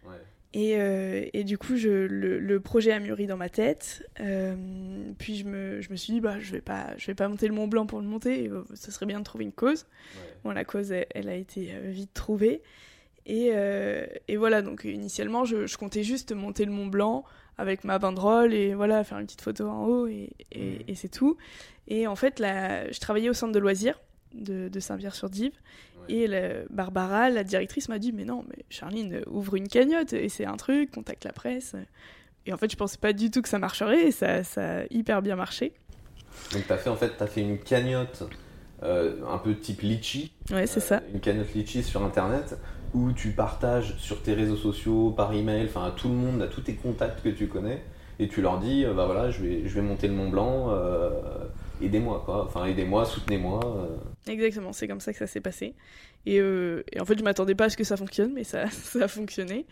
Ouais. 0.06 0.12
Et, 0.58 0.78
euh, 0.80 1.26
et 1.34 1.44
du 1.44 1.58
coup, 1.58 1.76
je, 1.76 1.90
le, 1.90 2.40
le 2.40 2.60
projet 2.62 2.94
a 2.94 3.00
mûri 3.02 3.28
dans 3.28 3.36
ma 3.36 3.50
tête. 3.50 4.08
Euh, 4.22 4.56
puis 5.18 5.36
je 5.36 5.44
me, 5.44 5.82
je 5.82 5.90
me 5.92 5.98
suis 5.98 6.14
dit, 6.14 6.22
bah, 6.22 6.40
je 6.40 6.54
vais 6.54 6.62
pas, 6.62 6.94
je 6.98 7.08
vais 7.08 7.14
pas 7.14 7.28
monter 7.28 7.50
le 7.50 7.54
Mont 7.54 7.68
Blanc 7.68 7.86
pour 7.86 8.00
le 8.00 8.08
monter. 8.08 8.48
euh, 8.48 8.64
Ça 8.74 8.90
serait 8.92 9.06
bien 9.06 9.20
de 9.20 9.26
trouver 9.26 9.44
une 9.44 9.52
cause. 9.52 9.86
Ouais. 10.16 10.22
Bon, 10.46 10.52
la 10.52 10.64
cause, 10.64 10.94
elle, 10.94 11.08
elle 11.14 11.28
a 11.28 11.36
été 11.36 11.74
vite 11.84 12.14
trouvée. 12.14 12.62
Et, 13.26 13.50
euh, 13.54 14.06
et 14.30 14.38
voilà, 14.38 14.62
donc 14.62 14.86
initialement, 14.86 15.44
je, 15.44 15.68
je 15.68 15.78
comptais 15.78 16.04
juste 16.04 16.32
monter 16.32 16.64
le 16.64 16.72
Mont 16.72 16.88
Blanc 16.88 17.26
avec 17.58 17.84
ma 17.84 18.00
banderole 18.00 18.54
et 18.54 18.74
voilà, 18.76 19.04
faire 19.04 19.18
une 19.20 19.26
petite 19.26 19.42
photo 19.42 19.68
en 19.68 19.86
haut 19.86 20.08
et, 20.08 20.30
et, 20.54 20.86
et 20.88 20.96
c'est 20.96 21.10
tout. 21.10 21.36
Et 21.90 22.08
en 22.08 22.16
fait, 22.16 22.40
là, 22.40 22.90
je 22.92 23.00
travaillais 23.02 23.30
au 23.30 23.34
centre 23.34 23.52
de 23.52 23.60
loisirs 23.60 24.00
de, 24.36 24.68
de 24.70 24.80
Saint-Pierre-sur-Dive. 24.80 25.52
Ouais. 26.08 26.14
Et 26.16 26.28
la- 26.28 26.64
Barbara, 26.70 27.30
la 27.30 27.44
directrice, 27.44 27.90
m'a 27.90 28.00
dit 28.00 28.12
Mais 28.14 28.26
non, 28.26 28.44
mais 28.50 28.64
Charline, 28.70 29.22
ouvre 29.28 29.56
une 29.56 29.68
cagnotte 29.68 30.14
et 30.14 30.30
c'est 30.30 30.46
un 30.46 30.58
truc, 30.58 30.92
contacte 30.92 31.24
la 31.26 31.34
presse. 31.34 31.76
Et 32.46 32.54
en 32.54 32.58
fait, 32.58 32.72
je 32.72 32.76
pensais 32.78 32.98
pas 32.98 33.14
du 33.14 33.32
tout 33.32 33.42
que 33.42 33.50
ça 33.50 33.58
marcherait 33.60 34.08
et 34.08 34.12
ça, 34.12 34.44
ça 34.44 34.80
a 34.80 34.84
hyper 34.92 35.22
bien 35.22 35.36
marché. 35.36 35.74
Donc 36.54 36.66
t'as 36.68 36.78
fait 36.78 36.90
en 36.90 36.96
fait 36.98 37.14
t'as 37.18 37.28
fait 37.28 37.42
une 37.42 37.58
cagnotte 37.60 38.24
euh, 38.84 39.22
un 39.32 39.38
peu 39.38 39.56
type 39.56 39.82
litchi. 39.82 40.34
Ouais, 40.52 40.68
c'est 40.68 40.80
Euh, 40.80 41.00
ça. 41.00 41.02
Une 41.14 41.22
cagnotte 41.22 41.54
litchi 41.56 41.82
sur 41.82 42.04
internet 42.04 42.58
où 42.94 43.12
tu 43.14 43.30
partages 43.32 43.96
sur 43.98 44.22
tes 44.22 44.34
réseaux 44.34 44.58
sociaux, 44.58 45.12
par 45.12 45.34
email, 45.34 45.66
enfin 45.66 45.86
à 45.86 45.92
tout 45.92 46.08
le 46.10 46.14
monde, 46.16 46.42
à 46.42 46.48
tous 46.48 46.62
tes 46.62 46.76
contacts 46.76 47.24
que 47.24 47.30
tu 47.30 47.48
connais, 47.48 47.84
et 48.20 48.28
tu 48.28 48.42
leur 48.42 48.60
dis 48.60 48.86
euh, 48.86 48.94
bah 48.94 49.06
voilà 49.06 49.32
je 49.32 49.42
vais 49.42 49.62
je 49.68 49.74
vais 49.76 49.82
monter 49.82 50.08
le 50.08 50.14
Mont 50.14 50.30
Blanc, 50.30 50.68
euh, 50.70 51.10
aidez-moi 51.82 52.22
quoi, 52.26 52.46
enfin 52.46 52.66
aidez-moi, 52.66 53.06
soutenez-moi. 53.06 53.60
euh. 53.66 54.32
Exactement, 54.32 54.74
c'est 54.74 54.88
comme 54.88 55.00
ça 55.02 55.12
que 55.14 55.20
ça 55.20 55.28
s'est 55.28 55.42
passé. 55.42 55.76
Et, 56.26 56.40
euh, 56.40 56.84
et 56.92 57.00
en 57.00 57.06
fait, 57.06 57.18
je 57.18 57.24
m'attendais 57.24 57.56
pas 57.56 57.66
à 57.66 57.70
ce 57.70 57.78
que 57.78 57.84
ça 57.84 57.98
fonctionne, 57.98 58.34
mais 58.34 58.44
ça, 58.44 58.70
ça 58.72 59.04
a 59.06 59.08
fonctionné. 59.08 59.66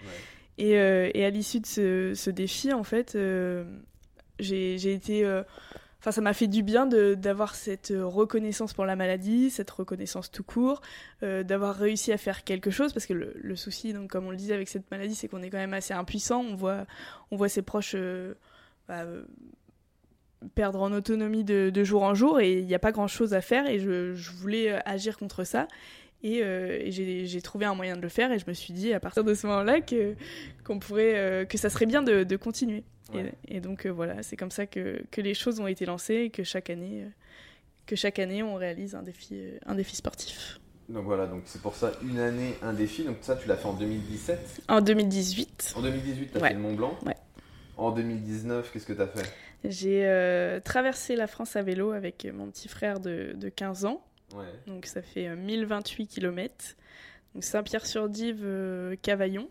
Et, 0.58 0.78
euh, 0.78 1.10
et 1.14 1.26
à 1.26 1.30
l'issue 1.30 1.60
de 1.60 1.66
ce, 1.66 2.14
ce 2.16 2.30
défi, 2.30 2.72
en 2.74 2.84
fait, 2.84 3.18
j'ai 4.40 4.94
été. 4.94 5.42
Enfin, 6.00 6.12
ça 6.12 6.20
m'a 6.20 6.34
fait 6.34 6.48
du 6.48 6.64
bien 6.64 6.86
d'avoir 6.86 7.56
cette 7.56 7.94
reconnaissance 7.96 8.74
pour 8.74 8.86
la 8.86 8.98
maladie, 8.98 9.50
cette 9.50 9.72
reconnaissance 9.72 10.30
tout 10.30 10.44
court, 10.44 10.82
euh, 11.24 11.44
d'avoir 11.44 11.78
réussi 11.78 12.12
à 12.12 12.18
faire 12.18 12.44
quelque 12.44 12.72
chose, 12.72 12.92
parce 12.92 13.06
que 13.06 13.14
le, 13.14 13.32
le 13.42 13.56
souci, 13.56 13.94
donc, 13.94 14.10
comme 14.10 14.26
on 14.28 14.30
le 14.32 14.36
disait 14.36 14.54
avec 14.54 14.68
cette 14.68 14.92
maladie, 14.92 15.16
c'est 15.16 15.30
qu'on 15.30 15.42
est 15.42 15.50
quand 15.50 15.60
même 15.60 15.74
assez 15.74 15.94
impuissant. 15.94 16.42
On 16.42 16.56
voit, 16.56 16.86
on 17.32 17.38
voit 17.38 17.48
ses 17.48 17.62
proches 17.62 17.94
euh, 17.96 18.34
bah, 18.90 19.06
perdre 20.56 20.82
en 20.82 20.92
autonomie 20.92 21.44
de, 21.44 21.70
de 21.70 21.84
jour 21.84 22.04
en 22.04 22.14
jour, 22.14 22.40
et 22.40 22.60
il 22.60 22.66
n'y 22.66 22.76
a 22.76 22.80
pas 22.80 22.92
grand-chose 22.92 23.34
à 23.34 23.42
faire, 23.42 23.68
et 23.68 23.80
je, 23.80 24.14
je 24.14 24.32
voulais 24.32 24.72
euh, 24.72 24.80
agir 24.86 25.18
contre 25.18 25.44
ça. 25.44 25.68
Et, 26.26 26.42
euh, 26.42 26.78
et 26.80 26.92
j'ai 26.92 27.26
j'ai 27.26 27.42
trouvé 27.42 27.66
un 27.66 27.76
moyen 27.76 27.98
de 27.98 28.02
le 28.02 28.08
faire, 28.10 28.32
et 28.32 28.40
je 28.40 28.46
me 28.48 28.54
suis 28.54 28.74
dit 28.74 28.94
à 28.94 29.00
partir 29.00 29.24
de 29.26 29.34
ce 29.34 29.46
moment-là 29.48 29.82
que 29.82 30.16
qu'on 30.64 30.80
pourrait, 30.80 31.16
euh, 31.18 31.46
que 31.46 31.58
ça 31.58 31.70
serait 31.70 31.86
bien 31.86 32.02
de, 32.02 32.24
de 32.24 32.36
continuer. 32.38 32.84
Et- 33.14 33.18
Ouais. 33.18 33.34
Et, 33.50 33.60
donc 33.60 33.86
euh, 33.86 33.90
voilà, 33.92 34.24
c'est 34.24 34.38
comme 34.38 34.50
ça 34.50 34.66
que, 34.66 35.04
que 35.12 35.20
les 35.22 35.34
choses 35.34 35.60
ont 35.60 35.68
été 35.68 35.86
lancées 35.86 36.16
et 36.16 36.30
que 36.30 36.44
chaque 36.44 36.70
année, 36.70 37.06
que 37.86 37.96
chaque 37.98 38.18
année 38.20 38.42
on 38.42 38.56
réalise 38.56 38.96
un 38.96 39.04
défi, 39.04 39.36
un 39.66 39.76
défi 39.76 39.96
sportif. 39.98 40.60
Donc 40.90 41.04
voilà, 41.06 41.28
donc 41.28 41.42
c'est 41.46 41.62
pour 41.62 41.76
ça 41.76 41.92
une 42.02 42.20
année, 42.20 42.56
un 42.64 42.72
défi. 42.74 43.04
Donc 43.04 43.18
ça 43.22 43.36
tu 43.36 43.48
l'as 43.50 43.58
fait 43.58 43.68
en 43.68 43.74
2017. 43.74 44.62
En 44.70 44.80
2018, 44.82 45.74
En 45.76 45.82
2018 45.82 46.30
t'as 46.34 46.40
Ouais. 46.40 46.48
fait 46.50 46.54
le 46.56 46.62
Mont 46.62 46.74
Blanc? 46.74 46.98
Ouais. 47.06 47.16
En 47.78 47.92
2019 47.92 48.72
qu'est-ce 48.72 48.86
que 48.86 48.94
t'as 48.94 49.08
fait? 49.08 49.30
J'ai 49.64 50.06
euh, 50.08 50.60
traversé 50.60 51.16
la 51.16 51.28
France 51.28 51.56
à 51.56 51.62
vélo 51.62 51.92
avec 51.92 52.26
mon 52.26 52.50
petit 52.50 52.68
frère 52.68 53.00
de, 53.00 53.34
de 53.36 53.50
15 53.50 53.86
ans. 53.86 54.04
Ouais. 54.36 54.46
Donc 54.68 54.86
ça 54.86 55.02
fait 55.02 55.28
euh, 55.28 55.36
1028 55.36 56.08
km. 56.08 56.76
Donc 57.34 57.44
Saint-Pierre-sur-Dive, 57.44 58.42
euh, 58.44 58.96
Cavaillon. 59.02 59.50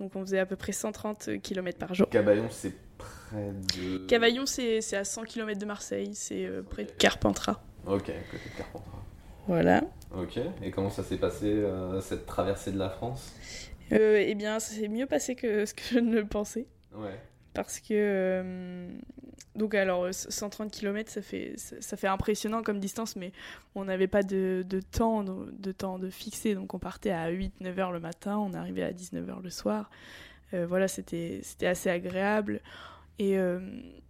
Donc 0.00 0.14
on 0.14 0.20
faisait 0.20 0.38
à 0.38 0.46
peu 0.46 0.56
près 0.56 0.72
130 0.72 1.40
km 1.42 1.78
par 1.78 1.94
jour. 1.94 2.08
Cabayon 2.08 2.48
c'est 2.50 2.74
près 2.98 3.52
de. 3.76 4.06
Cavaillon, 4.06 4.46
c'est 4.46 4.94
à 4.94 5.04
100 5.04 5.24
km 5.24 5.58
de 5.58 5.66
Marseille, 5.66 6.14
c'est 6.14 6.44
euh, 6.44 6.62
près 6.62 6.84
de. 6.84 6.90
Carpentras. 6.92 7.60
Ok, 7.86 8.06
côté 8.30 8.50
de 8.52 8.56
Carpentras. 8.56 9.02
Voilà. 9.46 9.82
Ok, 10.14 10.38
et 10.62 10.70
comment 10.70 10.90
ça 10.90 11.02
s'est 11.02 11.16
passé 11.16 11.46
euh, 11.46 12.00
cette 12.00 12.26
traversée 12.26 12.70
de 12.70 12.78
la 12.78 12.90
France? 12.90 13.32
Euh, 13.92 14.22
eh 14.24 14.34
bien, 14.34 14.60
ça 14.60 14.74
s'est 14.74 14.88
mieux 14.88 15.06
passé 15.06 15.34
que 15.34 15.64
ce 15.64 15.72
que 15.72 15.82
je 15.90 15.98
ne 15.98 16.16
le 16.16 16.26
pensais. 16.26 16.66
Ouais. 16.94 17.18
Parce 17.54 17.80
que. 17.80 17.86
euh, 17.92 18.98
donc, 19.58 19.74
alors, 19.74 20.04
euh, 20.04 20.12
130 20.12 20.70
km, 20.70 21.10
ça 21.10 21.20
fait, 21.20 21.54
ça, 21.56 21.96
fait 21.96 22.06
impressionnant 22.06 22.62
comme 22.62 22.78
distance, 22.78 23.16
mais 23.16 23.32
on 23.74 23.84
n'avait 23.84 24.06
pas 24.06 24.22
de, 24.22 24.64
de 24.66 24.80
temps 24.80 25.24
de, 25.24 25.50
de 25.50 25.72
temps 25.72 25.98
de 25.98 26.08
fixé. 26.10 26.54
Donc, 26.54 26.74
on 26.74 26.78
partait 26.78 27.10
à 27.10 27.30
8-9 27.30 27.78
heures 27.78 27.92
le 27.92 28.00
matin, 28.00 28.38
on 28.38 28.54
arrivait 28.54 28.84
à 28.84 28.92
19 28.92 29.28
heures 29.28 29.40
le 29.40 29.50
soir. 29.50 29.90
Euh, 30.54 30.66
voilà, 30.66 30.86
c'était 30.88 31.40
c'était 31.42 31.66
assez 31.66 31.90
agréable. 31.90 32.60
Et, 33.18 33.36
euh, 33.36 33.58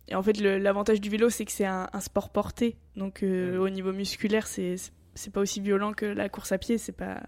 et 0.09 0.15
en 0.15 0.23
fait, 0.23 0.39
l'avantage 0.39 1.01
du 1.01 1.09
vélo, 1.09 1.31
c'est 1.31 1.47
que 1.47 1.53
c'est 1.53 1.65
un, 1.65 1.89
un 1.93 2.01
sport 2.01 2.31
porté. 2.31 2.77
Donc, 2.97 3.23
au 3.23 3.69
niveau 3.71 3.93
musculaire, 3.93 4.47
c'est 4.47 4.77
c'est 5.15 5.33
pas 5.33 5.41
aussi 5.41 5.61
violent 5.61 5.93
que 5.95 6.07
la 6.07 6.29
course 6.29 6.53
à 6.53 6.59
pied. 6.59 6.77
C'est 6.79 6.93
pas. 6.93 7.23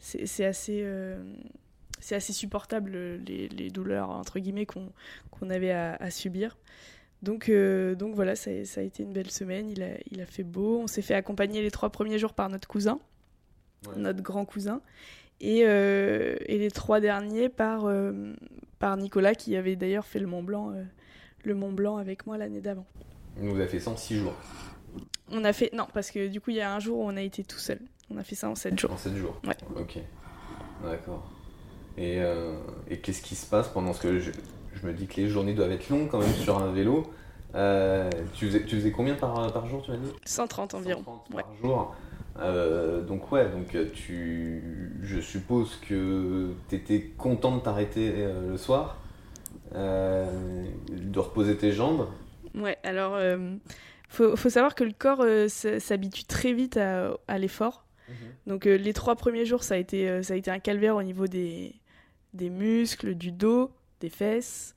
C'est 0.00 0.26
c'est 0.26 0.44
assez. 0.44 0.84
C'est 2.02 2.14
assez 2.14 2.32
supportable 2.34 2.90
les, 3.26 3.48
les 3.48 3.70
douleurs 3.70 4.10
entre 4.10 4.38
guillemets 4.38 4.66
qu'on 4.66 5.50
avait 5.50 5.70
à, 5.72 5.94
à 5.94 6.10
subir. 6.10 6.58
Donc, 7.22 7.48
euh, 7.48 7.94
donc 7.94 8.14
voilà, 8.16 8.34
ça, 8.34 8.50
a- 8.50 8.64
ça 8.64 8.80
a 8.80 8.84
été 8.84 9.04
une 9.04 9.12
belle 9.12 9.30
semaine. 9.30 9.70
Il 9.70 9.82
a, 9.82 9.90
il 10.10 10.20
a 10.20 10.26
fait 10.26 10.42
beau. 10.42 10.80
On 10.82 10.86
s'est 10.88 11.02
fait 11.02 11.14
accompagner 11.14 11.62
les 11.62 11.70
trois 11.70 11.90
premiers 11.90 12.18
jours 12.18 12.34
par 12.34 12.48
notre 12.48 12.66
cousin, 12.68 12.98
Ouais. 13.86 13.92
notre 13.96 14.22
grand 14.22 14.44
cousin, 14.44 14.80
et, 15.40 15.62
euh, 15.64 16.36
et 16.46 16.58
les 16.58 16.70
trois 16.70 17.00
derniers 17.00 17.48
par, 17.48 17.84
euh, 17.86 18.32
par 18.80 18.96
Nicolas 18.96 19.34
qui 19.34 19.56
avait 19.56 19.74
d'ailleurs 19.76 20.06
fait 20.06 20.18
le 20.20 20.26
Mont 20.26 20.42
Blanc, 20.42 20.72
le 21.44 21.54
Mont 21.54 21.72
Blanc 21.72 21.96
avec 21.96 22.26
moi 22.26 22.36
l'année 22.38 22.60
d'avant. 22.60 22.86
On 23.40 23.44
nous 23.46 23.60
a 23.60 23.66
fait 23.66 23.80
106 23.80 24.16
jours, 24.18 24.34
On 25.30 25.42
a 25.44 25.52
fait 25.52 25.70
non 25.72 25.86
parce 25.94 26.10
que 26.10 26.28
du 26.28 26.40
coup 26.40 26.50
il 26.50 26.56
y 26.56 26.60
a 26.60 26.72
un 26.72 26.78
jour 26.78 26.98
où 26.98 27.02
on 27.04 27.16
a 27.16 27.22
été 27.22 27.42
tout 27.44 27.58
seul. 27.58 27.80
On 28.10 28.18
a 28.18 28.22
fait 28.22 28.34
ça 28.34 28.48
en 28.50 28.54
sept 28.54 28.78
jours. 28.78 28.92
en 28.92 28.96
7 28.98 29.16
jours. 29.16 29.40
Ouais. 29.46 29.56
Ok, 29.80 29.98
d'accord. 30.84 31.31
Et, 31.98 32.20
euh, 32.20 32.54
et 32.88 32.98
qu'est-ce 32.98 33.20
qui 33.22 33.34
se 33.34 33.46
passe 33.46 33.68
pendant 33.68 33.92
ce 33.92 34.00
que 34.00 34.18
je, 34.18 34.30
je 34.74 34.86
me 34.86 34.92
dis 34.92 35.06
que 35.06 35.20
les 35.20 35.28
journées 35.28 35.52
doivent 35.54 35.72
être 35.72 35.88
longues 35.90 36.08
quand 36.08 36.18
même 36.20 36.32
sur 36.34 36.58
un 36.58 36.72
vélo 36.72 37.04
Euh, 37.54 38.08
tu, 38.34 38.46
faisais, 38.46 38.64
tu 38.64 38.76
faisais 38.76 38.92
combien 38.92 39.14
par, 39.14 39.52
par 39.52 39.66
jour, 39.66 39.82
tu 39.82 39.90
m'as 39.90 39.98
dit? 39.98 40.10
130 40.24 40.72
environ. 40.74 41.00
130 41.00 41.34
Ouais. 41.34 41.42
par 41.42 41.54
jour. 41.62 41.94
Euh, 42.38 43.02
donc 43.02 43.30
ouais, 43.30 43.46
donc 43.50 43.76
tu, 43.92 44.96
je 45.02 45.20
suppose 45.20 45.76
que 45.86 46.52
tu 46.70 46.76
étais 46.76 47.02
content 47.18 47.54
de 47.56 47.60
t'arrêter 47.60 48.10
le 48.48 48.56
soir, 48.56 48.96
de 49.74 51.18
reposer 51.18 51.56
tes 51.56 51.72
jambes? 51.72 52.06
Ouais, 52.54 52.78
alors 52.84 53.18
faut, 54.08 54.34
faut 54.36 54.50
savoir 54.50 54.74
que 54.74 54.84
le 54.84 54.92
corps 54.92 55.24
s'habitue 55.48 56.24
très 56.24 56.52
vite 56.54 56.78
à, 56.78 57.12
à 57.28 57.38
l'effort. 57.38 57.84
Donc 58.46 58.66
euh, 58.66 58.76
les 58.76 58.92
trois 58.92 59.14
premiers 59.14 59.46
jours, 59.46 59.62
ça 59.62 59.74
a 59.74 59.76
été, 59.78 60.08
euh, 60.08 60.22
ça 60.22 60.34
a 60.34 60.36
été 60.36 60.50
un 60.50 60.58
calvaire 60.58 60.96
au 60.96 61.02
niveau 61.02 61.26
des, 61.28 61.72
des 62.32 62.50
muscles, 62.50 63.14
du 63.14 63.32
dos, 63.32 63.70
des 64.00 64.08
fesses. 64.10 64.74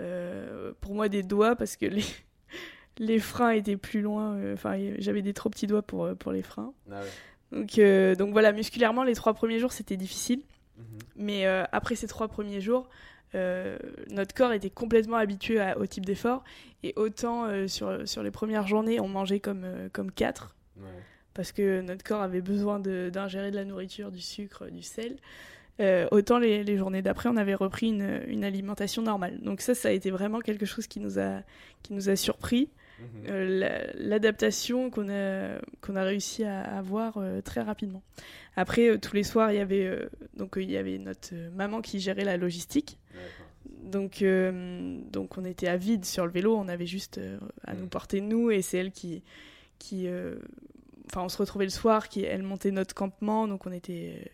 Euh, 0.00 0.72
pour 0.80 0.94
moi, 0.94 1.08
des 1.08 1.22
doigts, 1.22 1.56
parce 1.56 1.76
que 1.76 1.86
les, 1.86 2.04
les 2.98 3.18
freins 3.18 3.50
étaient 3.50 3.76
plus 3.76 4.00
loin. 4.00 4.34
euh, 4.36 4.54
Enfin, 4.54 4.78
j'avais 4.98 5.22
des 5.22 5.34
trop 5.34 5.50
petits 5.50 5.66
doigts 5.66 5.82
pour, 5.82 6.04
euh, 6.04 6.14
pour 6.14 6.32
les 6.32 6.42
freins. 6.42 6.72
Ah 6.90 7.00
ouais. 7.00 7.06
Donc, 7.50 7.78
euh, 7.78 8.14
donc 8.14 8.32
voilà, 8.32 8.52
musculairement, 8.52 9.02
les 9.04 9.14
trois 9.14 9.34
premiers 9.34 9.58
jours, 9.58 9.72
c'était 9.72 9.96
difficile. 9.96 10.42
Mhm. 10.76 10.84
Mais 11.16 11.46
après 11.46 11.96
ces 11.96 12.06
trois 12.06 12.28
premiers 12.28 12.60
jours, 12.60 12.88
notre 13.34 14.34
corps 14.34 14.52
était 14.52 14.70
complètement 14.70 15.16
habitué 15.16 15.58
à- 15.60 15.76
au 15.78 15.86
type 15.86 16.06
d'effort. 16.06 16.44
Et 16.82 16.92
autant 16.96 17.48
sur, 17.66 18.06
sur 18.08 18.22
les 18.22 18.30
premières 18.30 18.66
journées, 18.68 19.00
on 19.00 19.08
mangeait 19.08 19.40
comme, 19.40 19.66
comme 19.92 20.12
quatre 20.12 20.54
Ouais. 20.76 20.84
parce 21.34 21.50
que 21.50 21.80
notre 21.80 22.04
corps 22.04 22.22
avait 22.22 22.40
besoin 22.42 22.78
de- 22.78 23.10
d'ingérer 23.12 23.50
de, 23.50 23.56
la 23.56 23.64
nourriture, 23.64 24.12
du 24.12 24.20
sucre, 24.20 24.66
du 24.70 24.82
sel. 24.82 25.16
Euh, 25.80 26.08
autant 26.10 26.38
les, 26.38 26.64
les 26.64 26.76
journées 26.76 27.02
d'après, 27.02 27.28
on 27.28 27.36
avait 27.36 27.54
repris 27.54 27.88
une, 27.88 28.20
une 28.26 28.42
alimentation 28.44 29.00
normale. 29.02 29.38
Donc 29.40 29.60
ça, 29.60 29.74
ça 29.74 29.88
a 29.88 29.92
été 29.92 30.10
vraiment 30.10 30.40
quelque 30.40 30.66
chose 30.66 30.86
qui 30.88 30.98
nous 31.00 31.18
a, 31.18 31.42
qui 31.82 31.92
nous 31.92 32.08
a 32.08 32.16
surpris. 32.16 32.68
Mhm. 32.98 33.06
Euh, 33.28 33.46
la- 33.60 33.92
L'adaptation 33.94 34.90
qu'on 34.90 35.08
a, 35.08 35.58
qu'on 35.80 35.94
a 35.94 36.02
réussi 36.02 36.42
à 36.42 36.62
avoir 36.62 37.18
euh, 37.18 37.40
très 37.42 37.60
rapidement. 37.62 38.02
Après, 38.56 38.88
euh, 38.88 38.98
tous 38.98 39.14
les 39.14 39.22
soirs, 39.22 39.52
il 39.52 39.58
y 39.58 39.60
avait, 39.60 40.08
donc, 40.36 40.54
il 40.56 40.68
y 40.68 40.76
avait 40.76 40.98
notre 40.98 41.32
maman 41.54 41.80
qui 41.80 42.00
gérait 42.00 42.24
la 42.24 42.36
logistique. 42.36 42.98
Donc, 43.84 44.22
donc 45.12 45.38
on 45.38 45.44
était 45.44 45.68
à 45.68 45.76
vide 45.76 46.04
sur 46.04 46.26
le 46.26 46.32
vélo, 46.32 46.54
on 46.56 46.68
avait 46.68 46.86
juste 46.86 47.20
à 47.64 47.74
nous 47.74 47.86
porter 47.86 48.20
nous 48.20 48.50
et 48.50 48.60
c'est 48.62 48.78
elle 48.78 48.90
qui, 48.90 49.22
qui, 49.78 50.06
enfin 51.06 51.22
on 51.22 51.28
se 51.30 51.38
retrouvait 51.38 51.64
le 51.64 51.70
soir, 51.70 52.08
qui 52.08 52.22
elle 52.24 52.42
montait 52.42 52.70
notre 52.70 52.94
campement, 52.94 53.48
donc 53.48 53.66
on 53.66 53.72
était, 53.72 54.30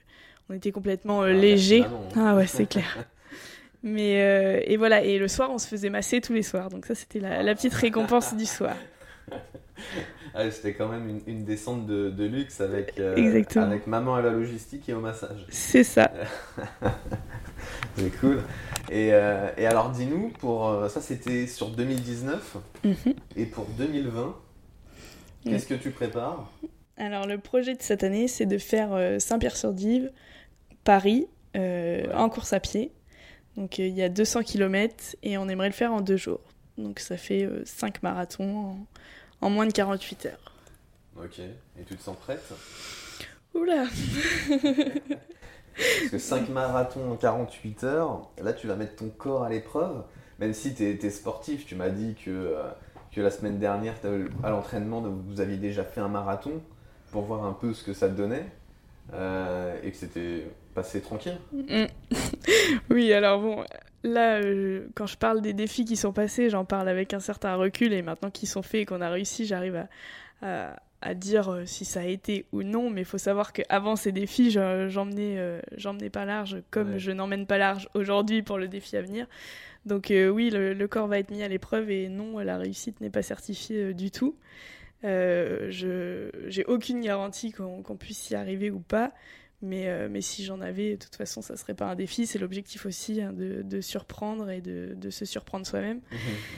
on 0.51 0.55
était 0.55 0.73
complètement 0.73 1.23
euh, 1.23 1.29
Ah, 1.31 1.33
léger. 1.33 1.83
hein. 1.85 1.91
Ah 2.17 2.37
ouais, 2.37 2.47
c'est 2.47 2.67
clair. 2.67 3.07
Mais 3.83 4.23
euh, 4.23 4.61
et 4.65 4.77
voilà, 4.79 5.03
et 5.03 5.19
le 5.19 5.29
soir, 5.29 5.51
on 5.51 5.59
se 5.59 5.67
faisait 5.69 5.91
masser 5.91 6.21
tous 6.23 6.33
les 6.33 6.43
soirs. 6.43 6.71
Donc 6.71 6.87
ça, 6.87 6.95
c'était 6.95 7.21
la, 7.21 7.43
la 7.43 7.55
petite 7.55 7.75
récompense 7.75 8.35
du 8.35 8.47
soir. 8.47 8.77
Ah, 10.37 10.51
C'était 10.51 10.75
quand 10.75 10.89
même 10.89 11.09
une, 11.09 11.21
une 11.27 11.45
descente 11.45 11.87
de, 11.87 12.11
de 12.11 12.25
luxe 12.25 12.61
avec, 12.61 12.99
euh, 12.99 13.43
avec 13.57 13.87
maman 13.87 14.17
à 14.17 14.23
la 14.23 14.31
logistique 14.31 14.89
et 14.89 14.93
au 14.93 15.01
massage. 15.01 15.47
C'est 15.49 15.85
ça. 15.85 16.11
C'est 17.97 18.11
cool. 18.21 18.43
Et, 18.91 19.11
euh, 19.13 19.49
et 19.57 19.67
alors, 19.67 19.91
dis-nous, 19.91 20.31
pour 20.41 20.85
ça, 20.89 21.01
c'était 21.01 21.47
sur 21.47 21.69
2019 21.71 22.57
Mhm. 22.85 22.95
et 23.37 23.47
pour 23.47 23.67
2020, 23.79 24.35
qu'est-ce 25.45 25.67
que 25.67 25.75
tu 25.75 25.91
prépares? 25.91 26.51
Alors 26.97 27.27
le 27.27 27.39
projet 27.39 27.75
de 27.75 27.83
cette 27.83 28.03
année, 28.05 28.29
c'est 28.29 28.47
de 28.47 28.59
faire 28.59 28.91
Saint-Pierre-sur-Dive, 29.21 30.11
Paris, 30.85 31.27
euh, 31.57 32.07
Ouais. 32.07 32.15
en 32.15 32.29
course 32.29 32.53
à 32.53 32.61
pied. 32.61 32.93
Donc 33.57 33.79
euh, 33.79 33.87
il 33.87 33.95
y 33.95 34.03
a 34.03 34.09
200 34.09 34.43
km 34.43 35.17
et 35.23 35.39
on 35.39 35.49
aimerait 35.49 35.69
le 35.69 35.75
faire 35.75 35.93
en 35.93 36.01
deux 36.01 36.17
jours. 36.17 36.41
Donc 36.79 36.99
ça 37.01 37.17
fait 37.17 37.49
5 37.65 38.03
marathons 38.03 38.57
en, 38.57 39.47
en 39.47 39.51
moins 39.51 39.67
de 39.67 39.73
48 39.73 40.27
heures. 40.27 40.55
Ok. 41.17 41.39
Et 41.39 41.85
tu 41.87 41.95
te 41.97 42.03
sens 42.03 42.17
prête? 42.17 42.43
Oula 43.55 43.85
Parce 45.77 46.11
que 46.11 46.19
5 46.19 46.49
marathons 46.51 47.13
en 47.13 47.17
48 47.17 47.85
heures, 47.85 48.31
là, 48.43 48.53
tu 48.53 48.67
vas 48.69 48.77
mettre 48.77 48.97
ton 48.97 49.09
corps 49.09 49.45
à 49.45 49.49
l'épreuve. 49.51 50.05
Même 50.39 50.53
si 50.55 50.75
tu 50.75 50.85
es, 50.85 51.11
sportif, 51.11 51.67
tu 51.67 51.75
m'as 51.75 51.89
dit 51.91 52.15
que, 52.15 52.31
euh, 52.31 52.63
que 53.13 53.21
la 53.21 53.31
semaine 53.31 53.59
dernière, 53.59 53.95
à 54.43 54.51
l'entraînement, 54.51 55.01
vous 55.03 55.41
aviez 55.41 55.57
déjà 55.57 55.85
fait 55.85 56.01
un 56.01 56.09
marathon 56.09 56.61
pour 57.13 57.23
voir 57.23 57.45
un 57.45 57.53
peu 57.53 57.73
ce 57.75 57.83
que 57.85 57.93
ça 57.93 58.09
te 58.09 58.15
donnait. 58.15 58.47
euh, 59.13 59.77
et 59.83 59.91
que 59.91 59.97
c'était 59.97 60.47
passé 60.75 61.01
tranquille. 61.01 61.39
Mm. 61.53 61.85
Oui, 62.91 63.13
alors 63.13 63.41
bon, 63.41 63.65
là, 64.03 64.41
euh, 64.41 64.87
quand 64.95 65.07
je 65.07 65.17
parle 65.17 65.41
des 65.43 65.53
défis 65.53 65.85
qui 65.85 65.97
sont 65.97 66.13
passés, 66.13 66.51
j'en 66.51 66.65
parle 66.65 66.89
avec 66.89 67.15
un 67.15 67.21
certain 67.21 67.55
recul 67.57 67.93
et 67.93 68.03
maintenant 68.03 68.31
qu'ils 68.31 68.49
sont 68.49 68.63
faits 68.63 68.83
et 68.83 68.85
qu'on 68.87 69.01
a 69.01 69.09
réussi, 69.11 69.47
j'arrive 69.47 69.77
à, 69.77 69.89
à- 70.43 70.77
à 71.01 71.15
dire 71.15 71.51
euh, 71.53 71.67
si 71.67 71.85
ça 71.85 72.01
a 72.01 72.05
été 72.05 72.47
ou 72.53 72.63
non. 72.63 72.89
Mais 72.91 73.03
il 73.03 73.07
faut 73.07 73.19
savoir 73.19 73.53
qu'avant 73.53 73.95
ces 73.97 74.11
défis, 74.13 74.51
je- 74.51 74.87
j'emmenais 74.89 75.37
euh, 75.39 75.61
pas 76.13 76.25
large 76.25 76.63
comme 76.71 76.93
Ouais. 76.93 76.99
je 76.99 77.11
n'emmène 77.13 77.47
pas 77.47 77.59
large 77.59 77.89
aujourd'hui 77.95 78.43
pour 78.43 78.57
le 78.59 78.69
défi 78.69 78.97
à 78.97 79.03
venir. 79.03 79.27
Donc 79.85 80.11
euh, 80.11 80.29
oui, 80.31 80.49
le, 80.49 80.73
le 80.73 80.89
corps 80.89 81.07
va 81.09 81.19
être 81.19 81.31
mis 81.31 81.43
à 81.43 81.49
l'épreuve 81.49 81.91
et 81.91 82.09
non, 82.09 82.39
la 82.39 82.57
réussite 82.57 83.01
n'est 83.03 83.11
pas 83.11 83.21
certifiée 83.23 83.93
du 83.93 84.11
tout. 84.11 84.35
Euh, 85.05 85.67
je 85.71 86.31
j'ai 86.49 86.65
aucune 86.65 87.03
garantie 87.03 87.53
qu'on 87.53 87.83
qu'on 87.83 87.97
puisse 87.97 88.31
y 88.31 88.35
arriver 88.35 88.71
ou 88.71 88.81
pas. 88.81 89.13
Mais, 89.65 89.89
euh, 89.89 90.09
mais 90.11 90.21
si 90.21 90.45
j'en 90.45 90.61
avais, 90.61 90.93
de 90.93 91.03
toute 91.03 91.17
façon, 91.17 91.41
ça 91.43 91.57
serait 91.57 91.75
pas 91.75 91.87
un 91.87 91.95
défi. 91.95 92.27
C'est 92.27 92.39
l'objectif 92.39 92.87
aussi 92.87 93.21
hein, 93.23 93.33
de, 93.33 93.63
de 93.63 93.81
surprendre 93.81 94.51
et 94.51 94.61
de, 94.61 94.95
de 94.95 95.11
se 95.11 95.25
surprendre 95.25 95.67
soi-même. 95.67 96.01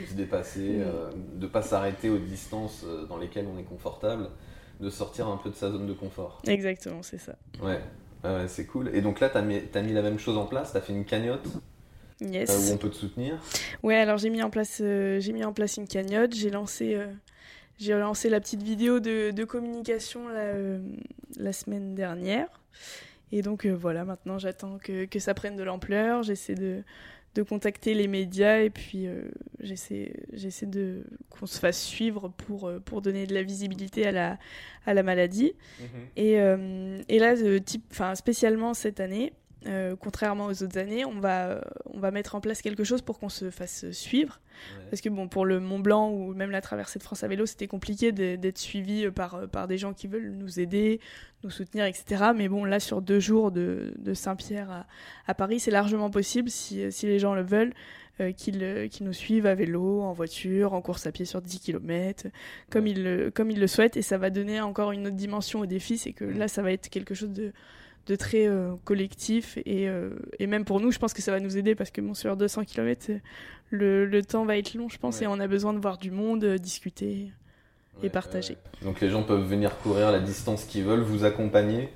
De 0.00 0.06
se 0.06 0.14
dépasser, 0.14 0.80
euh, 0.80 1.10
de 1.36 1.46
pas 1.46 1.62
s'arrêter 1.62 2.10
aux 2.10 2.18
distances 2.18 2.82
euh, 2.84 3.06
dans 3.06 3.16
lesquelles 3.16 3.46
on 3.46 3.58
est 3.58 3.64
confortable, 3.64 4.28
de 4.80 4.90
sortir 4.90 5.28
un 5.28 5.36
peu 5.36 5.50
de 5.50 5.54
sa 5.54 5.70
zone 5.70 5.86
de 5.86 5.92
confort. 5.92 6.42
Exactement, 6.46 7.02
c'est 7.02 7.18
ça. 7.18 7.36
Ouais, 7.62 7.80
ouais, 8.24 8.48
c'est 8.48 8.66
cool. 8.66 8.90
Et 8.94 9.00
donc 9.00 9.20
là, 9.20 9.30
tu 9.30 9.38
as, 9.38 9.42
mis 9.42 9.92
la 9.92 10.02
même 10.02 10.18
chose 10.18 10.36
en 10.36 10.46
place, 10.46 10.72
tu 10.72 10.78
as 10.78 10.80
fait 10.80 10.92
une 10.92 11.04
cagnotte? 11.04 11.46
Euh, 12.22 12.32
Yes. 12.32 12.70
où 12.70 12.74
on 12.74 12.78
peut 12.78 12.88
te 12.88 12.96
soutenir? 12.96 13.38
Ouais, 13.82 13.96
alors 13.96 14.16
j'ai 14.16 14.30
mis 14.30 14.42
en 14.42 14.50
place, 14.50 14.80
euh, 14.82 15.20
j'ai 15.20 15.32
mis 15.32 15.44
en 15.44 15.52
place 15.52 15.76
une 15.76 15.86
cagnotte. 15.86 16.34
J'ai 16.34 16.50
lancé, 16.50 16.94
euh, 16.94 17.06
j'ai 17.78 17.92
lancé 17.92 18.30
la 18.30 18.40
petite 18.40 18.62
vidéo 18.62 19.00
de, 19.00 19.30
de 19.30 19.44
communication 19.44 20.22
euh, 20.30 20.78
la 21.36 21.52
semaine 21.52 21.94
dernière. 21.94 22.48
Et 23.32 23.42
donc 23.42 23.66
euh, 23.66 23.72
voilà, 23.72 24.04
maintenant 24.04 24.38
j'attends 24.38 24.78
que, 24.78 25.04
que 25.04 25.18
ça 25.18 25.34
prenne 25.34 25.56
de 25.56 25.62
l'ampleur. 25.62 26.22
J'essaie 26.22 26.54
de, 26.54 26.82
de 27.34 27.42
contacter 27.42 27.92
les 27.94 28.08
médias 28.08 28.60
et 28.60 28.70
puis 28.70 29.06
euh, 29.06 29.22
j'essaie, 29.60 30.12
j'essaie 30.32 30.66
de 30.66 31.04
qu'on 31.28 31.46
se 31.46 31.58
fasse 31.58 31.82
suivre 31.82 32.28
pour, 32.28 32.68
euh, 32.68 32.80
pour 32.80 33.02
donner 33.02 33.26
de 33.26 33.34
la 33.34 33.42
visibilité 33.42 34.06
à 34.06 34.12
la, 34.12 34.38
à 34.86 34.94
la 34.94 35.02
maladie. 35.02 35.52
Et, 36.16 36.40
euh, 36.40 37.02
et 37.08 37.18
là, 37.18 37.36
de 37.36 37.58
type, 37.58 37.94
spécialement 38.14 38.74
cette 38.74 39.00
année, 39.00 39.32
euh, 39.66 39.96
contrairement 39.98 40.46
aux 40.46 40.62
autres 40.62 40.78
années, 40.78 41.04
on 41.04 41.18
va, 41.18 41.46
euh, 41.48 41.60
on 41.86 41.98
va 41.98 42.10
mettre 42.10 42.34
en 42.34 42.40
place 42.40 42.62
quelque 42.62 42.84
chose 42.84 43.02
pour 43.02 43.18
qu'on 43.18 43.28
se 43.30 43.50
fasse 43.50 43.90
suivre. 43.90 44.40
Ouais. 44.78 44.84
Parce 44.90 45.00
que 45.02 45.08
bon, 45.08 45.28
pour 45.28 45.44
le 45.44 45.60
Mont 45.60 45.78
Blanc 45.80 46.10
ou 46.10 46.34
même 46.34 46.50
la 46.50 46.60
traversée 46.60 46.98
de 46.98 47.04
France 47.04 47.24
à 47.24 47.28
vélo, 47.28 47.46
c'était 47.46 47.66
compliqué 47.66 48.12
d'être 48.12 48.58
suivi 48.58 49.10
par, 49.10 49.34
euh, 49.34 49.46
par 49.46 49.66
des 49.66 49.78
gens 49.78 49.92
qui 49.92 50.06
veulent 50.06 50.30
nous 50.32 50.60
aider, 50.60 51.00
nous 51.42 51.50
soutenir, 51.50 51.84
etc. 51.86 52.26
Mais 52.36 52.48
bon, 52.48 52.64
là, 52.64 52.78
sur 52.80 53.02
deux 53.02 53.18
jours 53.20 53.50
de, 53.50 53.92
de 53.98 54.14
Saint-Pierre 54.14 54.70
à, 54.70 54.86
à 55.26 55.34
Paris, 55.34 55.58
c'est 55.58 55.70
largement 55.72 56.10
possible 56.10 56.50
si, 56.50 56.90
si 56.92 57.06
les 57.06 57.18
gens 57.18 57.34
le 57.34 57.42
veulent. 57.42 57.72
euh, 58.20 58.32
qu'ils 58.32 58.80
nous 59.02 59.12
suivent 59.12 59.44
à 59.46 59.54
vélo, 59.54 60.00
en 60.00 60.12
voiture, 60.14 60.72
en 60.72 60.80
course 60.80 61.06
à 61.06 61.12
pied 61.12 61.24
sur 61.26 61.42
10 61.42 61.60
km, 61.60 62.28
comme, 62.70 62.84
Ouais. 62.84 62.90
ils 62.92 63.02
le, 63.02 63.30
comme 63.30 63.50
ils 63.50 63.60
le 63.60 63.66
souhaitent. 63.66 63.96
Et 63.98 64.02
ça 64.02 64.16
va 64.16 64.30
donner 64.30 64.60
encore 64.60 64.92
une 64.92 65.06
autre 65.08 65.16
dimension 65.16 65.60
au 65.60 65.66
défi, 65.66 65.98
c'est 65.98 66.12
que 66.14 66.24
là, 66.24 66.48
ça 66.48 66.62
va 66.62 66.72
être 66.72 66.88
quelque 66.88 67.14
chose 67.14 67.30
de, 67.32 67.52
de 68.06 68.16
très 68.16 68.46
euh, 68.46 68.72
collectif. 68.84 69.58
Et, 69.66 69.88
euh, 69.88 70.10
et 70.38 70.46
même 70.46 70.64
pour 70.64 70.80
nous, 70.80 70.90
je 70.92 70.98
pense 70.98 71.12
que 71.12 71.22
ça 71.22 71.32
va 71.32 71.40
nous 71.40 71.56
aider 71.58 71.74
parce 71.74 71.90
que 71.90 72.00
bon, 72.00 72.14
sur 72.14 72.36
200 72.36 72.64
km, 72.64 73.10
le, 73.70 74.06
le 74.06 74.22
temps 74.22 74.44
va 74.44 74.56
être 74.56 74.74
long, 74.74 74.88
je 74.88 74.98
pense, 74.98 75.18
Ouais. 75.18 75.24
et 75.24 75.26
on 75.26 75.40
a 75.40 75.46
besoin 75.46 75.72
de 75.74 75.78
voir 75.80 75.98
du 75.98 76.10
monde, 76.10 76.44
euh, 76.44 76.58
discuter. 76.58 77.30
Ouais, 78.02 78.10
partager. 78.10 78.58
Donc 78.82 79.00
les 79.00 79.08
gens 79.08 79.22
peuvent 79.22 79.46
venir 79.46 79.78
courir 79.78 80.10
la 80.12 80.20
distance 80.20 80.64
qu'ils 80.64 80.84
veulent, 80.84 81.00
vous 81.00 81.24
accompagner. 81.24 81.88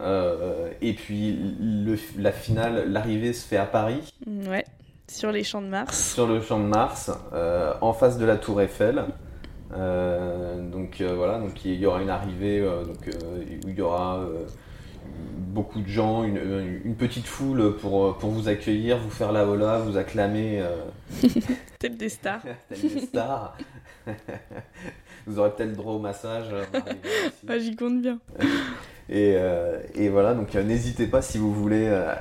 Euh, 0.00 0.70
et 0.80 0.92
puis 0.94 1.38
le- 1.60 1.96
la 2.18 2.32
finale, 2.32 2.90
l'arrivée 2.90 3.32
se 3.32 3.46
fait 3.46 3.56
à 3.56 3.64
Paris, 3.66 4.12
Mm, 4.26 4.48
Ouais, 4.48 4.64
sur 5.08 5.30
les 5.32 5.44
champs 5.44 5.62
de 5.62 5.68
Mars. 5.68 6.12
sur 6.14 6.26
le 6.26 6.40
champ 6.40 6.58
de 6.58 6.64
Mars, 6.66 7.10
euh, 7.32 7.72
en 7.80 7.92
face 7.92 8.18
de 8.18 8.24
la 8.24 8.36
Tour 8.36 8.60
Eiffel. 8.62 9.04
Euh, 9.74 10.68
donc 10.70 11.00
euh, 11.00 11.14
voilà, 11.14 11.38
donc 11.38 11.64
il 11.64 11.74
y 11.74 11.86
aura 11.86 12.00
une 12.02 12.10
arrivée 12.10 12.60
euh, 12.60 12.84
donc, 12.84 13.06
euh, 13.08 13.44
où 13.64 13.68
il 13.68 13.74
y 13.76 13.80
aura 13.80 14.18
euh, 14.20 14.46
beaucoup 15.08 15.80
de 15.80 15.88
gens, 15.88 16.24
une, 16.24 16.80
une 16.84 16.94
petite 16.94 17.26
foule 17.26 17.76
pour, 17.76 18.16
pour 18.18 18.30
vous 18.30 18.48
accueillir, 18.48 18.98
vous 18.98 19.10
faire 19.10 19.32
la 19.32 19.46
hola, 19.46 19.78
vous 19.80 19.96
acclamer. 19.96 20.60
euh, 20.60 20.76
Tête 21.78 21.96
des 21.96 22.08
stars. 22.08 22.42
Telle 22.68 22.80
des 22.80 23.00
stars. 23.00 23.56
Vous 25.26 25.38
aurez 25.38 25.50
peut-être 25.54 25.74
droit 25.74 25.92
au 25.92 25.98
massage. 25.98 26.46
euh. 26.52 26.64
Ah, 27.46 27.58
J'y 27.58 27.76
compte 27.76 28.00
bien. 28.00 28.18
Et, 29.10 29.34
euh, 29.36 29.78
et 29.94 30.08
voilà, 30.08 30.32
donc 30.34 30.54
euh, 30.56 30.62
n'hésitez 30.62 31.06
pas 31.06 31.20
si 31.20 31.36
vous 31.36 31.52
voulez 31.52 31.86
euh, 31.86 32.14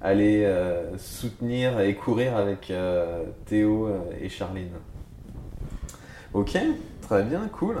aller 0.00 0.44
euh, 0.44 0.96
soutenir 0.96 1.80
et 1.80 1.94
courir 1.94 2.36
avec 2.36 2.70
euh, 2.70 3.24
Théo 3.44 3.86
euh, 3.88 3.98
et 4.20 4.30
Charline. 4.30 4.70
Ok, 6.32 6.56
très 7.02 7.22
bien, 7.24 7.48
cool. 7.52 7.76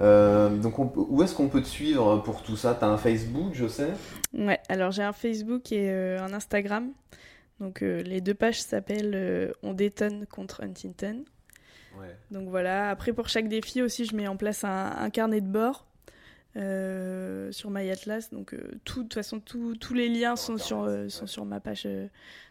Euh, 0.00 0.56
donc 0.56 0.78
on 0.78 0.92
où 0.94 1.22
est-ce 1.22 1.34
qu'on 1.34 1.48
peut 1.48 1.62
te 1.62 1.66
suivre 1.66 2.18
pour 2.18 2.42
tout 2.42 2.56
ça? 2.56 2.76
T'as 2.78 2.86
un 2.88 2.98
Facebook, 2.98 3.50
je 3.52 3.66
sais 3.66 3.92
Ouais, 4.32 4.60
alors 4.68 4.92
j'ai 4.92 5.02
un 5.02 5.12
Facebook 5.12 5.72
et 5.72 5.90
euh, 5.90 6.20
un 6.20 6.32
Instagram. 6.32 6.90
Donc 7.60 7.82
euh, 7.82 8.02
les 8.02 8.20
deux 8.20 8.34
pages 8.34 8.60
s'appellent 8.60 9.52
On 9.62 9.72
détonne 9.72 10.26
contre 10.26 10.62
Huntington. 10.62 11.24
Ouais. 11.98 12.16
Donc 12.30 12.48
voilà, 12.48 12.90
après 12.90 13.12
pour 13.12 13.28
chaque 13.28 13.48
défi 13.48 13.82
aussi, 13.82 14.04
je 14.04 14.14
mets 14.14 14.28
en 14.28 14.36
place 14.36 14.62
un, 14.62 14.92
un 14.96 15.10
carnet 15.10 15.40
de 15.40 15.48
bord 15.48 15.86
sur 16.54 17.70
MyAtlas. 17.70 18.28
Donc 18.32 18.54
tout, 18.84 19.02
de 19.02 19.08
toute 19.08 19.14
façon, 19.14 19.40
tous 19.40 19.94
les 19.94 20.08
liens 20.08 20.36
sont 20.36 20.58
sur, 20.58 20.88
sont, 21.08 21.26
sur 21.26 21.44
ma 21.44 21.60
page, 21.60 21.88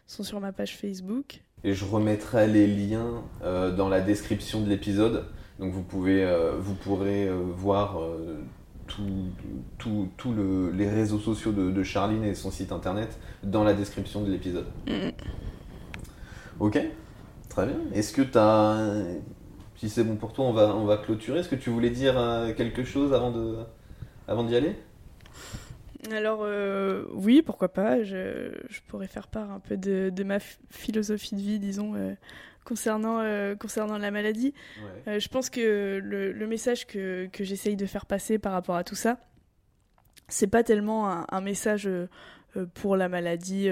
sont 0.06 0.24
sur 0.24 0.40
ma 0.42 0.52
page 0.52 0.76
Facebook. 0.78 1.42
Et 1.64 1.74
je 1.74 1.86
remettrai 1.86 2.48
les 2.48 2.68
liens 2.68 3.24
dans 3.42 3.90
la 3.90 4.02
description 4.02 4.62
de 4.62 4.70
l'épisode. 4.70 5.26
Donc 5.60 5.74
vous, 5.74 5.84
pouvez, 5.84 6.24
euh, 6.24 6.54
vous 6.60 6.76
pourrez 6.76 7.28
euh, 7.28 7.36
voir 7.56 8.00
euh, 8.02 8.38
tous 8.88 9.02
tout, 9.78 10.08
tout 10.18 10.34
le- 10.34 10.72
les 10.72 10.90
réseaux 10.90 11.20
sociaux 11.20 11.52
de, 11.52 11.72
de 11.72 11.84
Charline 11.84 12.24
et 12.24 12.36
son 12.36 12.52
site 12.52 12.72
internet 12.72 13.18
dans 13.44 13.64
la 13.64 13.74
description 13.74 14.22
de 14.24 14.32
l'épisode. 14.32 14.68
Mm. 14.88 15.10
Ok 16.60 16.80
Très 17.50 17.66
bien. 17.66 17.78
Est-ce 17.94 18.14
que 18.14 18.22
tu 18.22 18.38
as... 18.38 19.04
Si 19.78 19.90
c'est 19.90 20.04
bon 20.04 20.16
pour 20.16 20.34
toi, 20.34 20.46
on 20.46 20.54
va, 20.54 20.76
on 20.76 20.86
va 20.86 20.98
clôturer. 20.98 21.40
Est-ce 21.40 21.50
que 21.50 21.56
tu 21.56 21.70
voulais 21.70 21.90
dire 21.92 22.18
euh, 22.18 22.54
quelque 22.54 22.84
chose 22.84 23.14
avant 23.14 23.32
de 23.32 23.58
avant 24.28 24.44
d'y 24.44 24.56
aller? 24.56 24.76
Alors 26.12 26.40
euh, 26.44 27.04
oui, 27.14 27.42
pourquoi 27.44 27.70
pas, 27.70 28.04
je, 28.04 28.52
je 28.70 28.80
pourrais 28.88 29.08
faire 29.08 29.28
part 29.28 29.52
un 29.52 29.60
peu 29.60 29.78
de, 29.78 30.10
de 30.10 30.24
ma 30.24 30.40
ph- 30.40 30.58
philosophie 30.70 31.36
de 31.36 31.42
vie, 31.42 31.60
disons, 31.60 31.96
euh, 31.96 32.14
concernant, 32.68 33.20
euh, 33.22 33.56
concernant 33.56 33.98
la 33.98 34.12
maladie. 34.12 34.54
Ouais. 34.78 35.14
Euh, 35.14 35.20
je 35.20 35.30
pense 35.30 35.50
que 35.50 36.02
le, 36.04 36.34
le 36.34 36.48
message 36.48 36.86
que, 36.86 37.28
que 37.32 37.46
j'essaye 37.46 37.78
de 37.78 37.86
faire 37.86 38.06
passer 38.06 38.38
par 38.40 38.52
rapport 38.52 38.76
à 38.76 38.84
tout 38.84 38.96
ça, 38.96 39.18
c'est 40.28 40.48
pas 40.48 40.64
tellement 40.64 41.10
un, 41.10 41.26
un 41.30 41.42
message 41.42 41.88
euh, 41.88 42.08
pour 42.74 42.98
la 42.98 43.08
maladie, 43.08 43.70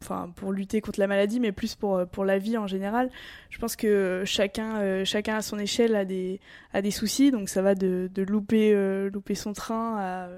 enfin 0.00 0.32
pour 0.36 0.52
lutter 0.52 0.80
contre 0.80 1.00
la 1.00 1.08
maladie, 1.08 1.40
mais 1.40 1.50
plus 1.52 1.74
pour, 1.74 2.06
pour 2.06 2.24
la 2.24 2.38
vie 2.38 2.56
en 2.56 2.66
général. 2.66 3.10
Je 3.50 3.58
pense 3.58 3.74
que 3.74 4.22
chacun, 4.24 5.04
chacun 5.04 5.36
à 5.36 5.42
son 5.42 5.58
échelle 5.58 5.96
a 5.96 6.04
des, 6.04 6.38
a 6.72 6.82
des 6.82 6.92
soucis, 6.92 7.32
donc 7.32 7.48
ça 7.48 7.62
va 7.62 7.74
de, 7.74 8.08
de 8.14 8.22
louper, 8.22 8.74
louper 9.12 9.34
son 9.34 9.52
train 9.54 9.96
à, 9.98 10.28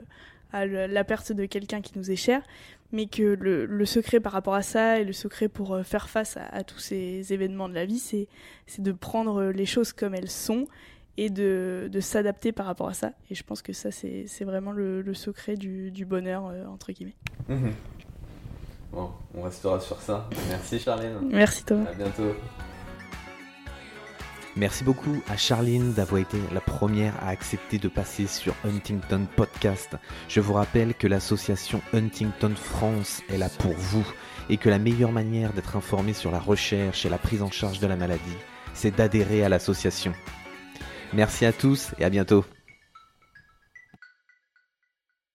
à 0.53 0.65
la 0.67 1.05
perte 1.05 1.33
de 1.33 1.45
quelqu'un 1.45 1.83
qui 1.83 1.93
nous 1.99 2.11
est 2.11 2.17
cher, 2.17 2.41
mais 2.93 3.07
que 3.07 3.23
le, 3.23 3.67
le 3.67 3.87
secret 3.87 4.21
par 4.21 4.33
rapport 4.33 4.55
à 4.55 4.63
ça 4.63 4.99
et 4.99 5.05
le 5.05 5.13
secret 5.13 5.49
pour 5.49 5.75
euh, 5.75 5.83
faire 5.83 6.09
face 6.09 6.37
à, 6.37 6.47
à 6.47 6.65
tous 6.65 6.79
ces 6.79 7.33
événements 7.33 7.69
de 7.69 7.75
la 7.75 7.85
vie, 7.87 7.99
c'est 7.99 8.29
de 8.79 8.93
prendre 8.93 9.45
les 9.45 9.67
choses 9.67 9.93
comme 9.93 10.15
elles 10.15 10.31
sont 10.31 10.67
et 11.17 11.31
de, 11.31 11.89
de 11.91 12.01
s'adapter 12.01 12.53
par 12.53 12.67
rapport 12.67 12.89
à 12.89 12.95
ça. 12.95 13.13
Et 13.31 13.35
je 13.35 13.43
pense 13.43 13.61
que 13.61 13.73
ça, 13.73 13.91
c'est 13.91 14.45
vraiment 14.45 14.71
le, 14.73 15.03
le 15.03 15.15
secret 15.15 15.57
du, 15.57 15.91
du 15.91 16.05
bonheur, 16.05 16.47
euh, 16.47 16.65
entre 16.67 16.93
guillemets. 16.93 17.17
Mhm. 17.49 17.73
Bon, 18.93 19.11
on 19.35 19.43
restera 19.43 19.81
sur 19.81 20.01
ça. 20.01 20.29
Merci 20.49 20.79
Charline. 20.79 21.19
Merci 21.31 21.65
Thomas. 21.65 21.91
À 21.91 21.95
bientôt. 21.95 22.35
Merci 24.59 24.83
beaucoup 24.83 25.23
à 25.29 25.37
Charline 25.37 25.93
d'avoir 25.93 26.21
été 26.21 26.37
la 26.53 26.61
première 26.61 27.15
à 27.23 27.29
accepter 27.29 27.79
de 27.79 27.87
passer 27.87 28.27
sur 28.27 28.57
Huntington 28.65 29.29
Podcast. 29.37 29.95
Je 30.29 30.41
vous 30.41 30.53
rappelle 30.55 30.95
que 30.95 31.07
l'association 31.07 31.81
Huntington 31.95 32.53
France 32.57 33.23
est 33.29 33.39
là 33.39 33.51
pour 33.61 33.75
vous 33.75 34.05
et 34.51 34.57
que 34.57 34.69
la 34.69 34.81
meilleure 34.81 35.13
manière 35.13 35.53
d'être 35.53 35.77
informé 35.77 36.13
sur 36.13 36.33
la 36.33 36.41
recherche 36.41 37.07
et 37.07 37.09
la 37.09 37.19
prise 37.19 37.43
en 37.43 37.53
charge 37.53 37.79
de 37.79 37.87
la 37.87 37.95
maladie, 37.95 38.37
c'est 38.75 38.97
d'adhérer 38.97 39.45
à 39.45 39.49
l'association. 39.49 40.13
Merci 41.13 41.47
à 41.47 41.53
tous 41.53 41.93
et 42.01 42.05
à 42.05 42.11
bientôt. 42.11 42.45